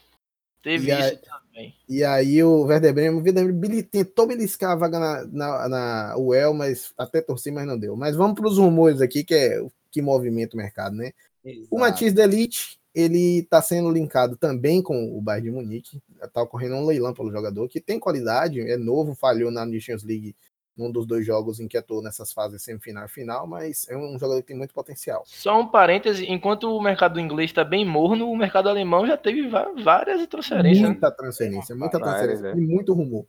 Teve 0.61 0.91
e 0.91 0.93
isso 0.93 1.03
aí, 1.03 1.17
também. 1.17 1.75
E 1.87 2.03
aí 2.03 2.43
o 2.43 2.63
Werder 2.63 2.93
Bremen, 2.93 3.19
o 3.19 3.23
Werder 3.23 3.53
Bremen 3.53 3.83
tentou 3.83 4.27
beliscar 4.27 4.71
a 4.71 4.75
vaga 4.75 4.99
na, 4.99 5.25
na, 5.25 5.69
na 5.69 6.17
UEL, 6.17 6.53
mas 6.53 6.93
até 6.97 7.21
torci, 7.21 7.51
mas 7.51 7.67
não 7.67 7.77
deu. 7.77 7.95
Mas 7.95 8.15
vamos 8.15 8.35
para 8.35 8.47
os 8.47 8.57
rumores 8.57 9.01
aqui, 9.01 9.23
que 9.23 9.35
é 9.35 9.61
o 9.61 9.71
que 9.91 10.01
movimenta 10.01 10.55
o 10.55 10.57
mercado, 10.57 10.95
né? 10.95 11.11
Exato. 11.43 11.67
O 11.71 11.79
Matias 11.79 12.13
Delite, 12.13 12.79
ele 12.93 13.39
está 13.39 13.61
sendo 13.61 13.89
linkado 13.91 14.35
também 14.35 14.81
com 14.81 15.17
o 15.17 15.21
Bayern 15.21 15.49
de 15.49 15.55
Munique. 15.55 16.01
Está 16.21 16.41
ocorrendo 16.41 16.75
um 16.75 16.85
leilão 16.85 17.13
pelo 17.13 17.31
jogador, 17.31 17.67
que 17.67 17.79
tem 17.79 17.99
qualidade, 17.99 18.59
é 18.61 18.77
novo, 18.77 19.15
falhou 19.15 19.51
na 19.51 19.65
Nations 19.65 20.03
League 20.03 20.35
num 20.79 20.89
dos 20.89 21.05
dois 21.05 21.25
jogos 21.25 21.59
em 21.59 21.67
que 21.67 21.77
atuou 21.77 22.01
nessas 22.01 22.31
fases 22.31 22.63
semifinal 22.63 23.05
e 23.05 23.09
final, 23.09 23.45
mas 23.45 23.85
é 23.89 23.97
um 23.97 24.17
jogador 24.17 24.41
que 24.41 24.47
tem 24.47 24.57
muito 24.57 24.73
potencial. 24.73 25.23
Só 25.25 25.59
um 25.59 25.67
parêntese, 25.67 26.25
enquanto 26.25 26.73
o 26.73 26.81
mercado 26.81 27.19
inglês 27.19 27.49
está 27.49 27.65
bem 27.65 27.85
morno, 27.85 28.31
o 28.31 28.37
mercado 28.37 28.69
alemão 28.69 29.05
já 29.05 29.17
teve 29.17 29.49
várias 29.83 30.25
transferências. 30.27 30.81
Né? 30.81 30.87
Muita 30.87 31.11
transferência, 31.11 31.75
muita 31.75 31.99
transferência 31.99 32.47
é. 32.47 32.51
e 32.53 32.61
muito 32.61 32.93
rumor. 32.93 33.25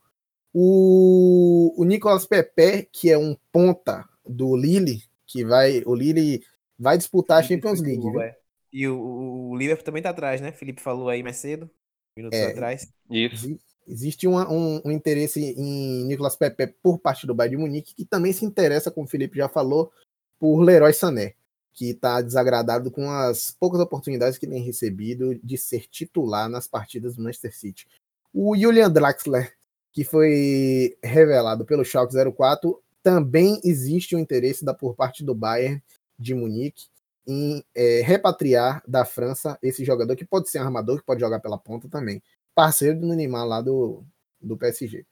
O, 0.55 1.75
o 1.77 1.85
Nicolas 1.85 2.25
Pepe, 2.25 2.89
que 2.93 3.11
é 3.11 3.19
um 3.19 3.37
ponta 3.53 4.09
do 4.25 4.57
Lille, 4.57 5.03
que 5.27 5.45
vai, 5.45 5.83
o 5.85 5.95
Lille 5.95 6.43
vai 6.79 6.97
disputar 6.97 7.39
a 7.39 7.43
Champions 7.43 7.81
League. 7.81 8.01
Viu? 8.01 8.21
É. 8.21 8.37
E 8.73 8.87
o, 8.87 9.51
o 9.51 9.57
Liverpool 9.57 9.85
também 9.85 10.03
tá 10.03 10.11
atrás, 10.11 10.41
né? 10.41 10.53
Felipe 10.53 10.81
falou 10.81 11.09
aí 11.09 11.23
mais 11.23 11.37
cedo, 11.37 11.69
minutos 12.17 12.39
É. 12.39 12.53
atrás. 12.53 12.93
Isso. 13.11 13.59
Existe 13.87 14.27
uma- 14.27 14.51
um, 14.51 14.81
um 14.85 14.91
interesse 14.91 15.41
em 15.41 16.05
Nicolas 16.05 16.37
Pepe 16.37 16.75
por 16.83 16.99
parte 16.99 17.27
do 17.27 17.35
Bayern 17.35 17.57
de 17.57 17.63
Munique, 17.63 17.95
que 17.95 18.05
também 18.05 18.33
se 18.33 18.45
interessa, 18.45 18.91
como 18.91 19.07
o 19.07 19.09
Felipe 19.09 19.37
já 19.37 19.49
falou, 19.49 19.91
por 20.39 20.61
Leroy 20.61 20.93
Sané, 20.93 21.35
que 21.73 21.91
está 21.91 22.21
desagradado 22.21 22.91
com 22.91 23.11
as 23.11 23.51
poucas 23.51 23.81
oportunidades 23.81 24.39
que 24.39 24.47
tem 24.47 24.63
recebido 24.63 25.35
de 25.43 25.57
ser 25.59 25.87
titular 25.89 26.49
nas 26.49 26.67
partidas 26.69 27.17
do 27.17 27.23
Manchester 27.23 27.57
City. 27.57 27.87
O 28.33 28.57
Julian 28.57 28.91
Draxler, 28.91 29.55
que 29.93 30.05
foi 30.05 30.97
revelado 31.03 31.65
pelo 31.65 31.85
Schalke 31.85 32.15
04, 32.15 32.81
também 33.03 33.61
existe 33.65 34.15
um 34.15 34.19
interesse 34.19 34.65
da, 34.65 34.73
por 34.73 34.95
parte 34.95 35.25
do 35.25 35.35
Bayern 35.35 35.83
de 36.19 36.35
Munique 36.35 36.87
em 37.27 37.65
eh, 37.75 38.03
repatriar 38.05 38.83
da 38.87 39.05
França 39.05 39.59
esse 39.63 39.85
jogador, 39.85 40.15
que 40.17 40.25
pode 40.25 40.49
ser 40.49 40.59
armador, 40.59 40.99
que 40.99 41.07
pode 41.07 41.21
jogar 41.21 41.41
pela 41.41 41.59
ponta 41.59 41.89
também 41.89 42.23
parceiro 42.61 43.01
do 43.01 43.07
Neymar 43.07 43.47
lá 43.47 43.63
do, 43.63 44.05
do 44.39 44.55
PSG. 44.55 45.07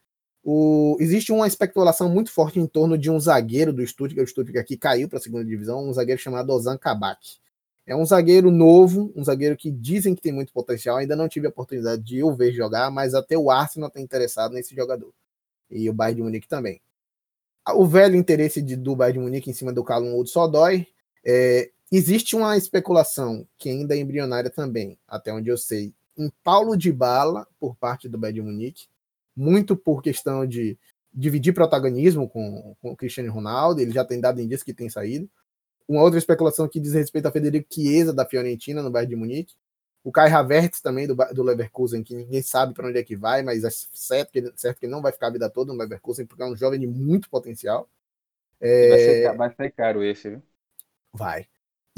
O, 0.44 0.98
existe 1.00 1.32
uma 1.32 1.46
especulação 1.46 2.06
muito 2.10 2.30
forte 2.30 2.60
em 2.60 2.66
torno 2.66 2.98
de 2.98 3.10
um 3.10 3.18
zagueiro 3.18 3.72
do 3.72 3.86
Stuttgart, 3.86 4.26
o 4.26 4.30
Stuttgart 4.30 4.66
que 4.66 4.76
caiu 4.76 5.08
para 5.08 5.18
a 5.18 5.22
segunda 5.22 5.46
divisão, 5.46 5.88
um 5.88 5.92
zagueiro 5.94 6.20
chamado 6.20 6.50
Ozan 6.50 6.76
Kabak. 6.76 7.38
É 7.86 7.96
um 7.96 8.04
zagueiro 8.04 8.50
novo, 8.50 9.10
um 9.16 9.24
zagueiro 9.24 9.56
que 9.56 9.70
dizem 9.70 10.14
que 10.14 10.20
tem 10.20 10.30
muito 10.30 10.52
potencial, 10.52 10.98
ainda 10.98 11.16
não 11.16 11.26
tive 11.26 11.46
a 11.46 11.48
oportunidade 11.48 12.02
de 12.02 12.22
o 12.22 12.34
ver 12.34 12.52
jogar, 12.52 12.90
mas 12.90 13.14
até 13.14 13.36
o 13.38 13.50
Arsenal 13.50 13.88
está 13.88 13.98
interessado 13.98 14.52
nesse 14.52 14.76
jogador. 14.76 15.10
E 15.70 15.88
o 15.88 15.94
Bayern 15.94 16.16
de 16.16 16.22
Munique 16.22 16.48
também. 16.48 16.82
O 17.74 17.86
velho 17.86 18.14
interesse 18.14 18.60
de, 18.60 18.76
do 18.76 18.94
Bayern 18.94 19.20
de 19.20 19.24
Munique 19.24 19.48
em 19.48 19.54
cima 19.54 19.72
do 19.72 19.82
Callum 19.82 20.18
Hudson-Odoi, 20.18 20.86
é, 21.24 21.70
existe 21.90 22.36
uma 22.36 22.58
especulação 22.58 23.48
que 23.56 23.70
ainda 23.70 23.96
é 23.96 23.98
embrionária 23.98 24.50
também, 24.50 24.98
até 25.08 25.32
onde 25.32 25.48
eu 25.48 25.56
sei, 25.56 25.94
em 26.18 26.30
Paulo 26.44 26.76
de 26.76 26.92
Bala 26.92 27.46
por 27.60 27.76
parte 27.76 28.08
do 28.08 28.18
Bayern 28.18 28.40
de 28.40 28.46
Munique, 28.46 28.88
muito 29.36 29.76
por 29.76 30.02
questão 30.02 30.46
de 30.46 30.78
dividir 31.14 31.54
protagonismo 31.54 32.28
com, 32.28 32.76
com 32.82 32.92
o 32.92 32.96
Cristiano 32.96 33.32
Ronaldo, 33.32 33.80
ele 33.80 33.92
já 33.92 34.04
tem 34.04 34.20
dado 34.20 34.40
indício 34.40 34.64
que 34.66 34.74
tem 34.74 34.90
saído. 34.90 35.30
Uma 35.88 36.02
outra 36.02 36.18
especulação 36.18 36.68
que 36.68 36.80
diz 36.80 36.92
respeito 36.94 37.26
a 37.26 37.32
Federico 37.32 37.72
Chiesa 37.72 38.12
da 38.12 38.26
Fiorentina 38.26 38.82
no 38.82 38.90
Bayern 38.90 39.10
de 39.10 39.16
Munique. 39.16 39.54
O 40.04 40.12
Kai 40.12 40.30
Havertz 40.30 40.80
também 40.80 41.06
do, 41.06 41.14
do 41.14 41.42
Leverkusen, 41.42 42.02
que 42.04 42.14
ninguém 42.14 42.42
sabe 42.42 42.74
para 42.74 42.88
onde 42.88 42.98
é 42.98 43.02
que 43.02 43.16
vai, 43.16 43.42
mas 43.42 43.64
é 43.64 43.70
certo 43.70 44.30
que, 44.32 44.52
certo 44.56 44.78
que 44.80 44.86
não 44.86 45.02
vai 45.02 45.12
ficar 45.12 45.28
a 45.28 45.30
vida 45.30 45.50
toda 45.50 45.72
no 45.72 45.78
Leverkusen, 45.78 46.26
porque 46.26 46.42
é 46.42 46.46
um 46.46 46.56
jovem 46.56 46.80
de 46.80 46.86
muito 46.86 47.28
potencial. 47.30 47.88
Vai, 48.82 48.98
É, 48.98 48.98
ser, 48.98 49.16
ca- 49.16 49.32
vai 49.34 49.54
ser 49.54 49.70
caro 49.72 50.02
esse, 50.02 50.30
viu? 50.30 50.42
Vai. 51.12 51.48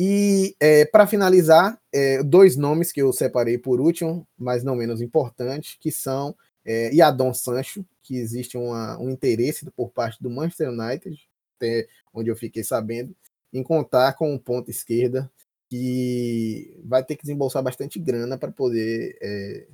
E 0.03 0.57
para 0.91 1.07
finalizar, 1.07 1.79
é, 1.93 2.23
dois 2.23 2.57
nomes 2.57 2.91
que 2.91 3.03
eu 3.03 3.13
separei 3.13 3.59
por 3.59 3.83
último, 3.83 4.27
mas 4.39 4.65
não 4.65 4.75
menos 4.75 5.03
importante, 5.03 5.77
que 5.79 5.93
são 5.93 6.35
é, 6.65 6.91
Yadon 6.95 7.35
Sancho, 7.35 7.85
que 8.03 8.17
existe 8.17 8.57
uma- 8.57 8.99
um 8.99 9.11
interesse 9.11 9.71
por 9.73 9.91
parte 9.91 10.23
do 10.23 10.31
Manchester 10.31 10.71
United, 10.71 11.29
até 11.57 11.87
onde 12.15 12.31
eu 12.31 12.37
fiquei 12.37 12.65
sabendo, 12.65 13.15
em 13.53 13.63
contar 13.63 14.15
com 14.15 14.33
um 14.33 14.39
ponta 14.39 14.71
esquerda 14.71 15.31
que 15.69 16.75
vai 16.85 17.05
ter 17.05 17.17
que 17.17 17.23
desembolsar 17.23 17.63
bastante 17.63 17.99
grana 17.99 18.39
para 18.39 18.51
poder 18.51 19.19
é, 19.21 19.67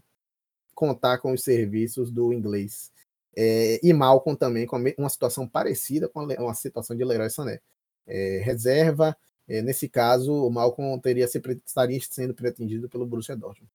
contar 0.74 1.18
com 1.18 1.32
os 1.32 1.42
serviços 1.42 2.10
do 2.10 2.32
inglês. 2.32 2.90
É, 3.36 3.78
e 3.82 3.92
Malcolm 3.92 4.36
também 4.36 4.66
com 4.66 4.76
uma 4.98 5.08
situação 5.08 5.46
parecida 5.46 6.08
com 6.08 6.20
a 6.20 6.24
uma 6.24 6.54
situação 6.54 6.96
de 6.96 7.04
Leroy 7.04 7.30
Sané. 7.30 7.60
É, 8.06 8.40
reserva, 8.44 9.08
é, 9.10 9.16
nesse 9.46 9.88
caso, 9.88 10.32
o 10.32 10.50
Malcolm 10.50 11.00
teria 11.00 11.26
se 11.28 11.40
estaria 11.64 12.00
sendo 12.00 12.34
pretendido 12.34 12.88
pelo 12.88 13.06
Borussia 13.06 13.36
Dortmund. 13.36 13.70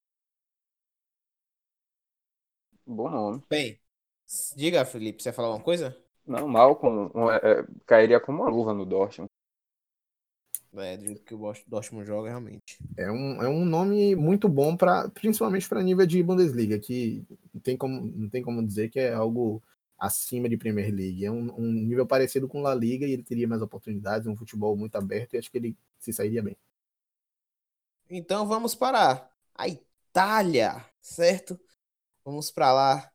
Bom 2.86 3.10
nome. 3.10 3.44
Bem, 3.50 3.80
diga, 4.56 4.84
Felipe, 4.84 5.24
você 5.24 5.30
ia 5.30 5.34
falar 5.34 5.48
alguma 5.48 5.64
coisa? 5.64 5.98
Não, 6.28 6.48
Malcolm 6.48 7.10
é, 7.32 7.52
é, 7.52 7.66
cairia 7.86 8.20
como 8.20 8.42
uma 8.42 8.50
luva 8.50 8.74
no 8.74 8.86
Dortmund. 8.86 9.30
É, 10.74 10.96
do 10.96 11.06
jeito 11.06 11.24
que 11.24 11.34
o 11.34 11.54
Dortmund 11.68 12.06
joga, 12.06 12.30
realmente. 12.30 12.78
É 12.98 13.12
um, 13.12 13.42
é 13.42 13.50
um 13.50 13.66
nome 13.66 14.16
muito 14.16 14.48
bom 14.48 14.76
para, 14.76 15.10
principalmente 15.10 15.68
para 15.68 15.84
nível 15.84 16.06
de 16.06 16.24
Bundesliga, 16.24 16.80
que 16.80 17.26
não 17.54 17.62
tem 17.62 17.76
como, 17.76 18.02
não 18.02 18.30
tem 18.30 18.42
como 18.42 18.66
dizer 18.66 18.90
que 18.90 19.00
é 19.00 19.14
algo 19.14 19.62
acima 20.02 20.50
de 20.50 20.58
Premier 20.58 20.92
League. 20.94 21.24
É 21.24 21.32
um, 21.32 21.54
um 21.60 21.72
nível 21.72 22.08
parecido 22.08 22.48
com 22.48 22.62
La 22.62 22.74
Liga 22.74 23.06
e 23.06 23.12
ele 23.14 23.24
teria 23.24 23.48
mais 23.48 23.62
oportunidades, 23.62 24.28
um 24.28 24.36
futebol 24.36 24.76
muito 24.76 24.96
aberto 24.96 25.36
e 25.36 25.38
acho 25.38 25.52
que 25.52 25.58
ele 25.60 25.78
se 26.00 26.12
sairia 26.12 26.42
bem. 26.42 26.58
Então 28.10 28.48
vamos 28.48 28.74
para 28.76 29.30
a 29.56 29.68
Itália, 29.68 30.84
certo? 31.02 31.60
Vamos 32.26 32.52
para 32.52 32.74
lá 32.74 33.12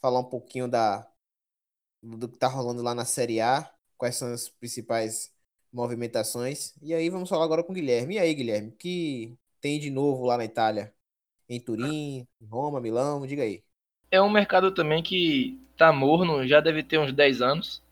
falar 0.00 0.20
um 0.20 0.24
pouquinho 0.24 0.68
da 0.68 1.06
do 2.02 2.28
que 2.28 2.38
tá 2.38 2.48
rolando 2.48 2.82
lá 2.82 2.94
na 2.94 3.04
Série 3.04 3.40
A, 3.40 3.70
quais 3.98 4.16
são 4.16 4.32
as 4.32 4.48
principais 4.48 5.32
movimentações. 5.72 6.74
E 6.82 6.94
aí 6.94 7.10
vamos 7.10 7.28
falar 7.28 7.44
agora 7.44 7.64
com 7.64 7.72
o 7.72 7.74
Guilherme. 7.74 8.14
E 8.16 8.18
aí, 8.18 8.34
Guilherme, 8.34 8.72
que 8.72 9.36
tem 9.60 9.78
de 9.78 9.90
novo 9.90 10.24
lá 10.24 10.36
na 10.38 10.44
Itália? 10.44 10.94
Em 11.48 11.60
Turim, 11.60 12.26
Roma, 12.48 12.80
Milão, 12.80 13.26
diga 13.26 13.42
aí. 13.42 13.64
É 14.10 14.20
um 14.20 14.30
mercado 14.30 14.72
também 14.72 15.02
que 15.02 15.58
tá 15.76 15.92
morno, 15.92 16.46
já 16.46 16.60
deve 16.60 16.82
ter 16.82 16.98
uns 16.98 17.12
10 17.12 17.42
anos. 17.42 17.82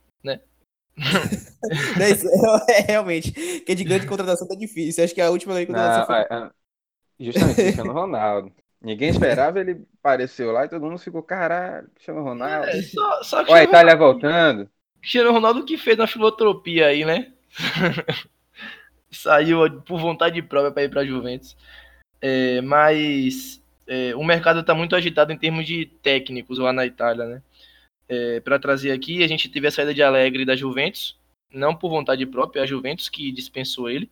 é, 2.68 2.80
realmente, 2.92 3.32
que 3.60 3.74
de 3.74 3.84
grande 3.84 4.06
contratação 4.06 4.48
tá 4.48 4.54
difícil. 4.54 5.04
Acho 5.04 5.14
que 5.14 5.20
a 5.20 5.30
última 5.30 5.54
grande 5.54 5.68
contratação 5.68 6.00
Não, 6.00 6.06
foi 6.06 6.16
é, 6.16 6.42
é, 6.42 7.24
justamente 7.24 7.54
Cristiano 7.54 7.92
Ronaldo. 7.92 8.52
Ninguém 8.80 9.10
esperava, 9.10 9.60
ele 9.60 9.84
apareceu 9.98 10.52
lá 10.52 10.64
e 10.64 10.68
todo 10.68 10.84
mundo 10.84 10.98
ficou, 10.98 11.22
caralho, 11.22 11.88
Cristiano 11.94 12.22
Ronaldo. 12.22 12.68
É, 12.68 12.82
só, 12.82 13.22
só 13.22 13.38
Olha 13.42 13.60
a 13.60 13.64
Itália 13.64 13.96
voltando. 13.96 14.68
Cristiano 15.00 15.32
Ronaldo 15.32 15.64
que 15.64 15.76
fez 15.76 15.98
uma 15.98 16.06
filotropia 16.06 16.86
aí, 16.86 17.04
né? 17.04 17.32
Saiu 19.10 19.80
por 19.82 20.00
vontade 20.00 20.40
própria 20.42 20.70
para 20.70 20.82
ir 20.84 20.90
para 20.90 21.04
Juventus. 21.04 21.56
É, 22.20 22.60
mas 22.60 23.57
é, 23.88 24.14
o 24.14 24.22
mercado 24.22 24.60
está 24.60 24.74
muito 24.74 24.94
agitado 24.94 25.32
em 25.32 25.38
termos 25.38 25.66
de 25.66 25.86
técnicos 25.86 26.58
lá 26.58 26.72
na 26.74 26.84
Itália, 26.84 27.24
né? 27.24 27.42
É, 28.06 28.40
para 28.40 28.58
trazer 28.58 28.92
aqui, 28.92 29.24
a 29.24 29.26
gente 29.26 29.48
teve 29.48 29.66
a 29.66 29.70
saída 29.70 29.94
de 29.94 30.02
Alegre 30.02 30.44
da 30.44 30.54
Juventus, 30.54 31.18
não 31.50 31.74
por 31.74 31.88
vontade 31.88 32.24
própria, 32.26 32.62
a 32.62 32.66
Juventus 32.66 33.08
que 33.08 33.32
dispensou 33.32 33.88
ele. 33.88 34.10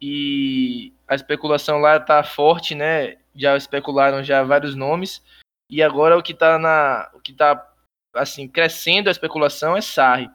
E 0.00 0.92
a 1.08 1.16
especulação 1.16 1.78
lá 1.78 1.98
tá 1.98 2.22
forte, 2.22 2.74
né? 2.74 3.16
Já 3.34 3.56
especularam 3.56 4.22
já 4.22 4.42
vários 4.44 4.76
nomes. 4.76 5.22
E 5.68 5.82
agora 5.82 6.16
o 6.16 6.22
que 6.22 6.32
tá 6.32 6.58
na, 6.58 7.10
o 7.12 7.20
que 7.20 7.32
tá 7.32 7.68
assim, 8.14 8.46
crescendo 8.46 9.08
a 9.08 9.12
especulação 9.12 9.76
é 9.76 9.80
Sarri. 9.80 10.30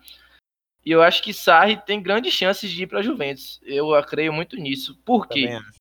E 0.85 0.91
eu 0.91 1.01
acho 1.01 1.23
que 1.23 1.33
Sarri 1.33 1.77
tem 1.77 2.01
grandes 2.01 2.33
chances 2.33 2.69
de 2.69 2.83
ir 2.83 2.87
para 2.87 2.99
a 2.99 3.03
Juventus. 3.03 3.61
Eu 3.63 3.87
creio 4.03 4.33
muito 4.33 4.57
nisso. 4.57 4.99
Por 5.05 5.27
quê? 5.27 5.47
também. 5.47 5.80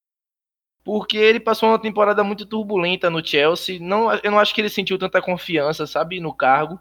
Porque 0.82 1.16
ele 1.16 1.38
passou 1.38 1.68
uma 1.68 1.78
temporada 1.78 2.24
muito 2.24 2.46
turbulenta 2.46 3.10
no 3.10 3.24
Chelsea. 3.24 3.78
Não, 3.80 4.12
eu 4.14 4.30
não 4.30 4.38
acho 4.38 4.54
que 4.54 4.60
ele 4.60 4.70
sentiu 4.70 4.98
tanta 4.98 5.20
confiança, 5.20 5.86
sabe, 5.86 6.20
no 6.20 6.34
cargo. 6.34 6.80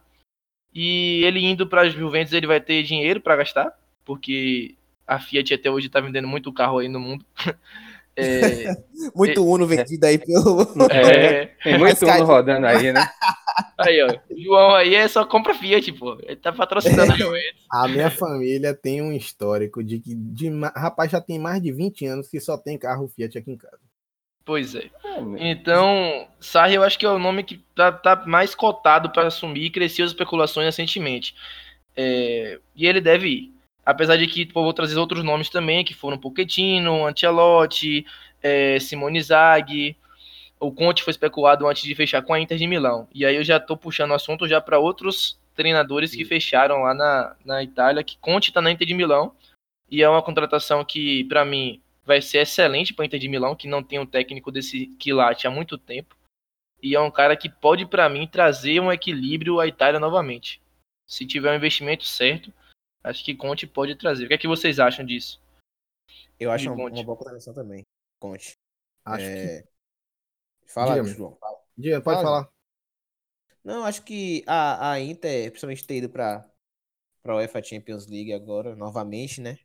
E 0.74 1.24
ele 1.26 1.44
indo 1.44 1.68
para 1.68 1.82
a 1.82 1.90
Juventus, 1.90 2.34
ele 2.34 2.48
vai 2.48 2.62
ter 2.62 2.84
dinheiro 2.84 3.20
para 3.20 3.36
gastar, 3.36 3.74
porque 4.06 4.76
a 5.06 5.20
Fiat 5.20 5.54
até 5.54 5.70
hoje 5.70 5.88
está 5.88 6.00
vendendo 6.00 6.28
muito 6.28 6.54
carro 6.54 6.78
aí 6.78 6.88
no 6.88 7.00
mundo. 7.00 7.26
É, 8.20 8.76
Muito 9.16 9.46
Uno 9.46 9.66
vendido 9.66 10.06
aí 10.06 10.18
pelo. 10.18 10.62
é, 10.92 11.46
Tem 11.64 11.78
muito. 11.78 12.06
Uno 12.06 12.26
rodando 12.26 12.68
aí, 12.68 12.92
né? 12.92 13.08
aí, 13.78 14.02
ó. 14.02 14.34
O 14.34 14.42
João 14.42 14.76
aí 14.76 14.94
é 14.94 15.08
só 15.08 15.26
compra 15.26 15.54
Fiat, 15.54 15.92
pô. 15.94 16.18
Ele 16.24 16.36
tá 16.36 16.52
patrocinando 16.52 17.14
a 17.14 17.16
Juventus. 17.16 17.66
A 17.72 17.88
minha 17.88 18.12
família 18.12 18.74
tem 18.74 19.02
um 19.02 19.14
histórico 19.14 19.82
de 19.84 20.00
que, 20.00 20.14
de, 20.14 20.50
rapaz, 20.76 21.12
já 21.12 21.22
tem 21.22 21.40
mais 21.40 21.62
de 21.62 21.72
20 21.72 22.06
anos 22.08 22.28
que 22.28 22.40
só 22.40 22.58
tem 22.58 22.78
carro 22.78 23.08
Fiat 23.08 23.38
aqui 23.38 23.52
em 23.52 23.58
casa. 23.58 23.80
Pois 24.50 24.74
é. 24.74 24.90
É, 25.04 25.22
né? 25.22 25.52
Então, 25.52 26.28
Sarri 26.40 26.74
eu 26.74 26.82
acho 26.82 26.98
que 26.98 27.06
é 27.06 27.10
o 27.10 27.20
nome 27.20 27.44
que 27.44 27.64
tá, 27.76 27.92
tá 27.92 28.24
mais 28.26 28.56
cotado 28.56 29.12
para 29.12 29.28
assumir 29.28 29.66
e 29.66 29.70
cresceu 29.70 30.04
as 30.04 30.10
especulações 30.10 30.66
recentemente. 30.66 31.36
É, 31.96 32.60
e 32.76 32.88
ele 32.88 33.00
deve 33.00 33.28
ir. 33.28 33.54
Apesar 33.86 34.18
de 34.18 34.26
que 34.26 34.48
pô, 34.48 34.64
vou 34.64 34.74
trazer 34.74 34.98
outros 34.98 35.24
nomes 35.24 35.52
também, 35.52 35.86
que 35.86 35.94
foram 35.94 36.18
Pochettino, 36.18 37.06
Ancelotti, 37.06 38.08
é, 38.42 38.80
Simone 38.80 39.22
Zaghi. 39.22 39.96
O 40.60 40.72
Conte 40.72 41.04
foi 41.04 41.12
especulado 41.12 41.68
antes 41.68 41.84
de 41.84 41.94
fechar 41.94 42.24
com 42.24 42.34
a 42.34 42.40
Inter 42.40 42.58
de 42.58 42.66
Milão. 42.66 43.08
E 43.14 43.28
aí 43.28 43.36
eu 43.36 43.44
já 43.44 43.60
tô 43.60 43.78
puxando 43.78 44.10
o 44.10 44.16
assunto 44.16 44.48
já 44.48 44.60
para 44.60 44.80
outros 44.80 45.40
treinadores 45.54 46.16
que 46.16 46.26
fecharam 46.26 46.82
lá 46.82 46.96
na, 46.96 47.36
na 47.46 47.62
Itália, 47.62 48.04
que 48.04 48.18
Conte 48.18 48.52
tá 48.52 48.64
na 48.64 48.72
Inter 48.72 48.88
de 48.88 48.96
Milão. 48.96 49.32
E 49.92 50.02
é 50.02 50.10
uma 50.10 50.24
contratação 50.24 50.84
que, 50.84 51.24
para 51.26 51.46
mim, 51.46 51.80
vai 52.10 52.24
ser 52.24 52.40
excelente 52.40 52.92
para 52.92 53.06
Inter 53.06 53.20
de 53.20 53.30
Milão, 53.30 53.56
que 53.56 53.68
não 53.68 53.84
tem 53.84 54.00
um 54.00 54.06
técnico 54.06 54.52
desse 54.52 54.88
quilate 54.96 55.46
há 55.46 55.52
muito 55.52 55.78
tempo. 55.78 56.18
E 56.82 56.96
é 56.96 57.00
um 57.00 57.12
cara 57.12 57.38
que 57.38 57.48
pode, 57.48 57.86
para 57.86 58.10
mim, 58.10 58.28
trazer 58.28 58.80
um 58.80 58.92
equilíbrio 58.92 59.60
à 59.60 59.68
Itália 59.68 60.00
novamente. 60.00 60.60
Se 61.08 61.24
tiver 61.24 61.52
um 61.52 61.56
investimento 61.56 62.06
certo. 62.06 62.52
Acho 63.04 63.24
que 63.24 63.36
Conte 63.36 63.68
pode 63.68 63.96
trazer. 63.96 64.26
O 64.26 64.28
que 64.28 64.34
é 64.34 64.38
que 64.40 64.48
vocês 64.48 64.80
acham 64.80 65.06
disso? 65.06 65.40
Eu 66.40 66.52
acho 66.52 66.68
uma, 66.68 66.76
Conte. 66.78 66.96
uma 66.96 67.04
boa 67.04 67.18
contratação 67.18 67.54
também. 67.54 67.84
Conte. 68.20 68.54
Acho 69.06 69.24
É, 69.26 69.64
Fala, 70.66 70.96
Diga-me. 70.96 71.14
João. 71.14 71.36
Fala. 71.36 71.58
que. 71.58 71.82
Diga, 71.82 72.02
pode 72.02 72.24
Fala. 72.24 72.28
falar. 72.28 72.54
Não, 73.64 73.86
acho 73.86 74.04
que 74.04 74.44
a, 74.48 74.94
a 74.94 75.00
Inter, 75.00 75.52
principalmente 75.52 75.86
ter 75.86 75.98
ido 75.98 76.10
para 76.10 76.50
a 77.24 77.36
UEFA 77.36 77.62
Champions 77.62 78.08
League 78.08 78.34
agora, 78.34 78.76
novamente, 78.76 79.40
né? 79.42 79.60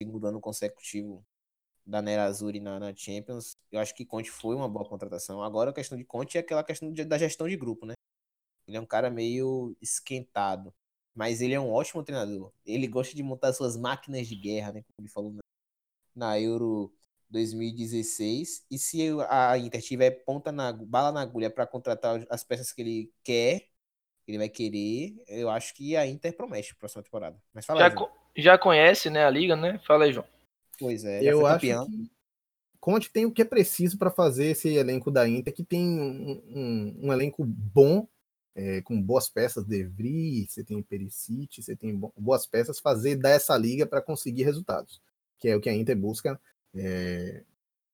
Segundo 0.00 0.28
ano 0.28 0.40
consecutivo 0.40 1.26
da 1.88 2.02
Nerazzurri 2.02 2.60
na, 2.60 2.78
na 2.78 2.94
Champions. 2.94 3.52
Eu 3.72 3.80
acho 3.80 3.94
que 3.94 4.04
Conte 4.04 4.30
foi 4.30 4.54
uma 4.54 4.68
boa 4.68 4.88
contratação. 4.88 5.42
Agora 5.42 5.70
a 5.70 5.74
questão 5.74 5.96
de 5.96 6.04
Conte 6.04 6.36
é 6.36 6.40
aquela 6.40 6.62
questão 6.62 6.92
de- 6.92 7.04
da 7.04 7.18
gestão 7.18 7.48
de 7.48 7.56
grupo, 7.56 7.86
né? 7.86 7.94
Ele 8.66 8.76
é 8.76 8.80
um 8.80 8.86
cara 8.86 9.10
meio 9.10 9.76
esquentado, 9.80 10.74
mas 11.14 11.40
ele 11.40 11.54
é 11.54 11.60
um 11.60 11.72
ótimo 11.72 12.02
treinador. 12.04 12.52
Ele 12.66 12.86
gosta 12.86 13.14
de 13.16 13.22
montar 13.22 13.52
suas 13.54 13.76
máquinas 13.76 14.26
de 14.28 14.36
guerra, 14.36 14.72
né? 14.72 14.82
Como 14.82 15.06
ele 15.06 15.08
falou 15.12 15.32
na, 15.32 15.40
na 16.14 16.40
Euro 16.40 16.92
2016. 17.30 18.66
E 18.70 18.78
se 18.78 19.00
a 19.28 19.58
Inter 19.58 19.82
tiver 19.82 20.10
ponta 20.24 20.52
na 20.52 20.72
bala 20.72 21.12
na 21.12 21.22
agulha 21.22 21.50
para 21.50 21.66
contratar 21.66 22.26
as 22.30 22.44
peças 22.44 22.72
que 22.72 22.82
ele 22.82 23.12
quer, 23.24 23.68
ele 24.26 24.38
vai 24.38 24.48
querer, 24.50 25.22
eu 25.28 25.50
acho 25.50 25.74
que 25.74 25.96
a 25.96 26.06
Inter 26.06 26.36
promete 26.36 26.70
pra 26.74 26.80
próxima 26.80 27.02
temporada. 27.02 27.40
Mas 27.54 27.66
fala 27.66 27.80
Já, 27.80 27.86
aí, 27.86 27.94
co- 27.94 28.10
já 28.36 28.58
conhece, 28.58 29.10
né, 29.10 29.24
a 29.24 29.30
liga, 29.30 29.56
né? 29.56 29.80
Fala 29.86 30.04
aí, 30.04 30.12
João. 30.12 30.26
Pois 30.78 31.04
é, 31.04 31.22
Eu 31.22 31.46
acho 31.46 31.60
campeão. 31.66 31.86
que 31.86 32.10
Conte 32.80 33.10
tem 33.10 33.26
o 33.26 33.32
que 33.32 33.42
é 33.42 33.44
preciso 33.44 33.98
para 33.98 34.10
fazer 34.10 34.46
esse 34.52 34.68
elenco 34.68 35.10
da 35.10 35.28
Inter, 35.28 35.52
que 35.52 35.64
tem 35.64 35.84
um, 35.84 36.42
um- 36.48 36.98
um 37.08 37.12
elenco 37.12 37.44
bom, 37.44 38.06
é, 38.54 38.80
com 38.82 39.00
boas 39.00 39.28
peças, 39.28 39.64
De 39.64 39.82
Vries, 39.84 40.52
você 40.52 40.62
tem 40.64 40.80
Perisic, 40.82 41.60
você 41.62 41.74
tem 41.76 41.94
bo- 41.96 42.12
boas 42.16 42.46
peças, 42.46 42.78
fazer 42.78 43.16
dessa 43.16 43.56
liga 43.56 43.84
para 43.84 44.00
conseguir 44.00 44.44
resultados, 44.44 45.00
que 45.38 45.48
é 45.48 45.56
o 45.56 45.60
que 45.60 45.68
a 45.68 45.74
Inter 45.74 45.96
busca 45.96 46.40
é, 46.74 47.42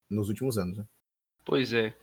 nos 0.08 0.28
últimos 0.28 0.58
anos. 0.58 0.76
né? 0.78 0.84
Pois 1.44 1.72
é. 1.72 1.94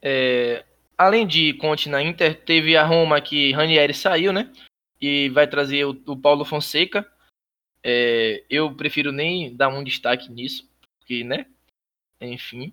É, 0.00 0.64
Além 0.96 1.26
de 1.26 1.54
Conte 1.54 1.88
na 1.88 2.00
Inter, 2.02 2.44
teve 2.44 2.76
a 2.76 2.84
Roma 2.84 3.20
que 3.20 3.50
Ranieri 3.52 3.92
saiu, 3.94 4.32
né? 4.32 4.52
E 5.00 5.28
vai 5.30 5.48
trazer 5.48 5.84
o, 5.84 5.90
o 6.06 6.16
Paulo 6.16 6.44
Fonseca. 6.44 7.04
É, 7.84 8.44
eu 8.48 8.74
prefiro 8.74 9.10
nem 9.10 9.54
dar 9.54 9.68
um 9.68 9.82
destaque 9.82 10.30
nisso, 10.30 10.68
porque, 10.98 11.24
né? 11.24 11.46
Enfim. 12.20 12.72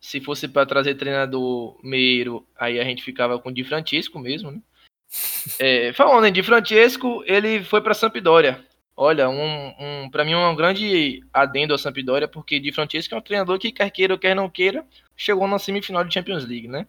Se 0.00 0.20
fosse 0.20 0.46
para 0.46 0.64
trazer 0.64 0.94
treinador 0.94 1.78
meiro, 1.82 2.46
aí 2.56 2.78
a 2.78 2.84
gente 2.84 3.02
ficava 3.02 3.38
com 3.38 3.48
o 3.48 3.52
Di 3.52 3.64
Francesco 3.64 4.18
mesmo, 4.18 4.50
né? 4.50 4.62
É, 5.58 5.92
falando 5.94 6.26
em 6.26 6.32
Di 6.32 6.42
Francesco, 6.42 7.22
ele 7.26 7.64
foi 7.64 7.80
para 7.80 7.94
Sampdoria. 7.94 8.64
Olha, 8.94 9.28
um, 9.28 9.68
um, 9.78 10.10
para 10.10 10.24
mim 10.24 10.34
um 10.34 10.54
grande 10.54 11.24
adendo 11.32 11.72
a 11.72 11.78
Sampdoria, 11.78 12.28
porque 12.28 12.60
Di 12.60 12.72
Francesco 12.72 13.14
é 13.14 13.18
um 13.18 13.22
treinador 13.22 13.58
que 13.58 13.72
quer 13.72 13.90
queira 13.90 14.14
ou 14.14 14.18
quer 14.18 14.34
não 14.34 14.50
queira, 14.50 14.84
chegou 15.16 15.48
na 15.48 15.58
semifinal 15.58 16.04
de 16.04 16.12
Champions 16.12 16.44
League, 16.44 16.68
né? 16.68 16.86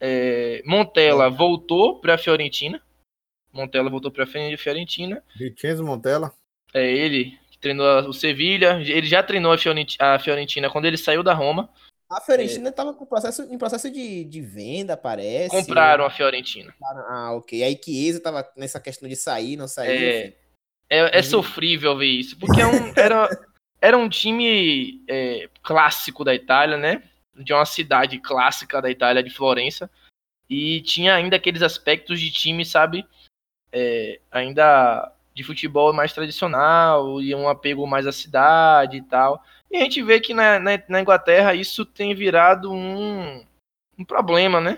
É, 0.00 0.62
Montella 0.64 1.28
voltou 1.28 2.00
para 2.00 2.14
a 2.14 2.18
Fiorentina. 2.18 2.80
Montella 3.52 3.90
voltou 3.90 4.10
para 4.10 4.24
a 4.24 4.26
Fiorentina. 4.26 5.22
Vincenzo 5.36 5.84
Montella, 5.84 6.32
É 6.74 6.84
ele 6.90 7.38
que 7.50 7.58
treinou 7.58 7.86
o 8.08 8.12
Sevilha. 8.12 8.80
Ele 8.80 9.06
já 9.06 9.22
treinou 9.22 9.52
a 9.52 9.58
Fiorenti- 9.58 9.96
a 10.00 10.18
Fiorentina 10.18 10.70
quando 10.70 10.84
ele 10.86 10.96
saiu 10.96 11.22
da 11.22 11.32
Roma. 11.34 11.68
A 12.08 12.20
Fiorentina 12.20 12.70
estava 12.70 12.92
com 12.92 13.06
processo, 13.06 13.42
em 13.42 13.56
processo 13.56 13.88
de, 13.90 14.24
de 14.24 14.40
venda, 14.40 14.96
parece. 14.96 15.50
Compraram 15.50 16.04
a 16.04 16.10
Fiorentina. 16.10 16.74
Ah, 17.08 17.32
ok. 17.34 17.62
Aí 17.62 17.78
Chiesa 17.82 18.18
estava 18.18 18.48
nessa 18.56 18.80
questão 18.80 19.08
de 19.08 19.14
sair, 19.14 19.56
não 19.56 19.68
sair. 19.68 19.88
É, 19.90 20.20
enfim. 20.26 20.34
é, 20.90 20.98
é 20.98 21.16
Uhum. 21.18 21.22
sofrível 21.22 21.96
ver 21.96 22.06
isso, 22.06 22.36
porque 22.36 22.60
é 22.60 22.66
um- 22.66 22.92
era, 22.96 23.28
era 23.80 23.96
um 23.96 24.08
time 24.08 25.04
é, 25.08 25.48
clássico 25.62 26.24
da 26.24 26.34
Itália, 26.34 26.76
né? 26.76 27.02
De 27.36 27.52
uma 27.52 27.64
cidade 27.64 28.18
clássica 28.18 28.82
da 28.82 28.90
Itália, 28.90 29.22
de 29.22 29.30
Florença. 29.30 29.88
E 30.48 30.80
tinha 30.80 31.14
ainda 31.14 31.36
aqueles 31.36 31.62
aspectos 31.62 32.20
de 32.20 32.28
time, 32.32 32.64
sabe? 32.64 33.06
É, 33.72 34.18
ainda 34.32 35.12
de 35.34 35.44
futebol 35.44 35.92
mais 35.92 36.12
tradicional 36.12 37.20
e 37.20 37.34
um 37.34 37.48
apego 37.48 37.86
mais 37.86 38.06
à 38.06 38.12
cidade 38.12 38.96
e 38.98 39.02
tal. 39.02 39.42
E 39.70 39.76
a 39.76 39.80
gente 39.80 40.02
vê 40.02 40.20
que 40.20 40.34
na, 40.34 40.58
na, 40.58 40.82
na 40.88 41.00
Inglaterra 41.00 41.54
isso 41.54 41.84
tem 41.84 42.14
virado 42.14 42.72
um, 42.72 43.44
um 43.98 44.04
problema, 44.04 44.60
né? 44.60 44.76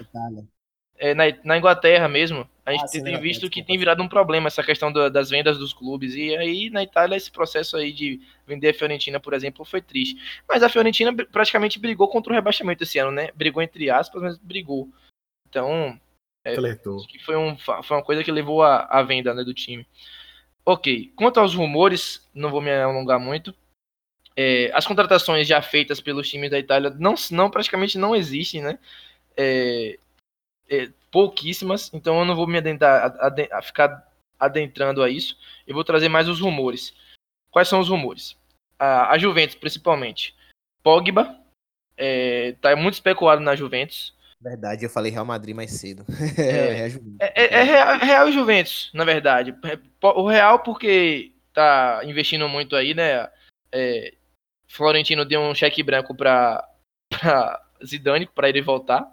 É, 0.99 1.15
na, 1.15 1.25
na 1.43 1.59
Inglaterra 1.59 2.07
mesmo, 2.07 2.49
a 2.65 2.71
gente 2.71 2.85
Ah, 2.85 2.87
sim, 2.87 3.03
tem 3.03 3.15
na 3.15 3.19
visto 3.19 3.51
que 3.51 3.63
tem 3.63 3.77
virado 3.77 4.03
um 4.03 4.09
problema 4.09 4.47
essa 4.47 4.63
questão 4.63 4.93
da- 4.93 5.09
das 5.09 5.31
vendas 5.31 5.59
dos 5.59 5.73
clubes. 5.73 6.15
E 6.15 6.37
aí, 6.37 6.71
na 6.71 6.83
Itália, 6.83 7.17
esse 7.17 7.31
processo 7.31 7.77
aí 7.77 7.93
de 7.93 8.21
vender 8.47 8.69
a 8.69 8.75
Fiorentina, 8.75 9.19
por 9.19 9.35
exemplo, 9.35 9.65
foi 9.65 9.83
triste. 9.83 10.17
Mas 10.49 10.63
a 10.63 10.69
Fiorentina 10.69 11.13
praticamente 11.27 11.79
brigou 11.81 12.07
contra 12.09 12.33
o 12.33 12.37
rebaixamento 12.37 12.85
esse 12.85 12.99
ano, 12.99 13.11
né? 13.11 13.31
Brigou 13.35 13.63
entre 13.63 13.91
aspas, 13.91 14.23
mas 14.23 14.39
brigou. 14.39 14.89
Então, 15.49 15.99
É. 16.45 16.55
flertou. 16.55 16.99
acho 16.99 17.09
que 17.09 17.19
foi, 17.19 17.37
um, 17.37 17.57
foi 17.59 17.97
uma 17.97 18.03
coisa 18.03 18.23
que 18.23 18.31
levou 18.31 18.63
à 18.63 18.85
à 18.85 19.03
venda 19.03 19.35
né, 19.35 19.43
do 19.43 19.55
time. 19.55 19.87
Ok, 20.65 21.13
quanto 21.17 21.41
aos 21.41 21.55
rumores, 21.55 22.29
não 22.33 22.51
vou 22.51 22.61
me 22.61 22.71
alongar 22.73 23.19
muito. 23.19 23.55
É, 24.37 24.71
as 24.73 24.87
contratações 24.87 25.47
já 25.47 25.61
feitas 25.61 26.01
pelos 26.01 26.29
times 26.29 26.51
da 26.51 26.59
Itália 26.59 26.91
não, 26.91 27.15
não 27.31 27.51
praticamente 27.51 27.99
não 27.99 28.17
existem, 28.17 28.63
né? 28.63 28.79
É, 29.37 29.99
é, 30.71 30.91
pouquíssimas, 31.11 31.93
então 31.93 32.19
eu 32.19 32.25
não 32.25 32.35
vou 32.35 32.47
me 32.47 32.59
adentrar, 32.59 33.15
a, 33.19 33.59
a 33.59 33.63
ficar 33.63 34.09
adentrando 34.39 35.03
a 35.03 35.11
isso. 35.11 35.37
Eu 35.67 35.75
vou 35.75 35.85
trazer 35.85 36.09
mais 36.09 36.29
os 36.29 36.41
rumores. 36.41 36.95
Quais 37.51 37.69
são 37.69 37.81
os 37.81 37.89
rumores? 37.89 38.37
A, 38.79 39.13
a 39.13 39.19
Juventus, 39.19 39.57
principalmente. 39.57 40.35
Pogba 40.83 41.39
está 41.99 42.75
muito 42.75 42.95
especulado 42.95 43.43
na 43.43 43.55
Juventus. 43.55 44.15
Verdade, 44.43 44.85
eu 44.85 44.91
falei 44.91 45.13
Real 45.13 45.25
Madrid 45.25 45.55
mais 45.55 45.71
cedo. 45.73 46.05
É. 46.39 46.87
É, 46.87 46.89
Juventus. 46.91 47.17
É, 47.21 47.43
é- 47.45 47.55
é 47.55 47.63
Real, 47.63 47.99
Real 47.99 48.29
e 48.29 48.33
Juventus, 48.33 48.91
na 48.93 49.05
verdade. 49.05 49.55
É, 49.65 49.79
O 50.09 50.27
Real 50.29 50.59
porque 50.61 51.33
tá 51.53 52.01
investindo 52.05 52.49
muito 52.49 52.75
aí, 52.75 52.93
né? 52.95 53.29
É, 53.71 54.15
Florentino 54.69 55.25
deu 55.25 55.41
um 55.41 55.55
cheque 55.55 55.83
branco 55.83 56.15
para 56.17 56.67
Zidane 57.85 58.27
para 58.27 58.49
ele 58.49 58.61
voltar. 58.63 59.07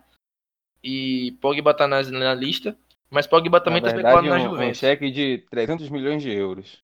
E 0.83 1.33
Pogba 1.41 1.73
tá 1.73 1.87
na, 1.87 2.01
na 2.03 2.33
lista. 2.33 2.75
Mas 3.11 3.27
Pogba 3.27 3.59
também 3.59 3.81
na 3.81 3.89
tá 3.89 3.93
verdade, 3.95 4.15
especulado 4.17 4.43
na 4.43 4.49
um, 4.49 4.53
um 4.53 4.55
Juventus. 4.55 4.77
cheque 4.79 5.11
de 5.11 5.39
300 5.51 5.89
milhões 5.89 6.21
de 6.23 6.31
euros. 6.31 6.79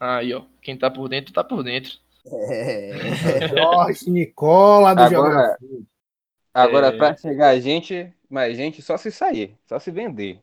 Aí, 0.00 0.32
ó. 0.34 0.42
Quem 0.62 0.76
tá 0.76 0.90
por 0.90 1.08
dentro, 1.08 1.32
tá 1.32 1.44
por 1.44 1.62
dentro. 1.62 1.92
É. 2.26 2.92
Jorge 3.48 4.10
Nicola 4.10 4.94
do 4.94 5.02
Agora- 5.02 5.10
Geografia. 5.60 5.93
Agora, 6.54 6.86
É. 6.86 6.96
pra 6.96 7.16
chegar 7.16 7.48
a 7.48 7.60
gente, 7.60 8.12
mais 8.30 8.56
gente, 8.56 8.80
só 8.80 8.96
se 8.96 9.10
sair, 9.10 9.58
só 9.66 9.78
se 9.78 9.90
vender. 9.90 10.40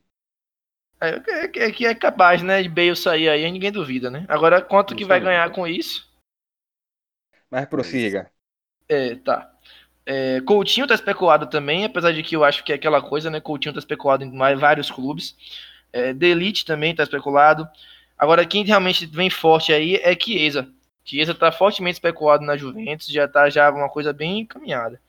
É, 1.00 1.08
é, 1.44 1.48
que- 1.48 1.58
é 1.58 1.72
que 1.72 1.86
é 1.86 1.94
capaz, 1.94 2.42
né? 2.42 2.62
De 2.62 2.68
Bale 2.68 2.94
sair 2.94 3.28
aí, 3.28 3.50
ninguém 3.50 3.72
duvida, 3.72 4.10
né? 4.10 4.24
Agora, 4.28 4.60
quanto 4.62 4.94
que 4.94 5.04
vai 5.04 5.18
ganhar 5.20 5.50
com 5.50 5.66
isso? 5.66 6.08
Mas 7.50 7.66
prossiga. 7.66 8.30
É, 8.88 9.16
tá. 9.16 9.50
É, 10.04 10.40
Coutinho 10.42 10.86
tá 10.86 10.94
especulado 10.94 11.48
também, 11.48 11.84
apesar 11.84 12.12
de 12.12 12.22
que 12.22 12.34
eu 12.36 12.44
acho 12.44 12.64
que 12.64 12.72
é 12.72 12.76
aquela 12.76 13.00
coisa, 13.00 13.30
né? 13.30 13.40
Coutinho 13.40 13.72
tá 13.72 13.78
especulado 13.78 14.24
em 14.24 14.32
mais- 14.32 14.58
vários 14.58 14.90
clubes. 14.90 15.36
É, 15.92 16.12
Delite 16.12 16.64
também 16.64 16.94
tá 16.94 17.02
especulado. 17.02 17.68
Agora, 18.18 18.46
quem 18.46 18.64
realmente 18.64 19.06
vem 19.06 19.30
forte 19.30 19.72
aí 19.72 19.96
é 19.96 20.14
Chiesa. 20.18 20.68
Chiesa 21.04 21.34
tá 21.34 21.50
fortemente 21.50 21.94
especulado 21.96 22.44
na 22.44 22.56
Juventus, 22.56 23.08
já 23.08 23.26
tá 23.26 23.50
já 23.50 23.70
uma 23.70 23.88
coisa 23.88 24.12
bem 24.12 24.40
encaminhada. 24.40 25.00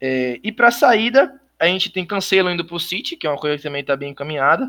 É, 0.00 0.38
e 0.42 0.52
para 0.52 0.70
saída, 0.70 1.40
a 1.58 1.66
gente 1.66 1.90
tem 1.90 2.06
Cancelo 2.06 2.50
indo 2.50 2.64
pro 2.64 2.78
City, 2.78 3.16
que 3.16 3.26
é 3.26 3.30
uma 3.30 3.38
coisa 3.38 3.56
que 3.56 3.62
também 3.62 3.84
tá 3.84 3.96
bem 3.96 4.10
encaminhada. 4.10 4.66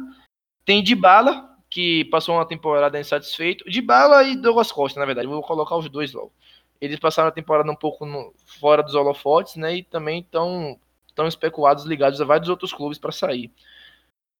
Tem 0.66 0.84
Dybala, 0.84 1.58
que 1.70 2.06
passou 2.06 2.36
uma 2.36 2.48
temporada 2.48 3.00
insatisfeito. 3.00 3.64
Dybala 3.70 4.24
e 4.24 4.36
Douglas 4.36 4.72
Costa, 4.72 5.00
na 5.00 5.06
verdade. 5.06 5.28
Vou 5.28 5.42
colocar 5.44 5.76
os 5.78 5.90
dois 5.90 6.14
logo. 6.14 6.34
Eles 6.82 7.00
passaram 7.00 7.28
a 7.30 7.32
temporada 7.32 7.70
um 7.72 7.76
pouco 7.76 8.06
no- 8.06 8.34
fora 8.60 8.82
dos 8.82 8.96
holofotes, 8.96 9.56
né? 9.56 9.76
E 9.78 9.84
também 9.84 10.22
estão 10.22 10.80
tão 11.14 11.28
especulados, 11.28 11.84
ligados 11.86 12.22
a 12.22 12.26
vários 12.26 12.48
outros 12.50 12.72
clubes 12.74 12.98
para 12.98 13.12
sair. 13.12 13.52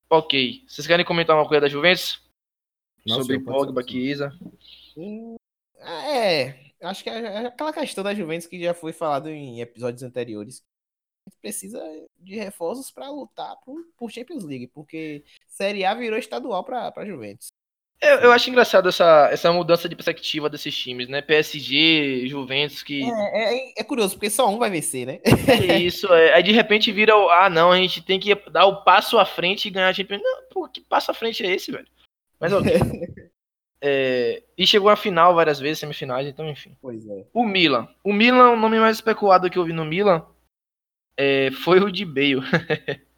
Ok. 0.08 0.64
Vocês 0.66 0.86
querem 0.86 1.04
comentar 1.04 1.36
uma 1.36 1.46
coisa 1.46 1.60
da 1.62 1.68
Juventus? 1.68 2.22
Não, 3.06 3.16
Sobre 3.16 3.38
Pogba. 3.40 3.82
Chiesa. 3.86 4.32
Hum, 4.96 5.36
É, 5.78 6.72
acho 6.82 7.02
que 7.04 7.10
é 7.10 7.18
é 7.18 7.46
aquela 7.46 7.72
questão 7.72 8.02
da 8.04 8.14
Juventus 8.14 8.46
que 8.46 8.60
já 8.62 8.74
foi 8.74 8.92
falado 8.92 9.28
em 9.28 9.60
episódios 9.60 10.02
anteriores. 10.02 10.62
Gente 11.30 11.38
precisa 11.40 11.80
de 12.18 12.34
reforços 12.36 12.90
para 12.90 13.08
lutar 13.08 13.56
por, 13.64 13.80
por 13.96 14.10
Champions 14.10 14.42
League, 14.42 14.66
porque 14.66 15.22
Série 15.46 15.84
A 15.84 15.94
virou 15.94 16.18
estadual 16.18 16.64
para 16.64 16.90
para 16.90 17.06
Juventus. 17.06 17.48
Eu, 18.02 18.16
eu 18.20 18.32
acho 18.32 18.48
engraçado 18.48 18.88
essa, 18.88 19.28
essa 19.30 19.52
mudança 19.52 19.88
de 19.88 19.94
perspectiva 19.94 20.48
desses 20.48 20.76
times, 20.76 21.08
né? 21.08 21.20
PSG, 21.20 22.26
Juventus, 22.26 22.82
que 22.82 23.04
É, 23.04 23.58
é, 23.58 23.72
é 23.76 23.84
curioso, 23.84 24.14
porque 24.14 24.30
só 24.30 24.48
um 24.48 24.58
vai 24.58 24.70
vencer, 24.70 25.06
né? 25.06 25.20
é 25.70 25.78
isso. 25.78 26.12
É, 26.12 26.34
aí 26.34 26.42
de 26.42 26.50
repente 26.50 26.90
vira 26.90 27.16
o. 27.16 27.28
Ah, 27.28 27.48
não, 27.48 27.70
a 27.70 27.76
gente 27.76 28.02
tem 28.02 28.18
que 28.18 28.34
dar 28.50 28.66
o 28.66 28.82
passo 28.82 29.18
à 29.18 29.24
frente 29.26 29.68
e 29.68 29.70
ganhar 29.70 29.88
a 29.88 29.92
Champions. 29.92 30.22
Não, 30.22 30.48
pô, 30.50 30.66
que 30.66 30.80
passo 30.80 31.10
à 31.10 31.14
frente 31.14 31.44
é 31.44 31.54
esse, 31.54 31.70
velho? 31.70 31.86
Mas 32.40 32.52
ok. 32.52 32.72
É, 33.82 34.42
e 34.58 34.66
chegou 34.66 34.90
à 34.90 34.96
final 34.96 35.34
várias 35.34 35.58
vezes, 35.58 35.78
semifinais, 35.78 36.26
então 36.26 36.46
enfim. 36.46 36.76
Pois 36.82 37.08
é. 37.08 37.24
O 37.32 37.46
Milan. 37.46 37.88
O 38.04 38.12
Milan, 38.12 38.50
o 38.50 38.56
nome 38.56 38.78
mais 38.78 38.98
especulado 38.98 39.48
que 39.48 39.58
eu 39.58 39.64
vi 39.64 39.72
no 39.72 39.86
Milan 39.86 40.22
é, 41.16 41.50
foi 41.50 41.80
o 41.80 41.90
de 41.90 42.04
Bale. 42.04 42.40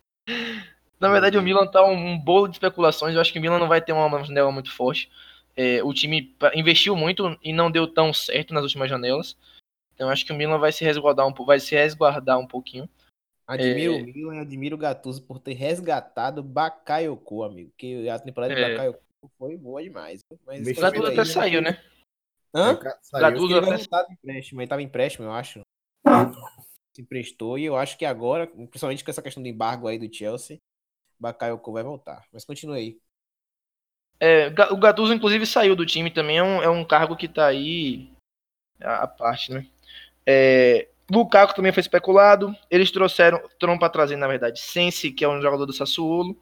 Na 1.00 1.10
verdade, 1.10 1.36
o 1.36 1.42
Milan 1.42 1.66
tá 1.66 1.84
um, 1.84 2.12
um, 2.12 2.18
bolo 2.18 2.46
de 2.46 2.54
especulações. 2.54 3.14
Eu 3.14 3.20
acho 3.20 3.32
que 3.32 3.38
o 3.38 3.42
Milan 3.42 3.58
não 3.58 3.66
vai 3.66 3.80
ter 3.80 3.92
uma 3.92 4.22
janela 4.22 4.52
muito 4.52 4.72
forte. 4.72 5.10
É, 5.56 5.82
o 5.82 5.92
time 5.92 6.34
investiu 6.54 6.94
muito 6.96 7.36
e 7.42 7.52
não 7.52 7.70
deu 7.70 7.86
tão 7.86 8.12
certo 8.12 8.54
nas 8.54 8.62
últimas 8.62 8.88
janelas. 8.88 9.36
Então 9.94 10.08
acho 10.08 10.24
que 10.24 10.32
o 10.32 10.34
Milan 10.34 10.58
vai 10.58 10.72
se 10.72 10.84
resguardar 10.84 11.26
um 11.26 11.32
pouco, 11.32 11.48
vai 11.48 11.60
se 11.60 11.74
resguardar 11.74 12.38
um 12.38 12.46
pouquinho. 12.46 12.88
Admiro 13.46 13.94
é... 13.94 13.96
o 13.96 14.04
Milan 14.04 14.36
e 14.36 14.38
admiro 14.38 14.76
o 14.76 14.78
Gattuso 14.78 15.22
por 15.22 15.38
ter 15.38 15.54
resgatado 15.54 16.42
Bakayoko, 16.42 17.42
amigo. 17.42 17.72
Que 17.76 18.08
a 18.08 18.18
temporada 18.18 18.52
é. 18.52 18.56
de 18.56 18.70
Bakayoko 18.70 19.00
foi 19.38 19.56
boa 19.56 19.82
demais. 19.82 20.20
Mas 20.46 20.66
o 20.66 20.80
Gattuso 20.80 21.06
até 21.06 21.24
saiu, 21.24 21.60
né? 21.60 21.82
Hã? 22.54 22.78
Gattuso 23.12 23.58
até... 23.58 23.74
Estava 23.74 24.06
empréstimo, 24.12 24.60
ele 24.60 24.66
estava 24.66 24.82
empréstimo, 24.82 25.26
eu 25.26 25.32
acho. 25.32 25.60
Se 26.94 27.02
emprestou 27.02 27.58
e 27.58 27.64
eu 27.64 27.76
acho 27.76 27.96
que 27.96 28.04
agora, 28.04 28.46
principalmente 28.46 29.02
com 29.04 29.10
essa 29.10 29.22
questão 29.22 29.42
do 29.42 29.48
embargo 29.48 29.88
aí 29.88 29.98
do 29.98 30.14
Chelsea, 30.14 30.58
Bakayoko 31.18 31.72
vai 31.72 31.82
voltar. 31.82 32.26
Mas 32.32 32.44
continue 32.44 32.78
aí. 32.78 32.98
É, 34.20 34.48
o 34.70 34.76
Gattuso, 34.76 35.12
inclusive, 35.12 35.46
saiu 35.46 35.74
do 35.74 35.86
time 35.86 36.10
também. 36.10 36.38
É 36.38 36.42
um, 36.42 36.62
é 36.62 36.68
um 36.68 36.84
cargo 36.84 37.16
que 37.16 37.26
tá 37.26 37.46
aí 37.46 38.10
a, 38.80 39.06
parte, 39.06 39.52
né? 39.52 39.66
É, 40.26 40.88
Lukaku 41.10 41.54
também 41.54 41.72
foi 41.72 41.80
especulado. 41.80 42.54
Eles 42.70 42.90
trouxeram, 42.90 43.38
trouxeram 43.58 43.78
para 43.78 43.90
trazer, 43.90 44.16
na 44.16 44.28
verdade, 44.28 44.60
Sensi, 44.60 45.10
que 45.10 45.24
é 45.24 45.28
um 45.28 45.40
jogador 45.40 45.66
do 45.66 45.72
Sassuolo. 45.72 46.40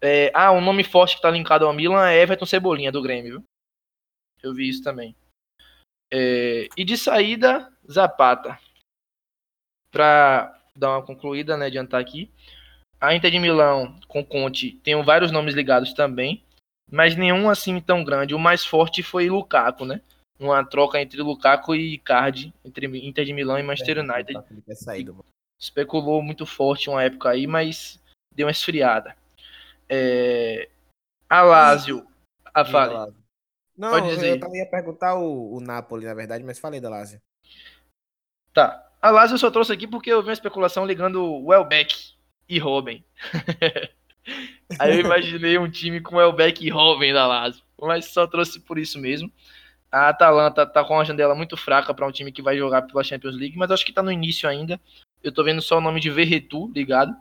É, 0.00 0.30
ah, 0.34 0.52
um 0.52 0.60
nome 0.60 0.84
forte 0.84 1.16
que 1.16 1.22
tá 1.22 1.30
linkado 1.30 1.66
ao 1.66 1.72
Milan 1.72 2.08
é 2.08 2.20
Everton 2.20 2.46
Cebolinha, 2.46 2.92
do 2.92 3.02
Grêmio, 3.02 3.40
viu? 3.40 3.44
Eu 4.42 4.54
vi 4.54 4.68
isso 4.68 4.82
também. 4.82 5.16
É, 6.12 6.68
e 6.76 6.84
de 6.84 6.96
saída, 6.96 7.72
Zapata. 7.90 8.58
Pra 9.96 10.60
dar 10.76 10.90
uma 10.90 11.02
concluída, 11.02 11.56
né, 11.56 11.66
adiantar 11.66 11.98
aqui. 11.98 12.30
A 13.00 13.14
Inter 13.14 13.30
de 13.30 13.38
Milão 13.38 13.98
com 14.08 14.22
Conte 14.22 14.72
tem 14.82 15.02
vários 15.02 15.30
nomes 15.30 15.54
ligados 15.54 15.94
também, 15.94 16.44
mas 16.90 17.16
nenhum 17.16 17.48
assim 17.48 17.80
tão 17.80 18.04
grande. 18.04 18.34
O 18.34 18.38
mais 18.38 18.64
forte 18.64 19.02
foi 19.02 19.30
Lukaku, 19.30 19.86
né? 19.86 20.02
Uma 20.38 20.62
troca 20.64 21.00
entre 21.00 21.22
Lukaku 21.22 21.74
e 21.74 21.94
Icardi, 21.94 22.52
entre 22.62 22.86
Inter 23.06 23.24
de 23.24 23.32
Milão 23.32 23.58
e 23.58 23.62
Manchester 23.62 23.98
é, 23.98 24.00
United. 24.00 24.38
Saído, 24.74 25.24
Especulou 25.58 26.22
muito 26.22 26.44
forte 26.44 26.90
uma 26.90 27.02
época 27.02 27.30
aí, 27.30 27.46
mas 27.46 27.98
deu 28.34 28.46
uma 28.46 28.52
esfriada. 28.52 29.16
É... 29.88 30.68
A 31.28 31.40
Lazio. 31.40 32.06
A 32.52 32.64
fale. 32.64 33.14
Não, 33.76 33.90
Pode 33.90 34.08
dizer. 34.08 34.42
eu 34.42 34.54
ia 34.54 34.66
perguntar 34.66 35.14
o, 35.14 35.54
o 35.54 35.60
Napoli, 35.60 36.04
na 36.04 36.14
verdade, 36.14 36.44
mas 36.44 36.58
falei 36.58 36.80
da 36.80 36.90
Lazio. 36.90 37.20
Tá. 38.52 38.85
A 39.00 39.10
Lazio 39.10 39.34
eu 39.34 39.38
só 39.38 39.50
trouxe 39.50 39.72
aqui 39.72 39.86
porque 39.86 40.10
eu 40.10 40.22
vi 40.22 40.28
uma 40.28 40.32
especulação 40.32 40.86
ligando 40.86 41.22
o 41.22 41.46
Welbeck 41.46 42.14
e 42.48 42.58
Robin. 42.58 43.04
Aí 44.78 44.94
eu 44.94 45.00
imaginei 45.00 45.58
um 45.58 45.70
time 45.70 46.00
com 46.00 46.20
Elbeck 46.20 46.64
e 46.64 46.70
Robin 46.70 47.12
da 47.12 47.26
Lazio, 47.26 47.62
mas 47.80 48.06
só 48.06 48.26
trouxe 48.26 48.60
por 48.60 48.78
isso 48.78 48.98
mesmo. 48.98 49.30
A 49.90 50.08
Atalanta 50.08 50.66
tá 50.66 50.84
com 50.84 50.94
uma 50.94 51.04
janela 51.04 51.34
muito 51.34 51.56
fraca 51.56 51.94
para 51.94 52.06
um 52.06 52.10
time 52.10 52.32
que 52.32 52.42
vai 52.42 52.58
jogar 52.58 52.82
pela 52.82 53.04
Champions 53.04 53.36
League, 53.36 53.56
mas 53.56 53.70
acho 53.70 53.86
que 53.86 53.92
tá 53.92 54.02
no 54.02 54.10
início 54.10 54.48
ainda. 54.48 54.80
Eu 55.22 55.32
tô 55.32 55.44
vendo 55.44 55.62
só 55.62 55.78
o 55.78 55.80
nome 55.80 56.00
de 56.00 56.10
Verretu 56.10 56.70
ligado. 56.74 57.16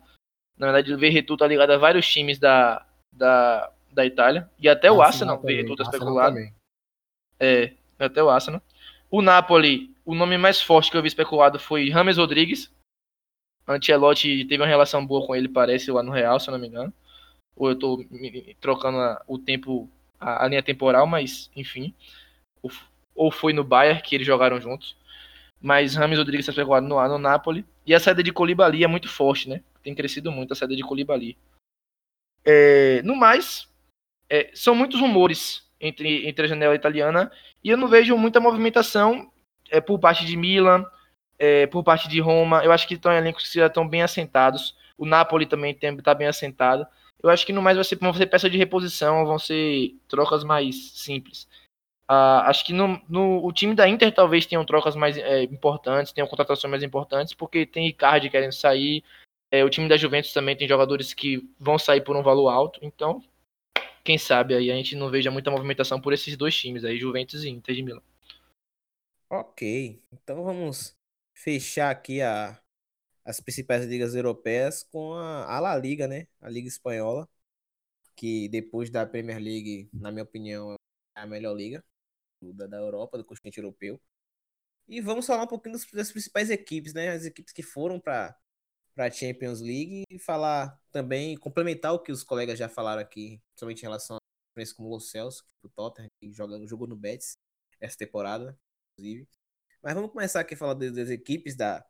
Na 0.58 0.68
verdade, 0.68 0.94
o 0.94 0.98
Verretu 0.98 1.38
tá 1.38 1.48
ligado 1.48 1.72
a 1.72 1.78
vários 1.78 2.08
times 2.08 2.40
da, 2.40 2.86
da, 3.12 3.72
da 3.92 4.06
Itália. 4.06 4.50
E 4.60 4.68
até 4.68 4.92
o 4.92 5.02
Arsenal, 5.02 5.38
o 5.38 5.42
Verretu 5.42 5.76
tá 5.76 5.84
especulado. 5.84 6.38
É, 7.40 7.74
até 8.00 8.24
o 8.24 8.30
Arsenal. 8.30 8.62
O 9.10 9.22
Napoli, 9.22 9.95
o 10.06 10.16
nome 10.16 10.38
mais 10.38 10.62
forte 10.62 10.92
que 10.92 10.98
eu 10.98 11.02
vi 11.02 11.08
especulado 11.08 11.60
foi 11.60 11.90
Rames 11.90 12.18
Rodrigues, 12.18 12.72
Ancelotti 13.68 14.46
teve 14.46 14.62
uma 14.62 14.70
relação 14.70 15.06
boa 15.06 15.26
com 15.26 15.36
ele, 15.36 15.50
parece, 15.50 15.92
lá 15.92 16.04
no 16.04 16.12
Real, 16.12 16.40
se 16.40 16.48
eu 16.48 16.52
não 16.52 16.60
me 16.60 16.68
engano. 16.68 16.94
Ou 17.56 17.70
eu 17.70 17.80
tô 17.80 18.06
trocando 18.60 18.98
a, 19.00 19.24
o 19.28 19.40
tempo, 19.40 19.90
a, 20.20 20.46
a, 20.46 20.48
linha 20.48 20.62
temporal, 20.62 21.08
mas 21.08 21.50
enfim. 21.56 21.94
Ou, 22.62 22.72
ou, 23.16 23.32
foi 23.32 23.54
no 23.54 23.64
Bayern 23.64 24.02
que 24.02 24.14
eles 24.14 24.28
jogaram 24.28 24.60
juntos. 24.62 24.96
Mas 25.60 25.96
Rames 25.96 26.20
Rodrigues 26.20 26.48
está 26.48 26.62
jogando 26.62 26.88
no, 26.88 27.08
no 27.08 27.18
Napoli. 27.18 27.66
E 27.86 27.96
a 27.96 28.00
saída 28.00 28.22
de 28.22 28.32
Colibali 28.32 28.84
é 28.84 28.88
muito 28.88 29.10
forte, 29.10 29.50
né? 29.50 29.64
Tem 29.82 29.96
crescido 29.96 30.32
muito 30.32 30.54
a 30.54 30.56
saída 30.56 30.76
de 30.76 30.84
Colibali. 30.84 31.38
É, 32.44 33.02
no 33.02 33.16
mais, 33.16 33.68
é, 34.30 34.52
são 34.54 34.76
muitos 34.76 35.00
rumores 35.00 35.68
entre, 35.80 36.28
entre 36.28 36.46
a 36.46 36.48
janela 36.48 36.76
italiana 36.76 37.32
e 37.64 37.70
eu 37.70 37.78
não 37.78 37.88
vejo 37.88 38.16
muita 38.16 38.40
movimentação 38.40 39.32
é, 39.70 39.82
por 39.82 40.00
parte 40.00 40.26
de 40.26 40.36
Milan, 40.38 40.86
é, 41.38 41.68
por 41.68 41.84
parte 41.84 42.08
de 42.08 42.20
Roma. 42.20 42.64
Eu 42.64 42.72
acho 42.72 42.88
que 42.88 42.96
estão 42.96 43.12
elencos 43.12 43.48
que 43.48 43.60
já 43.60 43.68
estão 43.68 43.88
bem 43.88 44.02
assentados. 44.02 44.76
O 44.98 45.06
Napoli 45.06 45.46
também 45.46 45.78
está 45.82 46.14
bem 46.14 46.28
assentado. 46.28 46.86
Eu 47.22 47.30
acho 47.30 47.46
que 47.46 47.54
no 47.54 47.62
mais 47.62 47.76
vai 47.76 47.84
ser, 47.84 47.98
vão 47.98 48.14
ser 48.14 48.28
peça 48.28 48.50
de 48.50 48.58
reposição, 48.58 49.26
vão 49.26 49.40
ser 49.40 49.96
trocas 50.08 50.44
mais 50.44 50.92
simples. 50.94 51.48
Uh, 52.10 52.46
acho 52.46 52.64
que 52.64 52.72
no, 52.72 53.02
no, 53.10 53.44
o 53.44 53.52
time 53.52 53.74
da 53.74 53.90
Inter 53.90 54.14
talvez 54.14 54.46
tenham 54.46 54.64
trocas 54.64 54.96
mais 54.96 55.18
é, 55.18 55.42
importantes, 55.44 56.14
tenham 56.14 56.28
contratações 56.28 56.70
mais 56.70 56.84
importantes, 56.84 57.34
porque 57.34 57.66
tem 57.66 57.88
Icardi 57.88 58.30
querendo 58.30 58.52
sair. 58.52 59.04
É, 59.52 59.64
o 59.64 59.70
time 59.70 59.90
da 59.90 59.98
Juventus 59.98 60.34
também 60.34 60.56
tem 60.56 60.68
jogadores 60.68 61.14
que 61.14 61.42
vão 61.60 61.80
sair 61.80 62.02
por 62.02 62.16
um 62.16 62.22
valor 62.22 62.50
alto. 62.50 62.80
Então, 62.84 63.24
quem 64.04 64.20
sabe 64.20 64.54
aí 64.54 64.72
a 64.72 64.76
gente 64.76 64.96
não 64.96 65.10
veja 65.10 65.32
muita 65.32 65.50
movimentação 65.50 66.00
por 66.00 66.14
esses 66.14 66.38
dois 66.38 66.56
times 66.56 66.86
aí, 66.86 67.00
Juventus 67.00 67.44
e 67.44 67.50
Inter 67.50 67.74
de 67.74 67.82
Milão. 67.82 68.04
Ok, 69.30 70.04
então 70.12 70.44
vamos 70.44 70.96
fechar 71.34 71.90
aqui 71.90 72.22
a, 72.22 72.62
as 73.26 73.40
principais 73.40 73.86
ligas 73.86 74.16
europeias 74.16 74.84
com 74.84 75.14
a, 75.16 75.46
a 75.46 75.60
La 75.60 75.78
Liga, 75.78 76.08
né? 76.08 76.28
A 76.42 76.50
Liga 76.50 76.68
Espanhola, 76.68 77.28
que 78.16 78.50
depois 78.50 78.90
da 78.90 79.06
Premier 79.06 79.40
League, 79.40 79.90
na 79.94 80.12
minha 80.12 80.24
opinião, 80.24 80.74
é 80.74 80.78
a 81.16 81.26
melhor 81.28 81.56
liga 81.56 81.84
da, 82.42 82.68
da 82.68 82.78
Europa, 82.78 83.18
do 83.18 83.26
continente 83.26 83.60
europeu. 83.60 84.02
E 84.88 85.02
vamos 85.02 85.28
falar 85.28 85.44
um 85.44 85.48
pouquinho 85.48 85.74
dos, 85.76 85.90
das 85.92 86.12
principais 86.12 86.50
equipes, 86.50 86.94
né? 86.94 87.10
As 87.12 87.26
equipes 87.26 87.54
que 87.54 87.64
foram 87.64 88.00
para 88.00 88.38
para 88.96 89.08
a 89.08 89.12
Champions 89.12 89.62
League 89.62 90.04
e 90.10 90.20
falar 90.20 90.80
também, 90.92 91.38
complementar 91.38 91.94
o 91.94 92.00
que 92.00 92.12
os 92.12 92.24
colegas 92.24 92.58
já 92.60 92.70
falaram 92.70 93.02
aqui, 93.02 93.42
principalmente 93.50 93.80
em 93.80 93.84
relação 93.84 94.18
a 94.18 94.20
como 94.76 94.96
o 94.96 95.00
Celso, 95.02 95.46
o 95.64 95.70
Tottenham, 95.70 96.10
que 96.20 96.32
joga, 96.32 96.66
jogou 96.68 96.88
no 96.88 96.96
Betis 96.96 97.38
essa 97.80 97.98
temporada, 97.98 98.58
inclusive. 98.98 99.28
Mas 99.82 99.94
vamos 99.94 100.12
começar 100.12 100.42
aqui 100.42 100.54
a 100.56 100.58
falar 100.58 100.74
das, 100.76 101.10
equipes 101.10 101.56
da, 101.56 101.86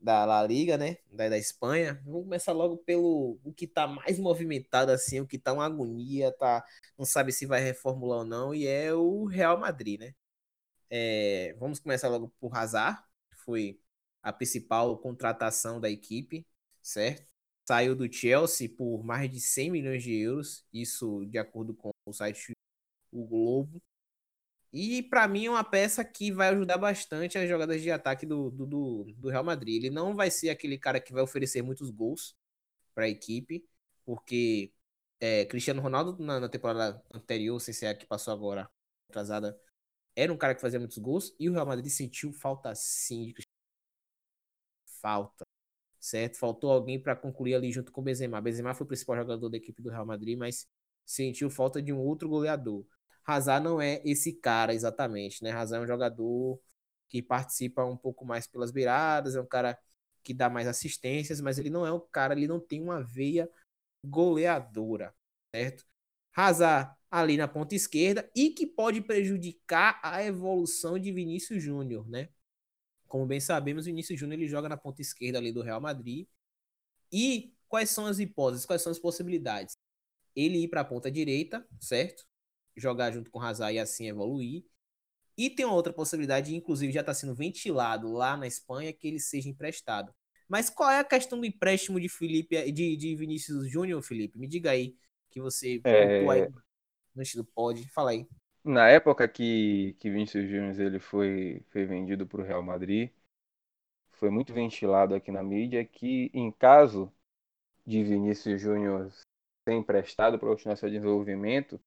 da 0.00 0.24
La 0.24 0.42
Liga, 0.46 0.76
né? 0.78 0.98
Da, 1.10 1.28
da 1.28 1.38
Espanha. 1.38 2.00
Vamos 2.04 2.24
começar 2.24 2.52
logo 2.52 2.78
pelo 2.78 3.40
o 3.44 3.52
que 3.52 3.66
tá 3.66 3.86
mais 3.86 4.18
movimentado, 4.18 4.92
assim, 4.92 5.20
o 5.20 5.26
que 5.26 5.38
tá 5.38 5.52
uma 5.52 5.66
agonia, 5.66 6.32
tá, 6.32 6.64
não 6.98 7.06
sabe 7.06 7.32
se 7.32 7.46
vai 7.46 7.60
reformular 7.62 8.20
ou 8.20 8.24
não, 8.24 8.54
e 8.54 8.66
é 8.66 8.92
o 8.94 9.24
Real 9.26 9.58
Madrid, 9.58 10.00
né? 10.00 10.14
É, 10.90 11.54
vamos 11.58 11.80
começar 11.80 12.08
logo 12.08 12.28
por 12.40 12.54
Hazard, 12.56 13.02
que 13.30 13.36
foi 13.38 13.80
a 14.22 14.32
principal 14.32 14.98
contratação 14.98 15.80
da 15.80 15.90
equipe, 15.90 16.46
certo? 16.82 17.26
Saiu 17.66 17.94
do 17.96 18.12
Chelsea 18.12 18.68
por 18.68 19.04
mais 19.04 19.30
de 19.30 19.40
100 19.40 19.70
milhões 19.70 20.02
de 20.02 20.14
euros, 20.14 20.66
isso 20.72 21.24
de 21.26 21.38
acordo 21.38 21.74
com 21.74 21.90
o 22.06 22.12
site 22.12 22.52
O 23.12 23.26
Globo. 23.26 23.82
E 24.72 25.02
para 25.02 25.28
mim 25.28 25.46
é 25.46 25.50
uma 25.50 25.64
peça 25.64 26.02
que 26.04 26.32
vai 26.32 26.48
ajudar 26.48 26.78
bastante 26.78 27.36
as 27.36 27.48
jogadas 27.48 27.82
de 27.82 27.90
ataque 27.90 28.24
do, 28.24 28.50
do, 28.50 28.66
do, 29.16 29.28
Real 29.28 29.44
Madrid. 29.44 29.76
Ele 29.76 29.90
não 29.90 30.16
vai 30.16 30.30
ser 30.30 30.48
aquele 30.48 30.78
cara 30.78 30.98
que 31.00 31.12
vai 31.12 31.22
oferecer 31.22 31.60
muitos 31.62 31.90
gols 31.90 32.34
para 32.94 33.04
a 33.04 33.08
equipe, 33.08 33.66
porque 34.04 34.72
é, 35.20 35.44
Cristiano 35.46 35.82
Ronaldo 35.82 36.16
na, 36.22 36.40
na, 36.40 36.48
temporada 36.48 37.02
anterior, 37.12 37.60
sem 37.60 37.74
ser 37.74 37.86
a 37.86 37.94
que 37.94 38.06
passou 38.06 38.32
agora, 38.32 38.70
atrasada, 39.10 39.58
era 40.16 40.32
um 40.32 40.36
cara 40.38 40.54
que 40.54 40.60
fazia 40.60 40.78
muitos 40.78 40.98
gols 40.98 41.34
e 41.38 41.50
o 41.50 41.52
Real 41.52 41.66
Madrid 41.66 41.90
sentiu 41.90 42.32
falta 42.32 42.74
sim 42.74 43.26
de 43.26 43.34
Cristiano. 43.34 43.52
Falta, 45.00 45.44
certo? 46.00 46.38
Faltou 46.38 46.70
alguém 46.72 47.00
para 47.02 47.16
concluir 47.16 47.54
ali 47.54 47.72
junto 47.72 47.92
com 47.92 48.00
o 48.00 48.04
Benzema. 48.04 48.40
Benzema 48.40 48.74
foi 48.74 48.84
o 48.84 48.88
principal 48.88 49.16
jogador 49.16 49.48
da 49.48 49.56
equipe 49.56 49.82
do 49.82 49.90
Real 49.90 50.06
Madrid, 50.06 50.38
mas 50.38 50.66
sentiu 51.04 51.50
falta 51.50 51.82
de 51.82 51.92
um 51.92 51.98
outro 51.98 52.28
goleador. 52.28 52.86
Hazard 53.26 53.64
não 53.64 53.80
é 53.80 54.02
esse 54.04 54.32
cara 54.32 54.74
exatamente, 54.74 55.42
né? 55.42 55.52
Hazard 55.52 55.82
é 55.82 55.84
um 55.84 55.88
jogador 55.88 56.60
que 57.08 57.22
participa 57.22 57.84
um 57.84 57.96
pouco 57.96 58.24
mais 58.24 58.46
pelas 58.46 58.70
beiradas, 58.70 59.36
é 59.36 59.40
um 59.40 59.46
cara 59.46 59.78
que 60.22 60.32
dá 60.32 60.48
mais 60.48 60.66
assistências, 60.68 61.40
mas 61.40 61.58
ele 61.58 61.70
não 61.70 61.86
é 61.86 61.92
um 61.92 62.00
cara, 62.00 62.34
ele 62.34 62.48
não 62.48 62.60
tem 62.60 62.82
uma 62.82 63.02
veia 63.02 63.50
goleadora, 64.04 65.14
certo? 65.54 65.84
Hazard 66.34 66.94
ali 67.10 67.36
na 67.36 67.46
ponta 67.46 67.74
esquerda 67.74 68.30
e 68.34 68.50
que 68.50 68.66
pode 68.66 69.02
prejudicar 69.02 70.00
a 70.02 70.24
evolução 70.24 70.98
de 70.98 71.12
Vinícius 71.12 71.62
Júnior, 71.62 72.08
né? 72.08 72.30
Como 73.06 73.26
bem 73.26 73.40
sabemos, 73.40 73.84
Vinícius 73.86 74.18
Júnior 74.18 74.40
ele 74.40 74.48
joga 74.48 74.68
na 74.68 74.76
ponta 74.76 75.02
esquerda 75.02 75.38
ali 75.38 75.52
do 75.52 75.62
Real 75.62 75.80
Madrid. 75.80 76.26
E 77.12 77.54
quais 77.68 77.90
são 77.90 78.06
as 78.06 78.18
hipóteses, 78.18 78.64
quais 78.64 78.82
são 78.82 78.90
as 78.90 78.98
possibilidades? 78.98 79.76
Ele 80.34 80.64
ir 80.64 80.68
para 80.68 80.80
a 80.82 80.84
ponta 80.84 81.10
direita, 81.10 81.66
certo? 81.80 82.24
Jogar 82.76 83.10
junto 83.12 83.30
com 83.30 83.38
o 83.38 83.42
Hazard 83.42 83.74
e 83.74 83.78
assim 83.78 84.08
evoluir. 84.08 84.64
E 85.36 85.50
tem 85.50 85.64
uma 85.64 85.74
outra 85.74 85.92
possibilidade, 85.92 86.54
inclusive 86.54 86.92
já 86.92 87.00
está 87.00 87.14
sendo 87.14 87.34
ventilado 87.34 88.12
lá 88.12 88.36
na 88.36 88.46
Espanha, 88.46 88.92
que 88.92 89.08
ele 89.08 89.18
seja 89.18 89.48
emprestado. 89.48 90.14
Mas 90.48 90.68
qual 90.68 90.90
é 90.90 90.98
a 90.98 91.04
questão 91.04 91.38
do 91.40 91.46
empréstimo 91.46 91.98
de 91.98 92.08
Felipe 92.08 92.70
de, 92.70 92.96
de 92.96 93.16
Vinícius 93.16 93.70
Júnior, 93.70 94.02
Felipe? 94.02 94.38
Me 94.38 94.46
diga 94.46 94.70
aí 94.70 94.94
que 95.30 95.40
você 95.40 95.80
É. 95.84 96.28
aí 96.28 96.48
no 97.14 97.22
estilo 97.22 97.44
pode. 97.44 97.88
Fala 97.88 98.10
aí. 98.10 98.26
Na 98.64 98.88
época 98.88 99.26
que, 99.26 99.96
que 99.98 100.10
Vinícius 100.10 100.48
Júnior 100.48 100.78
ele 100.80 101.00
foi, 101.00 101.64
foi 101.70 101.84
vendido 101.84 102.26
para 102.26 102.42
o 102.42 102.44
Real 102.44 102.62
Madrid, 102.62 103.10
foi 104.12 104.30
muito 104.30 104.52
ventilado 104.52 105.14
aqui 105.14 105.32
na 105.32 105.42
mídia 105.42 105.84
que, 105.84 106.30
em 106.32 106.52
caso 106.52 107.12
de 107.86 108.04
Vinícius 108.04 108.60
Júnior 108.60 109.10
ser 109.10 109.74
emprestado 109.74 110.38
para 110.38 110.48
continuar 110.48 110.76
seu 110.76 110.88
desenvolvimento, 110.88 111.80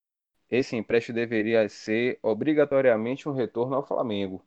esse 0.49 0.75
empréstimo 0.75 1.15
deveria 1.15 1.67
ser 1.69 2.19
obrigatoriamente 2.23 3.29
um 3.29 3.33
retorno 3.33 3.75
ao 3.75 3.85
Flamengo. 3.87 4.45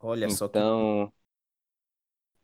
Olha 0.00 0.30
só 0.30 0.48
que 0.48 0.64
Então, 0.64 1.12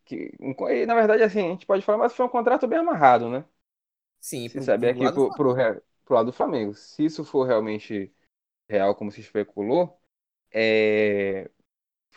que, 0.04 0.32
e, 0.70 0.86
na 0.86 0.94
verdade, 0.94 1.22
assim, 1.22 1.40
a 1.46 1.50
gente 1.50 1.66
pode 1.66 1.84
falar, 1.84 1.98
mas 1.98 2.14
foi 2.14 2.26
um 2.26 2.28
contrato 2.28 2.66
bem 2.66 2.78
amarrado, 2.78 3.28
né? 3.30 3.44
sim, 4.20 4.48
Se 4.48 4.60
pro- 4.68 4.68
saber 4.68 4.94
pro 4.94 5.32
pro, 5.32 5.54
pro 6.04 6.14
lado 6.16 6.26
do 6.26 6.32
Flamengo. 6.32 6.74
Se 6.74 7.04
isso 7.04 7.24
for 7.24 7.46
realmente 7.46 8.12
real, 8.68 8.94
como 8.96 9.12
se 9.12 9.20
especulou, 9.20 10.00
é, 10.52 11.50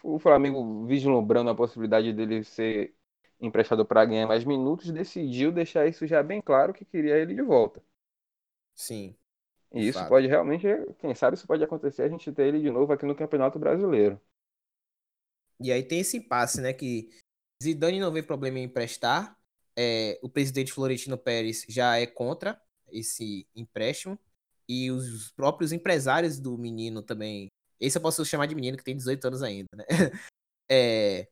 o 0.03 0.19
Flamengo, 0.19 0.85
vislumbrando 0.87 1.49
a 1.51 1.55
possibilidade 1.55 2.13
dele 2.13 2.43
ser 2.43 2.95
emprestado 3.41 3.85
para 3.85 4.05
ganhar 4.05 4.27
mais 4.27 4.45
minutos, 4.45 4.91
decidiu 4.91 5.51
deixar 5.51 5.87
isso 5.87 6.07
já 6.07 6.23
bem 6.23 6.41
claro 6.41 6.73
que 6.73 6.85
queria 6.85 7.17
ele 7.17 7.35
de 7.35 7.41
volta. 7.43 7.83
Sim. 8.75 9.17
E 9.75 9.89
isso 9.89 9.99
fato. 9.99 10.09
pode 10.09 10.27
realmente, 10.27 10.65
quem 10.99 11.13
sabe 11.13 11.35
isso 11.35 11.45
pode 11.45 11.63
acontecer, 11.63 12.03
a 12.03 12.09
gente 12.09 12.31
ter 12.31 12.47
ele 12.47 12.61
de 12.61 12.71
novo 12.71 12.93
aqui 12.93 13.05
no 13.05 13.15
Campeonato 13.15 13.59
Brasileiro. 13.59 14.19
E 15.59 15.71
aí 15.71 15.83
tem 15.83 15.99
esse 15.99 16.17
impasse, 16.17 16.61
né? 16.61 16.73
Que 16.73 17.09
Zidane 17.61 17.99
não 17.99 18.11
vê 18.11 18.23
problema 18.23 18.59
em 18.59 18.63
emprestar. 18.63 19.37
É, 19.77 20.17
o 20.21 20.29
presidente 20.29 20.71
Florentino 20.71 21.17
Pérez 21.17 21.65
já 21.67 21.97
é 21.97 22.05
contra 22.05 22.59
esse 22.91 23.47
empréstimo. 23.55 24.17
E 24.67 24.89
os 24.89 25.31
próprios 25.31 25.71
empresários 25.71 26.39
do 26.39 26.57
menino 26.57 27.01
também. 27.01 27.47
Esse 27.79 27.97
eu 27.97 28.01
posso 28.01 28.25
chamar 28.25 28.47
de 28.47 28.55
menino, 28.55 28.77
que 28.77 28.83
tem 28.83 28.95
18 28.95 29.27
anos 29.27 29.43
ainda, 29.43 29.69
né? 29.75 29.85
É, 30.67 31.27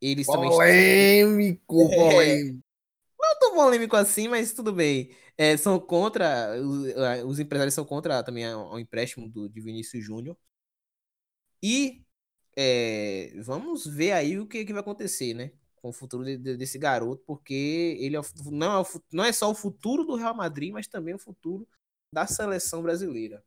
eles 0.00 0.26
também. 0.26 0.50
Polêmico, 0.50 1.82
É. 1.92 1.96
polêmico. 1.96 2.60
Não 3.18 3.38
tão 3.38 3.54
polêmico 3.54 3.94
assim, 3.94 4.26
mas 4.26 4.52
tudo 4.52 4.72
bem. 4.72 5.14
É, 5.38 5.56
são 5.56 5.78
contra. 5.78 6.56
Os, 6.60 7.24
os 7.26 7.38
empresários 7.40 7.74
são 7.74 7.84
contra 7.84 8.22
também 8.22 8.46
o 8.54 8.78
empréstimo 8.78 9.28
do, 9.28 9.48
de 9.48 9.60
Vinícius 9.60 10.04
Júnior. 10.04 10.36
E 11.62 12.04
é, 12.56 13.32
vamos 13.42 13.86
ver 13.86 14.12
aí 14.12 14.38
o 14.38 14.46
que, 14.46 14.64
que 14.64 14.72
vai 14.72 14.80
acontecer, 14.82 15.34
né? 15.34 15.52
Com 15.76 15.90
o 15.90 15.92
futuro 15.92 16.24
de- 16.24 16.36
de- 16.38 16.56
desse 16.56 16.78
garoto, 16.78 17.22
porque 17.26 17.96
ele 18.00 18.16
é 18.16 18.20
não, 18.50 18.80
é 18.82 18.84
não 19.12 19.24
é 19.24 19.32
só 19.32 19.50
o 19.50 19.54
futuro 19.54 20.04
do 20.04 20.16
Real 20.16 20.34
Madrid, 20.36 20.72
mas 20.72 20.86
também 20.88 21.14
o 21.14 21.18
futuro 21.18 21.68
da 22.12 22.26
seleção 22.26 22.82
brasileira. 22.82 23.44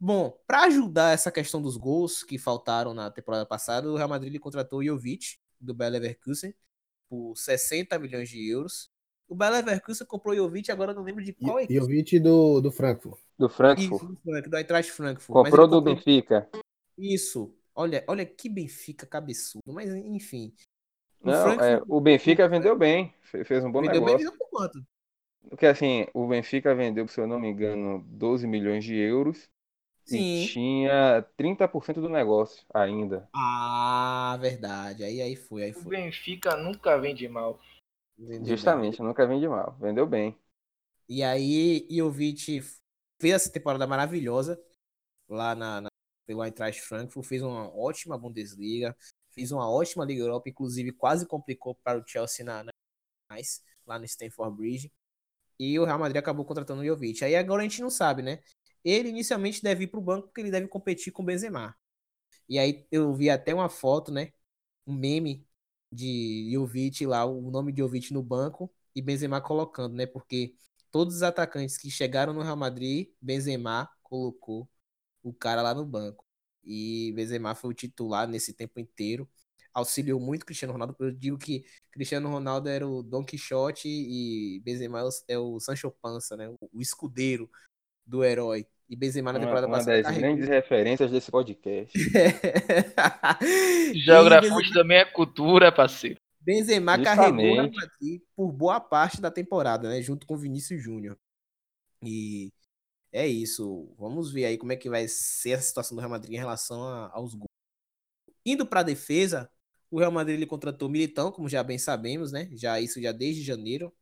Bom, 0.00 0.32
para 0.46 0.64
ajudar 0.64 1.12
essa 1.14 1.32
questão 1.32 1.62
dos 1.62 1.76
gols 1.76 2.24
que 2.24 2.38
faltaram 2.38 2.94
na 2.94 3.10
temporada 3.10 3.46
passada, 3.46 3.90
o 3.90 3.96
Real 3.96 4.08
Madrid 4.08 4.38
contratou 4.40 4.80
o 4.80 4.84
Jovic, 4.84 5.38
do 5.60 5.74
Bayer 5.74 5.92
Leverkusen, 5.94 6.54
por 7.08 7.36
60 7.36 7.98
milhões 7.98 8.28
de 8.30 8.48
euros. 8.50 8.90
O 9.28 9.34
Bayer 9.34 9.54
Leverkusen 9.56 10.06
comprou 10.06 10.34
o 10.34 10.36
Jovic, 10.36 10.70
agora 10.70 10.92
eu 10.92 10.96
não 10.96 11.02
lembro 11.02 11.24
de 11.24 11.32
qual 11.32 11.58
equipe. 11.60 11.80
o 11.80 11.86
Vite 11.86 12.18
do, 12.20 12.60
do 12.60 12.70
Frankfurt. 12.70 13.18
Do 13.38 13.46
Isso, 13.46 13.56
Frankfurt. 13.56 14.02
do 14.08 14.16
Frank- 14.22 14.48
do 14.48 14.56
Eintracht 14.56 14.92
Frankfurt. 14.92 15.34
Comprou 15.44 15.66
do 15.66 15.80
Benfica. 15.80 16.48
Isso. 16.96 17.52
Olha, 17.74 18.04
olha 18.06 18.24
que 18.24 18.48
Benfica 18.48 19.04
cabeçudo. 19.06 19.62
Mas 19.72 19.90
enfim. 19.92 20.54
O 21.20 21.26
Não, 21.30 21.42
Frankfurt- 21.42 21.68
é, 21.70 21.82
o 21.88 22.00
Benfica 22.00 22.48
vendeu 22.48 22.76
bem, 22.78 23.12
fe- 23.22 23.44
fez 23.44 23.64
um 23.64 23.72
bom 23.72 23.80
vendeu 23.82 24.04
bem, 24.04 24.16
negócio. 24.16 24.30
vendeu 24.30 24.38
por 24.38 24.48
quanto? 24.48 24.86
Porque 25.48 25.66
assim, 25.66 26.06
o 26.14 26.26
Benfica 26.26 26.74
vendeu, 26.74 27.06
se 27.08 27.20
eu 27.20 27.26
não 27.26 27.38
me 27.38 27.48
engano, 27.48 28.02
12 28.08 28.46
milhões 28.46 28.84
de 28.84 28.96
euros 28.96 29.48
Sim. 30.04 30.42
e 30.44 30.46
tinha 30.48 31.22
30% 31.36 32.00
do 32.00 32.08
negócio 32.08 32.64
ainda. 32.72 33.28
Ah, 33.34 34.36
verdade. 34.40 35.04
Aí, 35.04 35.20
aí 35.20 35.36
foi, 35.36 35.64
aí 35.64 35.70
O 35.70 35.74
foi. 35.74 35.96
Benfica 35.96 36.56
nunca 36.56 36.98
vende 36.98 37.28
mal. 37.28 37.60
Vendeu 38.18 38.56
bem. 38.56 38.56
Justamente, 38.56 39.02
nunca 39.02 39.26
vende 39.26 39.48
mal. 39.48 39.76
Vendeu 39.78 40.06
bem. 40.06 40.38
E 41.08 41.22
aí, 41.22 41.86
Jovic 41.90 42.60
fez 43.20 43.34
essa 43.34 43.52
temporada 43.52 43.86
maravilhosa 43.86 44.60
lá 45.28 45.54
na, 45.54 45.80
na 45.82 45.88
pelo 46.26 46.42
Eintracht 46.42 46.80
Frankfurt, 46.82 47.26
fez 47.26 47.42
uma 47.42 47.72
ótima 47.74 48.18
Bundesliga, 48.18 48.96
fez 49.30 49.52
uma 49.52 49.70
ótima 49.70 50.04
Liga 50.04 50.22
Europa, 50.22 50.48
inclusive 50.48 50.92
quase 50.92 51.26
complicou 51.26 51.76
para 51.76 51.98
o 52.00 52.06
Chelsea 52.06 52.44
na, 52.44 52.64
na 52.64 52.72
mais, 53.30 53.62
lá 53.86 53.98
no 53.98 54.04
Stamford 54.04 54.56
Bridge. 54.56 54.92
E 55.58 55.78
o 55.78 55.84
Real 55.84 55.98
Madrid 55.98 56.18
acabou 56.18 56.44
contratando 56.44 56.82
o 56.82 56.84
Jovic. 56.84 57.24
Aí 57.24 57.36
agora 57.36 57.62
a 57.62 57.64
gente 57.64 57.80
não 57.80 57.90
sabe, 57.90 58.22
né? 58.22 58.40
Ele 58.84 59.08
inicialmente 59.08 59.62
deve 59.62 59.84
ir 59.84 59.88
para 59.88 60.00
o 60.00 60.02
banco 60.02 60.28
porque 60.28 60.40
ele 60.40 60.50
deve 60.50 60.68
competir 60.68 61.12
com 61.12 61.22
o 61.22 61.26
Benzema. 61.26 61.76
E 62.48 62.58
aí 62.58 62.86
eu 62.90 63.14
vi 63.14 63.30
até 63.30 63.54
uma 63.54 63.68
foto, 63.68 64.12
né? 64.12 64.32
Um 64.86 64.94
meme 64.94 65.46
de 65.92 66.50
Jovic 66.52 67.06
lá, 67.06 67.24
o 67.24 67.50
nome 67.50 67.72
de 67.72 67.80
Jovic 67.80 68.12
no 68.12 68.22
banco 68.22 68.72
e 68.94 69.02
Benzema 69.02 69.40
colocando, 69.40 69.94
né? 69.94 70.06
Porque 70.06 70.54
todos 70.90 71.16
os 71.16 71.22
atacantes 71.22 71.76
que 71.78 71.90
chegaram 71.90 72.32
no 72.32 72.42
Real 72.42 72.56
Madrid, 72.56 73.08
Benzema 73.20 73.88
colocou 74.02 74.68
o 75.22 75.32
cara 75.32 75.62
lá 75.62 75.74
no 75.74 75.84
banco. 75.84 76.24
E 76.64 77.12
Benzema 77.14 77.54
foi 77.54 77.70
o 77.70 77.74
titular 77.74 78.28
nesse 78.28 78.52
tempo 78.54 78.80
inteiro. 78.80 79.28
Auxiliou 79.72 80.18
muito 80.20 80.44
Cristiano 80.46 80.72
Ronaldo. 80.72 80.96
Eu 80.98 81.12
digo 81.12 81.38
que 81.38 81.64
Cristiano 81.92 82.28
Ronaldo 82.28 82.68
era 82.68 82.86
o 82.88 83.02
Don 83.02 83.24
Quixote 83.24 83.88
e 83.88 84.60
Benzema 84.64 85.00
é 85.00 85.04
o- 85.04 85.10
é 85.28 85.38
o 85.38 85.60
Sancho 85.60 85.90
Panza, 86.02 86.36
né? 86.36 86.48
O 86.72 86.80
escudeiro 86.80 87.50
do 88.06 88.24
herói. 88.24 88.66
E 88.88 88.94
Benzema 88.94 89.32
na 89.32 89.38
Uma, 89.38 89.44
temporada 89.46 89.66
uma 89.66 89.76
passada 89.78 89.96
das 89.96 90.06
carregou- 90.06 90.28
grandes 90.30 90.48
referências 90.48 91.10
desse 91.10 91.30
podcast. 91.30 91.92
Geografia 93.94 94.50
Benzema- 94.50 94.72
também 94.74 94.98
é 94.98 95.04
cultura, 95.04 95.72
parceiro. 95.72 96.20
Benzema 96.40 97.02
carregou 97.02 97.40
Justamente. 97.44 97.74
Madrid 97.76 98.22
por 98.36 98.52
boa 98.52 98.80
parte 98.80 99.20
da 99.20 99.30
temporada, 99.30 99.88
né? 99.88 100.00
Junto 100.00 100.26
com 100.26 100.36
Vinícius 100.36 100.80
Júnior. 100.80 101.18
E 102.04 102.52
é 103.12 103.26
isso. 103.26 103.92
Vamos 103.98 104.30
ver 104.30 104.44
aí 104.44 104.56
como 104.56 104.70
é 104.72 104.76
que 104.76 104.88
vai 104.88 105.08
ser 105.08 105.54
a 105.54 105.60
situação 105.60 105.96
do 105.96 106.00
Real 106.00 106.10
Madrid 106.10 106.34
em 106.34 106.38
relação 106.38 106.84
a- 106.84 107.10
aos 107.12 107.34
gols. 107.34 107.46
Indo 108.44 108.64
para 108.64 108.80
a 108.80 108.84
defesa, 108.84 109.50
o 109.90 109.98
Real 109.98 110.12
Madrid 110.12 110.36
ele 110.36 110.46
contratou 110.46 110.88
Militão, 110.88 111.32
como 111.32 111.48
já 111.48 111.64
bem 111.64 111.78
sabemos, 111.78 112.30
né? 112.30 112.48
Já 112.52 112.80
isso 112.80 113.02
já 113.02 113.10
desde 113.10 113.42
janeiro. 113.42 113.92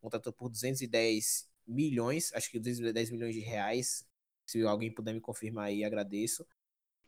Contratou 0.00 0.32
por 0.32 0.48
210 0.48 1.48
milhões, 1.66 2.32
acho 2.32 2.48
que 2.50 2.60
210 2.60 3.10
milhões 3.10 3.34
de 3.34 3.40
reais. 3.40 4.06
Se 4.48 4.62
alguém 4.62 4.90
puder 4.90 5.12
me 5.12 5.20
confirmar 5.20 5.66
aí, 5.66 5.84
agradeço. 5.84 6.46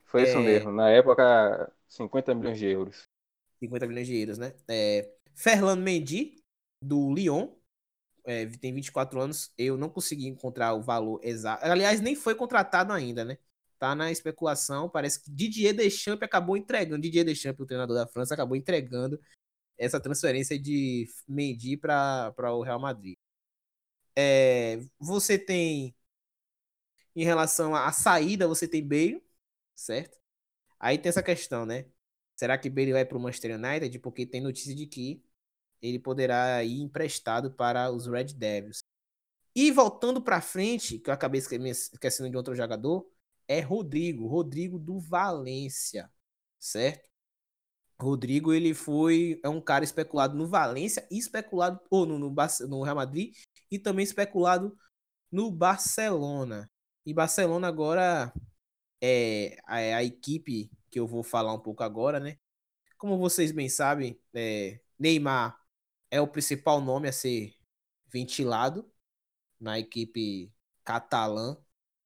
Foi 0.04 0.24
isso 0.24 0.36
É. 0.36 0.42
mesmo. 0.44 0.70
Na 0.70 0.90
época, 0.90 1.72
50 1.88 2.34
milhões 2.34 2.58
de 2.58 2.66
euros. 2.66 3.04
50 3.58 3.86
milhões 3.86 4.06
de 4.06 4.16
euros, 4.20 4.38
né? 4.38 4.54
É, 4.68 5.10
Ferland 5.34 5.80
Mendy, 5.80 6.36
do 6.82 7.12
Lyon, 7.14 7.48
é, 8.24 8.46
tem 8.46 8.74
24 8.74 9.20
anos. 9.20 9.52
Eu 9.56 9.78
não 9.78 9.88
consegui 9.88 10.26
encontrar 10.26 10.74
o 10.74 10.82
valor 10.82 11.20
exato. 11.22 11.64
Aliás, 11.64 12.00
nem 12.00 12.14
foi 12.14 12.34
contratado 12.34 12.92
ainda, 12.92 13.24
né? 13.24 13.38
Tá 13.78 13.94
na 13.94 14.10
especulação. 14.12 14.90
Parece 14.90 15.22
que 15.22 15.30
Didier 15.30 15.74
Deschamps 15.74 16.22
acabou 16.22 16.56
entregando. 16.56 17.00
Didier 17.02 17.24
Deschamps, 17.24 17.60
o 17.60 17.66
treinador 17.66 17.96
da 17.96 18.06
França, 18.06 18.34
acabou 18.34 18.56
entregando 18.56 19.18
essa 19.78 19.98
transferência 19.98 20.58
de 20.58 21.08
Mendy 21.26 21.78
para 21.78 22.34
o 22.54 22.62
Real 22.62 22.78
Madrid. 22.78 23.16
É, 24.14 24.80
você 24.98 25.38
tem, 25.38 25.94
em 27.20 27.24
relação 27.24 27.74
à 27.74 27.92
saída, 27.92 28.48
você 28.48 28.66
tem 28.66 28.86
Bale, 28.86 29.22
certo? 29.74 30.18
Aí 30.78 30.98
tem 30.98 31.10
essa 31.10 31.22
questão, 31.22 31.66
né? 31.66 31.86
Será 32.36 32.56
que 32.56 32.70
Bale 32.70 32.92
vai 32.92 33.04
para 33.04 33.18
o 33.18 33.20
Manchester 33.20 33.56
United? 33.56 33.98
Porque 33.98 34.26
tem 34.26 34.40
notícia 34.40 34.74
de 34.74 34.86
que 34.86 35.22
ele 35.82 35.98
poderá 35.98 36.64
ir 36.64 36.80
emprestado 36.80 37.52
para 37.52 37.90
os 37.90 38.06
Red 38.06 38.32
Devils. 38.34 38.82
E 39.54 39.70
voltando 39.70 40.22
para 40.22 40.40
frente, 40.40 40.98
que 40.98 41.10
eu 41.10 41.14
acabei 41.14 41.40
esquecendo 41.40 42.30
de 42.30 42.36
outro 42.36 42.54
jogador, 42.54 43.06
é 43.48 43.60
Rodrigo, 43.60 44.26
Rodrigo 44.26 44.78
do 44.78 44.98
Valência, 45.00 46.10
certo? 46.58 47.08
Rodrigo, 48.00 48.54
ele 48.54 48.72
foi 48.72 49.38
é 49.44 49.48
um 49.48 49.60
cara 49.60 49.84
especulado 49.84 50.34
no 50.36 50.48
Valência, 50.48 51.06
e 51.10 51.18
especulado 51.18 51.80
ou 51.90 52.06
no, 52.06 52.18
no, 52.18 52.34
no 52.68 52.82
Real 52.82 52.96
Madrid 52.96 53.34
e 53.70 53.78
também 53.78 54.04
especulado 54.04 54.74
no 55.30 55.50
Barcelona. 55.50 56.70
E 57.04 57.14
Barcelona 57.14 57.68
agora 57.68 58.32
é 59.02 59.58
a, 59.66 59.80
é 59.80 59.94
a 59.94 60.04
equipe 60.04 60.70
que 60.90 61.00
eu 61.00 61.06
vou 61.06 61.22
falar 61.22 61.54
um 61.54 61.60
pouco 61.60 61.82
agora, 61.82 62.20
né? 62.20 62.38
Como 62.98 63.18
vocês 63.18 63.52
bem 63.52 63.68
sabem, 63.68 64.20
é, 64.34 64.80
Neymar 64.98 65.58
é 66.10 66.20
o 66.20 66.28
principal 66.28 66.80
nome 66.80 67.08
a 67.08 67.12
ser 67.12 67.54
ventilado 68.12 68.90
na 69.60 69.78
equipe 69.78 70.52
catalã 70.84 71.56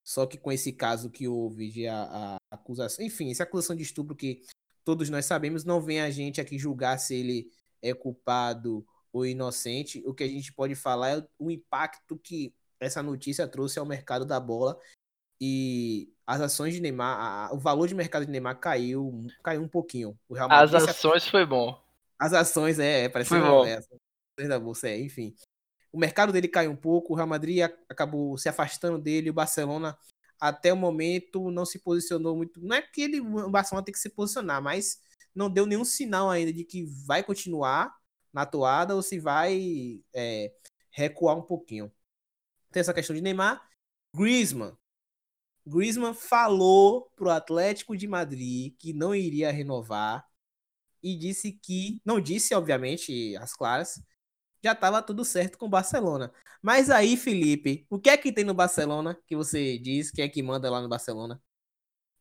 Só 0.05 0.27
que 0.27 0.39
com 0.39 0.53
esse 0.53 0.73
caso 0.73 1.11
que 1.11 1.29
houve 1.29 1.71
de 1.71 1.89
a, 1.89 2.37
a 2.37 2.39
acusação, 2.53 3.05
enfim, 3.05 3.31
essa 3.31 3.45
acusação 3.45 3.77
de 3.77 3.83
estupro 3.83 4.17
que 4.17 4.43
todos 4.85 5.11
nós 5.11 5.27
sabemos, 5.27 5.65
não 5.65 5.81
vem 5.83 6.01
a 6.03 6.11
gente 6.11 6.41
aqui 6.41 6.59
julgar 6.59 6.99
se 6.99 7.15
ele 7.17 7.51
é 7.83 7.95
culpado 7.95 8.87
ou 9.13 9.27
inocente. 9.27 10.03
O 10.07 10.15
que 10.15 10.25
a 10.25 10.29
gente 10.29 10.53
pode 10.53 10.75
falar 10.75 11.19
é 11.19 11.29
o 11.39 11.51
impacto 11.51 12.19
que 12.19 12.55
essa 12.85 13.03
notícia 13.03 13.49
trouxe 13.49 13.79
ao 13.79 13.87
mercado 13.87 14.25
da 14.25 14.39
bola 14.39 14.79
e 15.41 16.13
as 16.27 16.41
ações 16.41 16.75
de 16.75 16.81
Neymar, 16.81 17.19
a, 17.19 17.55
o 17.55 17.59
valor 17.59 17.87
de 17.89 17.95
mercado 17.95 18.25
de 18.25 18.31
Neymar 18.31 18.59
caiu, 18.59 19.27
caiu 19.43 19.63
um 19.63 19.69
pouquinho. 19.69 20.19
as 20.39 20.75
ações 20.75 21.29
foi 21.29 21.45
bom. 21.45 21.79
As 22.19 22.33
ações, 22.33 22.79
é, 22.79 23.05
é 23.05 23.09
parece 23.09 23.29
foi 23.29 23.41
bom. 23.41 23.67
É, 23.67 23.81
da 24.49 24.59
bolsa, 24.59 24.89
é, 24.89 24.99
enfim. 24.99 25.35
O 25.93 25.99
mercado 25.99 26.33
dele 26.33 26.49
caiu 26.49 26.71
um 26.71 26.77
pouco, 26.77 27.13
o 27.13 27.17
Real 27.17 27.29
Madrid 27.29 27.63
acabou 27.89 28.37
se 28.37 28.49
afastando 28.49 28.99
dele, 28.99 29.31
o 29.31 29.35
Barcelona 29.35 29.97
até 30.41 30.73
o 30.73 30.77
momento 30.77 31.51
não 31.51 31.65
se 31.65 31.79
posicionou 31.79 32.37
muito. 32.37 32.61
Não 32.61 32.77
é 32.77 32.83
que 32.83 33.03
ele, 33.03 33.21
o 33.21 33.51
Barcelona 33.51 33.85
tem 33.85 33.93
que 33.93 33.99
se 33.99 34.11
posicionar, 34.11 34.61
mas 34.61 34.99
não 35.35 35.51
deu 35.51 35.67
nenhum 35.67 35.85
sinal 35.85 36.31
ainda 36.31 36.53
de 36.53 36.65
que 36.65 36.85
vai 37.07 37.23
continuar 37.23 37.95
na 38.33 38.45
toada 38.45 38.95
ou 38.95 39.03
se 39.03 39.19
vai 39.19 40.01
é, 40.15 40.53
recuar 40.91 41.37
um 41.37 41.43
pouquinho. 41.43 41.91
Tem 42.75 42.81
essa 42.81 42.93
questão 42.93 43.15
de 43.15 43.23
Neymar. 43.23 43.65
Griezmann. 44.13 44.77
Griezmann 45.65 46.13
falou 46.13 47.09
pro 47.15 47.31
Atlético 47.31 47.97
de 47.97 48.09
Madrid 48.09 48.75
que 48.81 48.93
não 48.93 49.15
iria 49.15 49.53
renovar 49.53 50.27
e 51.01 51.17
disse 51.17 51.53
que, 51.53 52.03
não 52.05 52.21
disse, 52.21 52.53
obviamente, 52.53 53.37
as 53.37 53.55
claras, 53.55 54.03
já 54.61 54.73
estava 54.73 55.01
tudo 55.01 55.25
certo 55.25 55.57
com 55.57 55.67
o 55.67 55.69
Barcelona. 55.69 56.33
Mas 56.61 56.91
aí, 56.91 57.17
Felipe, 57.17 57.87
o 57.89 57.97
que 57.97 58.11
é 58.11 58.17
que 58.17 58.33
tem 58.33 58.45
no 58.45 58.55
Barcelona 58.55 59.17
que 59.25 59.37
você 59.37 59.79
diz? 59.79 60.11
Quem 60.11 60.25
é 60.25 60.29
que 60.29 60.43
manda 60.43 60.69
lá 60.69 60.81
no 60.81 60.89
Barcelona? 60.89 61.41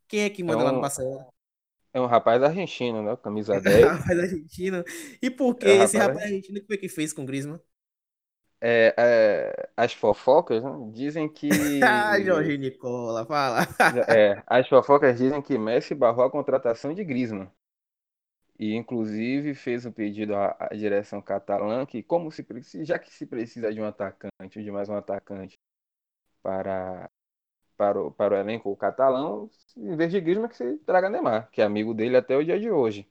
Quem 0.08 0.20
é 0.22 0.30
que 0.30 0.43
manda 0.43 0.60
é 0.60 0.62
um, 0.62 0.66
lá 0.66 0.72
no 0.72 0.82
Barcelona? 0.82 1.28
É 1.93 1.99
um 1.99 2.06
rapaz 2.06 2.43
argentino, 2.43 3.01
né? 3.01 3.18
Camisa 3.18 3.60
10. 3.60 3.66
É 3.82 3.88
um 3.88 3.95
rapaz 3.95 4.20
argentino. 4.20 4.84
E 5.20 5.32
por 5.32 5.56
que 5.56 5.66
é 5.66 5.78
esse 5.78 5.97
rapaz, 5.97 6.16
rapaz 6.16 6.32
argentino 6.32 6.62
que 6.62 6.68
foi 6.68 6.78
que 6.78 6.89
fez 6.89 7.12
com 7.12 7.24
o 7.24 7.26
Griezmann? 7.26 7.60
É, 8.66 8.95
é, 8.97 9.70
as 9.76 9.91
fofocas 9.93 10.64
né, 10.64 10.72
dizem 10.93 11.28
que. 11.28 11.49
ah, 11.84 12.18
Jorge 12.24 12.57
Nicola, 12.57 13.26
fala. 13.26 13.68
é, 14.07 14.41
as 14.47 14.68
fofocas 14.70 15.18
dizem 15.18 15.41
que 15.41 15.57
Messi 15.57 15.93
barrou 15.93 16.24
a 16.24 16.32
contratação 16.32 16.93
de 16.93 17.03
Griezmann 17.03 17.51
e 18.57 18.76
inclusive 18.76 19.53
fez 19.55 19.86
um 19.86 19.91
pedido 19.91 20.36
à, 20.36 20.55
à 20.59 20.70
direção 20.76 21.22
catalã 21.22 21.86
que 21.86 22.01
como 22.01 22.32
se 22.32 22.45
já 22.86 22.97
que 22.97 23.11
se 23.11 23.26
precisa 23.26 23.74
de 23.74 23.82
um 23.82 23.86
atacante, 23.86 24.64
de 24.64 24.72
mais 24.72 24.88
um 24.89 24.95
atacante 24.95 25.59
para 26.43 27.09
para 27.78 28.01
o, 28.01 28.11
para 28.11 28.36
o 28.36 28.38
elenco 28.38 28.76
catalão, 28.78 29.49
em 29.78 29.95
vez 29.97 30.11
de 30.11 30.22
Griezmann 30.22 30.49
que 30.49 30.57
se 30.57 30.78
traga 30.80 31.09
Neymar, 31.09 31.49
que 31.51 31.61
é 31.61 31.66
amigo 31.66 31.93
dele 31.93 32.18
até 32.18 32.38
o 32.38 32.43
dia 32.45 32.59
de 32.59 32.72
hoje. 32.72 33.09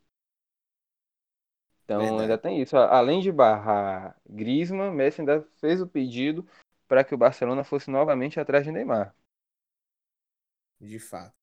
Então 1.84 1.98
Verdade. 2.00 2.22
ainda 2.22 2.38
tem 2.38 2.60
isso. 2.60 2.76
Além 2.76 3.20
de 3.20 3.30
barrar 3.32 4.16
Griezmann, 4.28 4.92
Messi 4.94 5.20
ainda 5.20 5.46
fez 5.60 5.80
o 5.80 5.86
pedido 5.86 6.46
para 6.88 7.04
que 7.04 7.14
o 7.14 7.18
Barcelona 7.18 7.64
fosse 7.64 7.90
novamente 7.90 8.38
atrás 8.40 8.64
de 8.64 8.72
Neymar. 8.72 9.14
De 10.80 10.98
fato. 10.98 11.34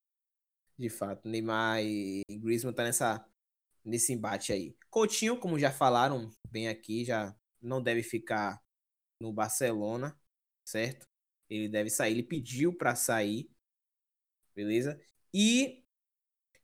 De 0.78 0.90
fato, 0.90 1.28
Neymar 1.28 1.82
e 1.84 2.24
Griezmann 2.30 2.74
tá 2.74 2.84
nessa 2.84 3.26
nesse 3.84 4.14
embate 4.14 4.54
aí. 4.54 4.76
Coutinho, 4.90 5.40
como 5.40 5.60
já 5.60 5.72
falaram 5.72 6.30
bem 6.52 6.68
aqui, 6.68 7.06
já 7.06 7.36
não 7.62 7.82
deve 7.82 8.04
ficar 8.04 8.62
no 9.20 9.34
Barcelona, 9.34 10.20
certo? 10.66 11.08
Ele 11.50 11.70
deve 11.70 11.90
sair, 11.90 12.14
ele 12.14 12.24
pediu 12.24 12.74
para 12.78 12.96
sair, 12.96 13.50
beleza? 14.56 15.00
E 15.34 15.84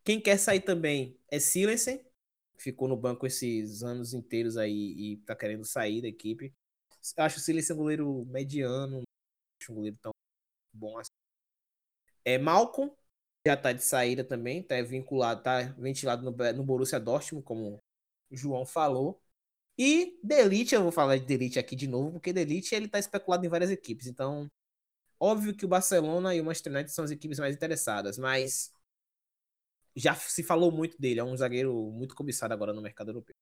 quem 0.03 0.21
quer 0.21 0.37
sair 0.37 0.61
também 0.61 1.19
é 1.29 1.39
Silensen, 1.39 2.05
ficou 2.57 2.87
no 2.87 2.97
banco 2.97 3.25
esses 3.27 3.83
anos 3.83 4.13
inteiros 4.13 4.57
aí 4.57 4.93
e 4.97 5.17
tá 5.17 5.35
querendo 5.35 5.65
sair 5.65 6.01
da 6.01 6.07
equipe. 6.07 6.53
Acho 7.17 7.37
o 7.37 7.39
Silensen 7.41 7.75
um 7.75 7.79
goleiro 7.79 8.25
mediano, 8.25 8.97
não 8.97 9.03
acho 9.61 9.71
um 9.71 9.75
goleiro 9.75 9.97
tão 10.01 10.11
bom 10.73 10.97
assim. 10.97 11.11
É 12.23 12.37
Malcolm, 12.37 12.91
já 13.45 13.55
tá 13.55 13.71
de 13.71 13.83
saída 13.83 14.23
também, 14.23 14.63
tá 14.63 14.81
vinculado, 14.81 15.43
tá 15.43 15.61
ventilado 15.77 16.23
no, 16.23 16.31
no 16.53 16.63
Borussia 16.63 16.99
Dortmund, 16.99 17.45
como 17.45 17.77
o 18.29 18.35
João 18.35 18.65
falou. 18.65 19.21
E 19.77 20.17
Delite, 20.23 20.73
eu 20.73 20.83
vou 20.83 20.91
falar 20.91 21.17
de 21.17 21.25
Delite 21.25 21.59
aqui 21.59 21.75
de 21.75 21.87
novo, 21.87 22.13
porque 22.13 22.33
Delite 22.33 22.73
ele 22.73 22.87
tá 22.87 22.97
especulado 22.97 23.45
em 23.45 23.49
várias 23.49 23.69
equipes. 23.69 24.07
Então, 24.07 24.49
óbvio 25.19 25.55
que 25.55 25.65
o 25.65 25.67
Barcelona 25.67 26.33
e 26.33 26.41
o 26.41 26.45
Manchester 26.45 26.73
United 26.73 26.91
são 26.91 27.05
as 27.05 27.11
equipes 27.11 27.39
mais 27.39 27.55
interessadas, 27.55 28.17
mas 28.17 28.71
já 29.95 30.15
se 30.15 30.43
falou 30.43 30.71
muito 30.71 30.99
dele, 30.99 31.19
é 31.19 31.23
um 31.23 31.35
zagueiro 31.37 31.73
muito 31.91 32.15
cobiçado 32.15 32.53
agora 32.53 32.73
no 32.73 32.81
mercado 32.81 33.09
europeu. 33.09 33.35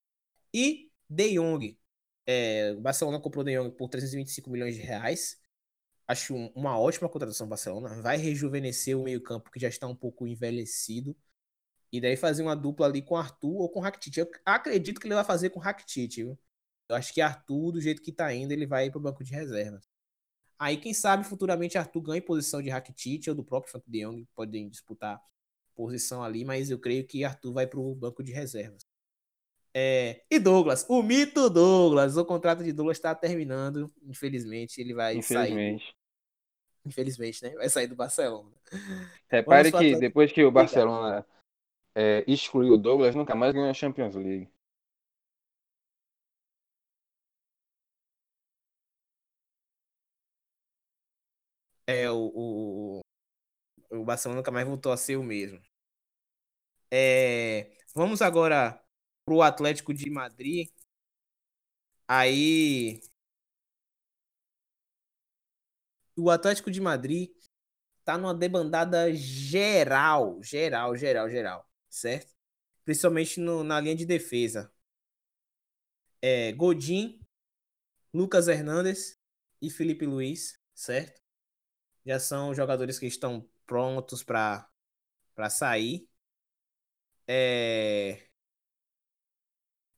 E 0.53 0.91
De 1.09 1.35
Jong, 1.35 1.77
é, 2.25 2.73
o 2.77 2.81
Barcelona 2.81 3.19
comprou 3.19 3.43
De 3.43 3.57
Jong 3.57 3.75
por 3.75 3.89
325 3.89 4.49
milhões 4.49 4.75
de 4.75 4.81
reais 4.81 5.41
acho 6.07 6.35
uma 6.55 6.77
ótima 6.77 7.09
contratação 7.09 7.47
do 7.47 7.49
Barcelona. 7.49 8.01
Vai 8.01 8.17
rejuvenescer 8.17 8.97
o 8.97 9.03
meio-campo 9.03 9.51
que 9.51 9.59
já 9.59 9.67
está 9.67 9.87
um 9.87 9.95
pouco 9.95 10.27
envelhecido. 10.27 11.15
E 11.91 12.01
daí 12.01 12.17
fazer 12.17 12.41
uma 12.43 12.55
dupla 12.55 12.87
ali 12.87 13.01
com 13.01 13.15
Arthur 13.15 13.61
ou 13.61 13.69
com 13.69 13.79
Rakitic. 13.79 14.17
Eu 14.17 14.31
acredito 14.45 14.99
que 14.99 15.07
ele 15.07 15.15
vai 15.15 15.23
fazer 15.23 15.49
com 15.51 15.59
Rakitic, 15.59 16.15
viu? 16.15 16.39
Eu 16.89 16.95
acho 16.95 17.13
que 17.13 17.21
Arthur, 17.21 17.71
do 17.73 17.81
jeito 17.81 18.01
que 18.01 18.11
tá 18.11 18.33
indo, 18.33 18.51
ele 18.51 18.65
vai 18.65 18.89
pro 18.89 18.99
banco 18.99 19.23
de 19.23 19.31
reservas. 19.31 19.87
Aí, 20.57 20.77
quem 20.77 20.93
sabe, 20.93 21.23
futuramente 21.25 21.77
Arthur 21.77 22.01
ganhe 22.01 22.21
posição 22.21 22.61
de 22.61 22.69
Rakitic 22.69 23.27
ou 23.27 23.35
do 23.35 23.43
próprio 23.43 23.71
Frank 23.71 23.89
de 23.89 24.03
Jong, 24.03 24.27
podem 24.35 24.69
disputar 24.69 25.21
posição 25.75 26.23
ali, 26.23 26.45
mas 26.45 26.69
eu 26.69 26.79
creio 26.79 27.05
que 27.05 27.23
Arthur 27.23 27.53
vai 27.53 27.67
pro 27.67 27.95
banco 27.95 28.23
de 28.23 28.31
reservas. 28.31 28.85
É... 29.73 30.21
E 30.29 30.39
Douglas, 30.39 30.85
o 30.87 31.01
mito 31.01 31.49
Douglas. 31.49 32.15
O 32.15 32.25
contrato 32.25 32.63
de 32.63 32.71
Douglas 32.71 32.97
está 32.97 33.15
terminando. 33.15 33.91
Infelizmente, 34.03 34.79
ele 34.79 34.93
vai 34.93 35.17
Infelizmente. 35.17 35.85
sair. 35.85 35.95
Infelizmente, 36.85 37.43
né? 37.43 37.49
Vai 37.55 37.69
sair 37.69 37.87
do 37.87 37.95
Barcelona. 37.95 38.51
Repare 39.29 39.71
que 39.71 39.95
depois 39.95 40.31
que 40.31 40.43
o 40.43 40.51
Barcelona 40.51 41.25
é, 41.95 42.23
excluiu 42.27 42.73
o 42.73 42.77
Douglas, 42.77 43.15
nunca 43.15 43.35
mais 43.35 43.53
ganhou 43.53 43.69
a 43.69 43.73
Champions 43.73 44.15
League. 44.15 44.49
É, 51.85 52.09
o, 52.09 52.15
o, 52.15 52.82
o 53.93 54.03
Barcelona 54.03 54.39
nunca 54.39 54.51
mais 54.51 54.67
voltou 54.67 54.91
a 54.91 54.97
ser 54.97 55.17
o 55.17 55.23
mesmo. 55.23 55.61
É, 56.91 57.71
vamos 57.95 58.21
agora 58.21 58.81
pro 59.25 59.41
Atlético 59.41 59.93
de 59.93 60.09
Madrid. 60.09 60.69
Aí 62.07 63.01
o 66.15 66.29
Atlético 66.29 66.69
de 66.71 66.79
Madrid 66.81 67.31
tá 68.03 68.17
numa 68.17 68.33
debandada 68.33 69.13
geral, 69.13 70.41
geral, 70.43 70.95
geral, 70.95 71.29
geral, 71.29 71.69
certo? 71.89 72.33
Principalmente 72.83 73.39
no, 73.39 73.63
na 73.63 73.79
linha 73.79 73.95
de 73.95 74.05
defesa. 74.05 74.71
É, 76.21 76.51
Godin, 76.53 77.19
Lucas 78.13 78.47
Hernandes 78.47 79.19
e 79.61 79.69
Felipe 79.69 80.05
Luiz, 80.05 80.59
certo? 80.73 81.21
Já 82.05 82.19
são 82.19 82.53
jogadores 82.53 82.99
que 82.99 83.07
estão 83.07 83.49
prontos 83.65 84.23
para 84.23 84.69
sair. 85.49 86.07
É, 87.27 88.27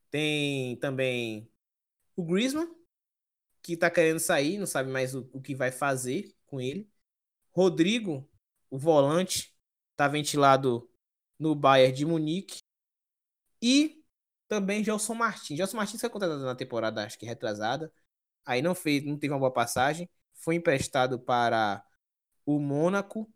tem 0.10 0.78
também 0.78 1.52
o 2.16 2.26
Griezmann, 2.26 2.68
que 3.62 3.78
tá 3.78 3.90
querendo 3.92 4.20
sair, 4.20 4.58
não 4.58 4.68
sabe 4.68 4.90
mais 4.92 5.16
o, 5.16 5.30
o 5.34 5.42
que 5.42 5.56
vai 5.56 5.72
fazer 5.72 6.36
com 6.46 6.62
ele. 6.62 6.90
Rodrigo, 7.52 8.30
o 8.70 8.78
volante, 8.78 9.56
tá 9.96 10.08
ventilado 10.08 10.90
no 11.40 11.56
Bayern 11.56 11.96
de 11.96 12.06
Munique. 12.06 12.60
E 13.62 14.04
também 14.48 14.84
Gelson 14.84 15.16
Martins. 15.16 15.58
Gelson 15.58 15.78
Martins 15.78 16.02
foi 16.02 16.10
contratado 16.10 16.44
na 16.44 16.56
temporada, 16.56 17.06
acho 17.06 17.18
que 17.18 17.26
retrasada. 17.26 17.92
Aí 18.46 18.62
não 18.62 18.76
fez, 18.76 19.04
não 19.06 19.18
teve 19.18 19.34
uma 19.34 19.40
boa 19.40 19.54
passagem. 19.54 20.10
Foi 20.36 20.56
emprestado 20.56 21.20
para 21.20 21.84
o 22.46 22.60
Mônaco 22.60 23.32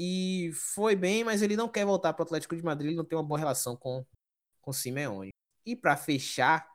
e 0.00 0.52
foi 0.54 0.94
bem, 0.94 1.24
mas 1.24 1.42
ele 1.42 1.56
não 1.56 1.68
quer 1.68 1.84
voltar 1.84 2.12
para 2.12 2.22
o 2.22 2.26
Atlético 2.26 2.54
de 2.54 2.62
Madrid, 2.62 2.90
ele 2.90 2.96
não 2.96 3.04
tem 3.04 3.18
uma 3.18 3.24
boa 3.24 3.38
relação 3.38 3.76
com 3.76 4.06
com 4.60 4.72
Simeone. 4.72 5.30
E 5.66 5.74
para 5.74 5.96
fechar 5.96 6.70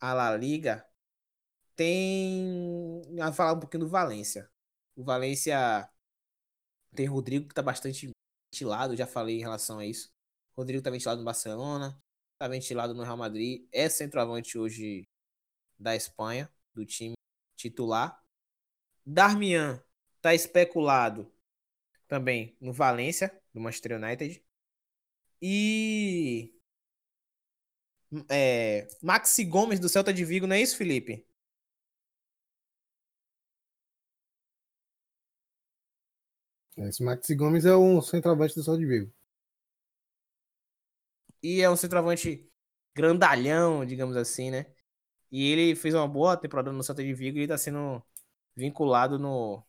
a 0.00 0.14
La 0.14 0.36
Liga, 0.36 0.86
tem 1.76 3.02
a 3.20 3.32
falar 3.32 3.54
um 3.54 3.60
pouquinho 3.60 3.84
do 3.84 3.90
Valência. 3.90 4.48
O 4.96 5.04
Valência 5.04 5.90
tem 6.94 7.06
Rodrigo 7.06 7.46
que 7.46 7.52
está 7.52 7.62
bastante 7.62 8.10
ventilado, 8.52 8.96
já 8.96 9.06
falei 9.06 9.38
em 9.38 9.40
relação 9.40 9.78
a 9.78 9.86
isso. 9.86 10.10
Rodrigo 10.56 10.78
está 10.78 10.90
ventilado 10.90 11.18
no 11.18 11.24
Barcelona, 11.24 12.00
está 12.34 12.48
ventilado 12.48 12.94
no 12.94 13.02
Real 13.02 13.16
Madrid, 13.16 13.68
é 13.72 13.88
centroavante 13.88 14.56
hoje 14.56 15.04
da 15.78 15.94
Espanha, 15.96 16.50
do 16.72 16.86
time 16.86 17.14
titular. 17.56 18.22
Darmian 19.04 19.82
está 20.16 20.32
especulado 20.34 21.33
também 22.08 22.56
no 22.60 22.72
Valência, 22.72 23.32
do 23.52 23.60
Manchester 23.60 23.96
United. 24.02 24.44
E 25.40 26.54
é, 28.30 28.86
Maxi 29.02 29.44
Gomes 29.44 29.80
do 29.80 29.88
Celta 29.88 30.12
de 30.12 30.24
Vigo, 30.24 30.46
não 30.46 30.56
é 30.56 30.62
isso, 30.62 30.76
Felipe? 30.76 31.26
Esse 36.76 37.02
Maxi 37.02 37.34
Gomes 37.34 37.64
é 37.64 37.76
um 37.76 38.00
centroavante 38.00 38.54
do 38.54 38.62
Celta 38.62 38.78
de 38.80 38.86
Vigo. 38.86 39.12
E 41.42 41.60
é 41.60 41.70
um 41.70 41.76
centroavante 41.76 42.48
grandalhão, 42.94 43.84
digamos 43.84 44.16
assim, 44.16 44.50
né? 44.50 44.66
E 45.30 45.50
ele 45.50 45.74
fez 45.76 45.94
uma 45.94 46.08
boa 46.08 46.36
temporada 46.36 46.72
no 46.72 46.82
Celta 46.82 47.02
de 47.02 47.12
Vigo 47.14 47.38
e 47.38 47.42
está 47.42 47.58
sendo 47.58 48.02
vinculado 48.56 49.18
no 49.18 49.62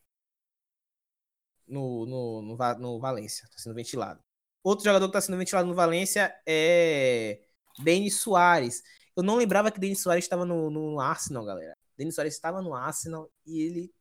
no, 1.67 2.05
no, 2.05 2.41
no, 2.41 2.79
no 2.79 2.99
Valência, 2.99 3.45
está 3.45 3.57
sendo 3.57 3.75
ventilado. 3.75 4.19
Outro 4.63 4.85
jogador 4.85 5.05
que 5.05 5.09
está 5.09 5.21
sendo 5.21 5.37
ventilado 5.37 5.67
no 5.67 5.75
Valência 5.75 6.33
é 6.47 7.39
Denis 7.83 8.19
Soares. 8.19 8.81
Eu 9.15 9.23
não 9.23 9.35
lembrava 9.35 9.71
que 9.71 9.79
Denis 9.79 10.01
Soares 10.01 10.25
estava 10.25 10.45
no, 10.45 10.69
no 10.69 10.99
Arsenal, 10.99 11.45
galera. 11.45 11.75
Denis 11.97 12.15
Soares 12.15 12.33
estava 12.33 12.61
no 12.61 12.73
Arsenal 12.73 13.29
e 13.45 13.61
ele 13.61 13.93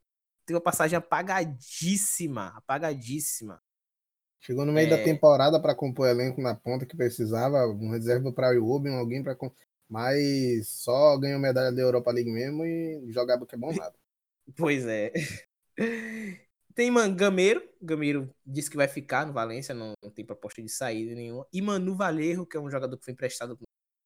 teve 0.46 0.56
uma 0.56 0.62
passagem 0.62 0.96
apagadíssima, 0.96 2.52
apagadíssima. 2.56 3.60
Chegou 4.40 4.66
no 4.66 4.72
meio 4.72 4.92
é... 4.92 4.96
da 4.96 5.02
temporada 5.02 5.60
para 5.60 5.74
compor 5.74 6.08
elenco 6.08 6.40
na 6.40 6.54
ponta 6.54 6.84
que 6.84 6.96
precisava, 6.96 7.66
um 7.66 7.90
reserva 7.90 8.32
para 8.32 8.58
o 8.58 8.64
Rubin, 8.64 8.90
alguém 8.90 9.22
para 9.22 9.36
mas 9.88 10.68
só 10.68 11.16
ganhou 11.18 11.38
medalha 11.38 11.72
da 11.72 11.80
Europa 11.80 12.10
League 12.10 12.30
mesmo 12.30 12.64
e 12.64 13.10
jogava 13.12 13.46
que 13.46 13.54
é 13.54 13.58
bom 13.58 13.72
nada. 13.74 13.94
Pois 14.56 14.86
é. 14.86 15.12
Tem 16.74 16.90
man, 16.90 17.14
Gameiro, 17.14 17.62
Gameiro 17.80 18.34
disse 18.44 18.68
que 18.68 18.76
vai 18.76 18.88
ficar 18.88 19.26
no 19.26 19.32
Valência, 19.32 19.74
não, 19.74 19.92
não, 20.02 20.10
tem 20.10 20.24
proposta 20.26 20.60
de 20.60 20.68
saída 20.68 21.14
nenhuma. 21.14 21.46
E 21.52 21.62
Manu 21.62 21.94
Valerro, 21.94 22.44
que 22.46 22.56
é 22.56 22.60
um 22.60 22.70
jogador 22.70 22.98
que 22.98 23.04
foi 23.04 23.12
emprestado 23.12 23.56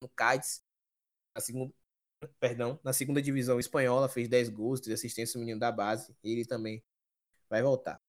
no 0.01 0.09
Cádiz, 0.09 0.61
na 1.35 1.41
segunda, 1.41 1.73
perdão, 2.39 2.79
na 2.83 2.93
segunda 2.93 3.21
divisão 3.21 3.59
espanhola, 3.59 4.07
fez 4.09 4.29
10 4.29 4.49
gols, 4.49 4.81
de 4.81 4.93
assistência 4.93 5.37
no 5.37 5.41
menino 5.45 5.59
da 5.59 5.71
base, 5.71 6.15
ele 6.23 6.45
também 6.45 6.83
vai 7.49 7.63
voltar. 7.63 7.99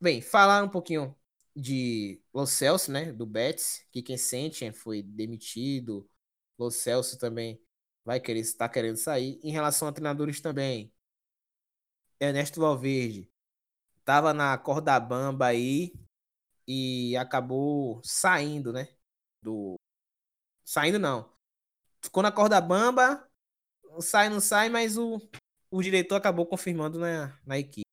Bem, 0.00 0.20
falar 0.22 0.64
um 0.64 0.68
pouquinho 0.70 1.16
de 1.54 2.20
Los 2.32 2.50
Celso, 2.50 2.90
né, 2.92 3.12
do 3.12 3.26
Betis, 3.26 3.86
que 3.92 4.02
quem 4.02 4.16
sente 4.16 4.70
foi 4.72 5.02
demitido, 5.02 6.08
Los 6.58 6.76
Celso 6.76 7.18
também 7.18 7.60
vai 8.04 8.20
querer, 8.20 8.40
está 8.40 8.68
querendo 8.68 8.96
sair. 8.96 9.38
Em 9.42 9.52
relação 9.52 9.86
a 9.88 9.92
treinadores 9.92 10.40
também, 10.40 10.92
Ernesto 12.20 12.60
Valverde 12.60 13.30
estava 14.10 14.34
na 14.34 14.58
corda 14.58 14.98
bamba 14.98 15.46
aí 15.46 15.92
e 16.66 17.16
acabou 17.16 18.00
saindo, 18.02 18.72
né? 18.72 18.88
Do 19.40 19.76
saindo 20.64 20.98
não. 20.98 21.32
Ficou 22.02 22.20
na 22.20 22.32
corda 22.32 22.60
bamba, 22.60 23.24
sai 24.00 24.28
não 24.28 24.40
sai, 24.40 24.68
mas 24.68 24.98
o, 24.98 25.20
o 25.70 25.80
diretor 25.80 26.16
acabou 26.16 26.44
confirmando 26.44 26.98
na, 26.98 27.38
na 27.46 27.56
equipe. 27.56 27.86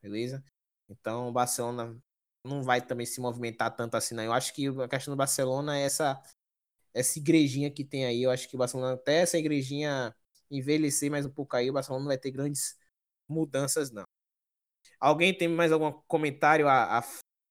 Beleza? 0.00 0.42
Então 0.88 1.28
o 1.28 1.32
Barcelona 1.32 1.94
não 2.42 2.62
vai 2.62 2.80
também 2.80 3.04
se 3.04 3.20
movimentar 3.20 3.76
tanto 3.76 3.98
assim, 3.98 4.14
não. 4.14 4.24
Eu 4.24 4.32
acho 4.32 4.54
que 4.54 4.66
a 4.66 4.88
questão 4.88 5.12
do 5.12 5.18
Barcelona 5.18 5.78
é 5.78 5.82
essa 5.82 6.22
essa 6.94 7.18
igrejinha 7.18 7.70
que 7.70 7.84
tem 7.84 8.06
aí. 8.06 8.22
Eu 8.22 8.30
acho 8.30 8.48
que 8.48 8.56
o 8.56 8.58
Barcelona, 8.58 8.94
até 8.94 9.16
essa 9.20 9.36
igrejinha 9.36 10.16
envelhecer 10.50 11.10
mais 11.10 11.26
um 11.26 11.30
pouco 11.30 11.54
aí, 11.54 11.68
o 11.68 11.72
Barcelona 11.74 12.02
não 12.02 12.08
vai 12.08 12.18
ter 12.18 12.30
grandes 12.30 12.78
mudanças, 13.28 13.90
não. 13.90 14.04
Alguém 15.00 15.36
tem 15.36 15.48
mais 15.48 15.72
algum 15.72 15.92
comentário 16.06 16.68
a, 16.68 16.98
a 16.98 17.04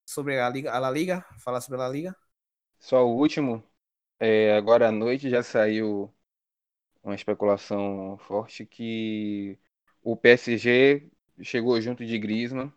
sobre 0.07 0.39
a 0.39 0.49
Liga, 0.49 0.71
a 0.71 0.80
La 0.80 0.91
Liga? 0.91 1.26
Falar 1.43 1.61
sobre 1.61 1.80
a 1.81 1.84
La 1.88 1.89
Liga? 1.89 2.15
Só 2.80 3.05
o 3.05 3.15
último. 3.17 3.63
É, 4.19 4.53
agora 4.55 4.89
à 4.89 4.91
noite 4.91 5.30
já 5.30 5.43
saiu 5.43 6.13
uma 7.03 7.15
especulação 7.15 8.17
forte 8.19 8.65
que 8.65 9.59
o 10.03 10.17
PSG 10.17 11.11
chegou 11.43 11.80
junto 11.81 12.05
de 12.05 12.19
Griezmann, 12.19 12.73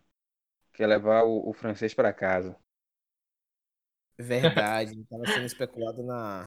quer 0.73 0.87
levar 0.87 1.23
o, 1.25 1.49
o 1.49 1.53
francês 1.53 1.93
para 1.93 2.13
casa. 2.13 2.57
Verdade, 4.17 4.99
estava 5.01 5.27
sendo 5.27 5.45
especulado 5.45 6.03
na, 6.03 6.45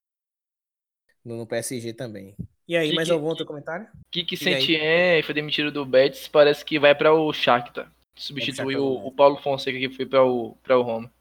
no, 1.25 1.37
no 1.37 1.47
PSG 1.47 1.93
também. 1.93 2.35
E 2.69 2.77
aí, 2.77 2.93
mais 2.93 3.11
algum 3.11 3.27
outro 3.27 3.47
comentário? 3.47 3.89
Kiki 4.11 4.37
Sentien 4.37 5.23
foi 5.23 5.33
demitido 5.35 5.71
do 5.71 5.87
Betis, 5.87 6.27
parece 6.27 6.65
que 6.65 6.79
vai 6.79 6.93
para 6.95 7.13
o 7.15 7.33
Shakhtar. 7.33 7.89
Substitui 8.17 8.77
o, 8.77 9.07
o, 9.07 9.13
Paulo 9.13 9.37
Fonseca 9.37 9.79
que 9.79 9.91
foi 9.91 10.07
para 10.07 10.25
o, 10.25 10.57
para 10.57 10.79
o 10.79 10.83
Roma. 10.83 11.13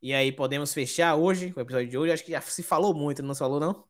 E 0.00 0.14
aí, 0.14 0.30
podemos 0.30 0.72
fechar 0.72 1.16
hoje, 1.16 1.52
o 1.56 1.60
episódio 1.60 1.88
de 1.88 1.98
hoje. 1.98 2.12
Acho 2.12 2.24
que 2.24 2.30
já 2.30 2.40
se 2.40 2.62
falou 2.62 2.94
muito, 2.94 3.20
não 3.20 3.34
se 3.34 3.40
falou, 3.40 3.58
não? 3.58 3.84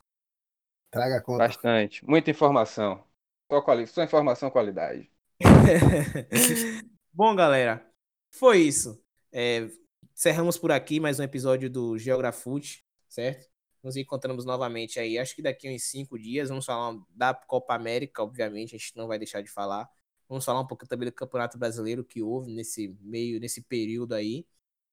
Traga 0.90 1.20
conta. 1.20 1.46
Bastante. 1.46 2.02
Muita 2.06 2.30
informação. 2.30 3.04
Só, 3.52 3.60
quali... 3.60 3.86
Só 3.86 4.02
informação 4.02 4.50
qualidade. 4.50 5.10
Bom, 7.12 7.36
galera, 7.36 7.86
foi 8.30 8.60
isso. 8.60 8.98
É, 9.30 9.68
encerramos 10.14 10.56
por 10.56 10.72
aqui 10.72 10.98
mais 10.98 11.20
um 11.20 11.22
episódio 11.22 11.68
do 11.68 11.98
Geografute, 11.98 12.82
certo? 13.06 13.46
Nos 13.82 13.96
encontramos 13.96 14.46
novamente 14.46 14.98
aí, 14.98 15.18
acho 15.18 15.36
que 15.36 15.42
daqui 15.42 15.68
a 15.68 15.70
uns 15.70 15.84
cinco 15.84 16.18
dias. 16.18 16.48
Vamos 16.48 16.64
falar 16.64 16.98
da 17.10 17.34
Copa 17.34 17.74
América, 17.74 18.22
obviamente, 18.22 18.74
a 18.74 18.78
gente 18.78 18.96
não 18.96 19.06
vai 19.06 19.18
deixar 19.18 19.42
de 19.42 19.50
falar. 19.50 19.88
Vamos 20.28 20.44
falar 20.44 20.60
um 20.60 20.66
pouco 20.66 20.86
também 20.86 21.08
do 21.08 21.12
Campeonato 21.12 21.58
Brasileiro 21.58 22.04
que 22.04 22.22
houve 22.22 22.52
nesse 22.52 22.96
meio, 23.00 23.40
nesse 23.40 23.62
período 23.62 24.14
aí. 24.14 24.46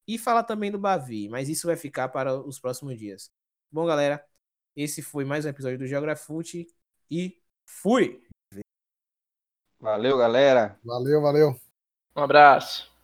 E 0.08 0.18
falar 0.18 0.44
também 0.44 0.72
do 0.72 0.80
Bavi, 0.80 1.28
mas 1.30 1.50
isso 1.50 1.68
vai 1.68 1.76
ficar 1.76 2.10
para 2.10 2.40
os 2.40 2.60
próximos 2.60 2.98
dias. 2.98 3.32
Bom, 3.72 3.86
galera, 3.86 4.24
esse 4.76 5.02
foi 5.02 5.26
mais 5.26 5.46
um 5.46 5.50
episódio 5.50 5.80
do 5.80 5.88
Geografute 5.88 6.68
e 7.10 7.42
fui! 7.66 8.24
Valeu, 9.80 10.18
galera! 10.18 10.80
Valeu, 10.84 11.22
valeu! 11.22 11.60
Um 12.16 12.22
abraço! 12.22 12.95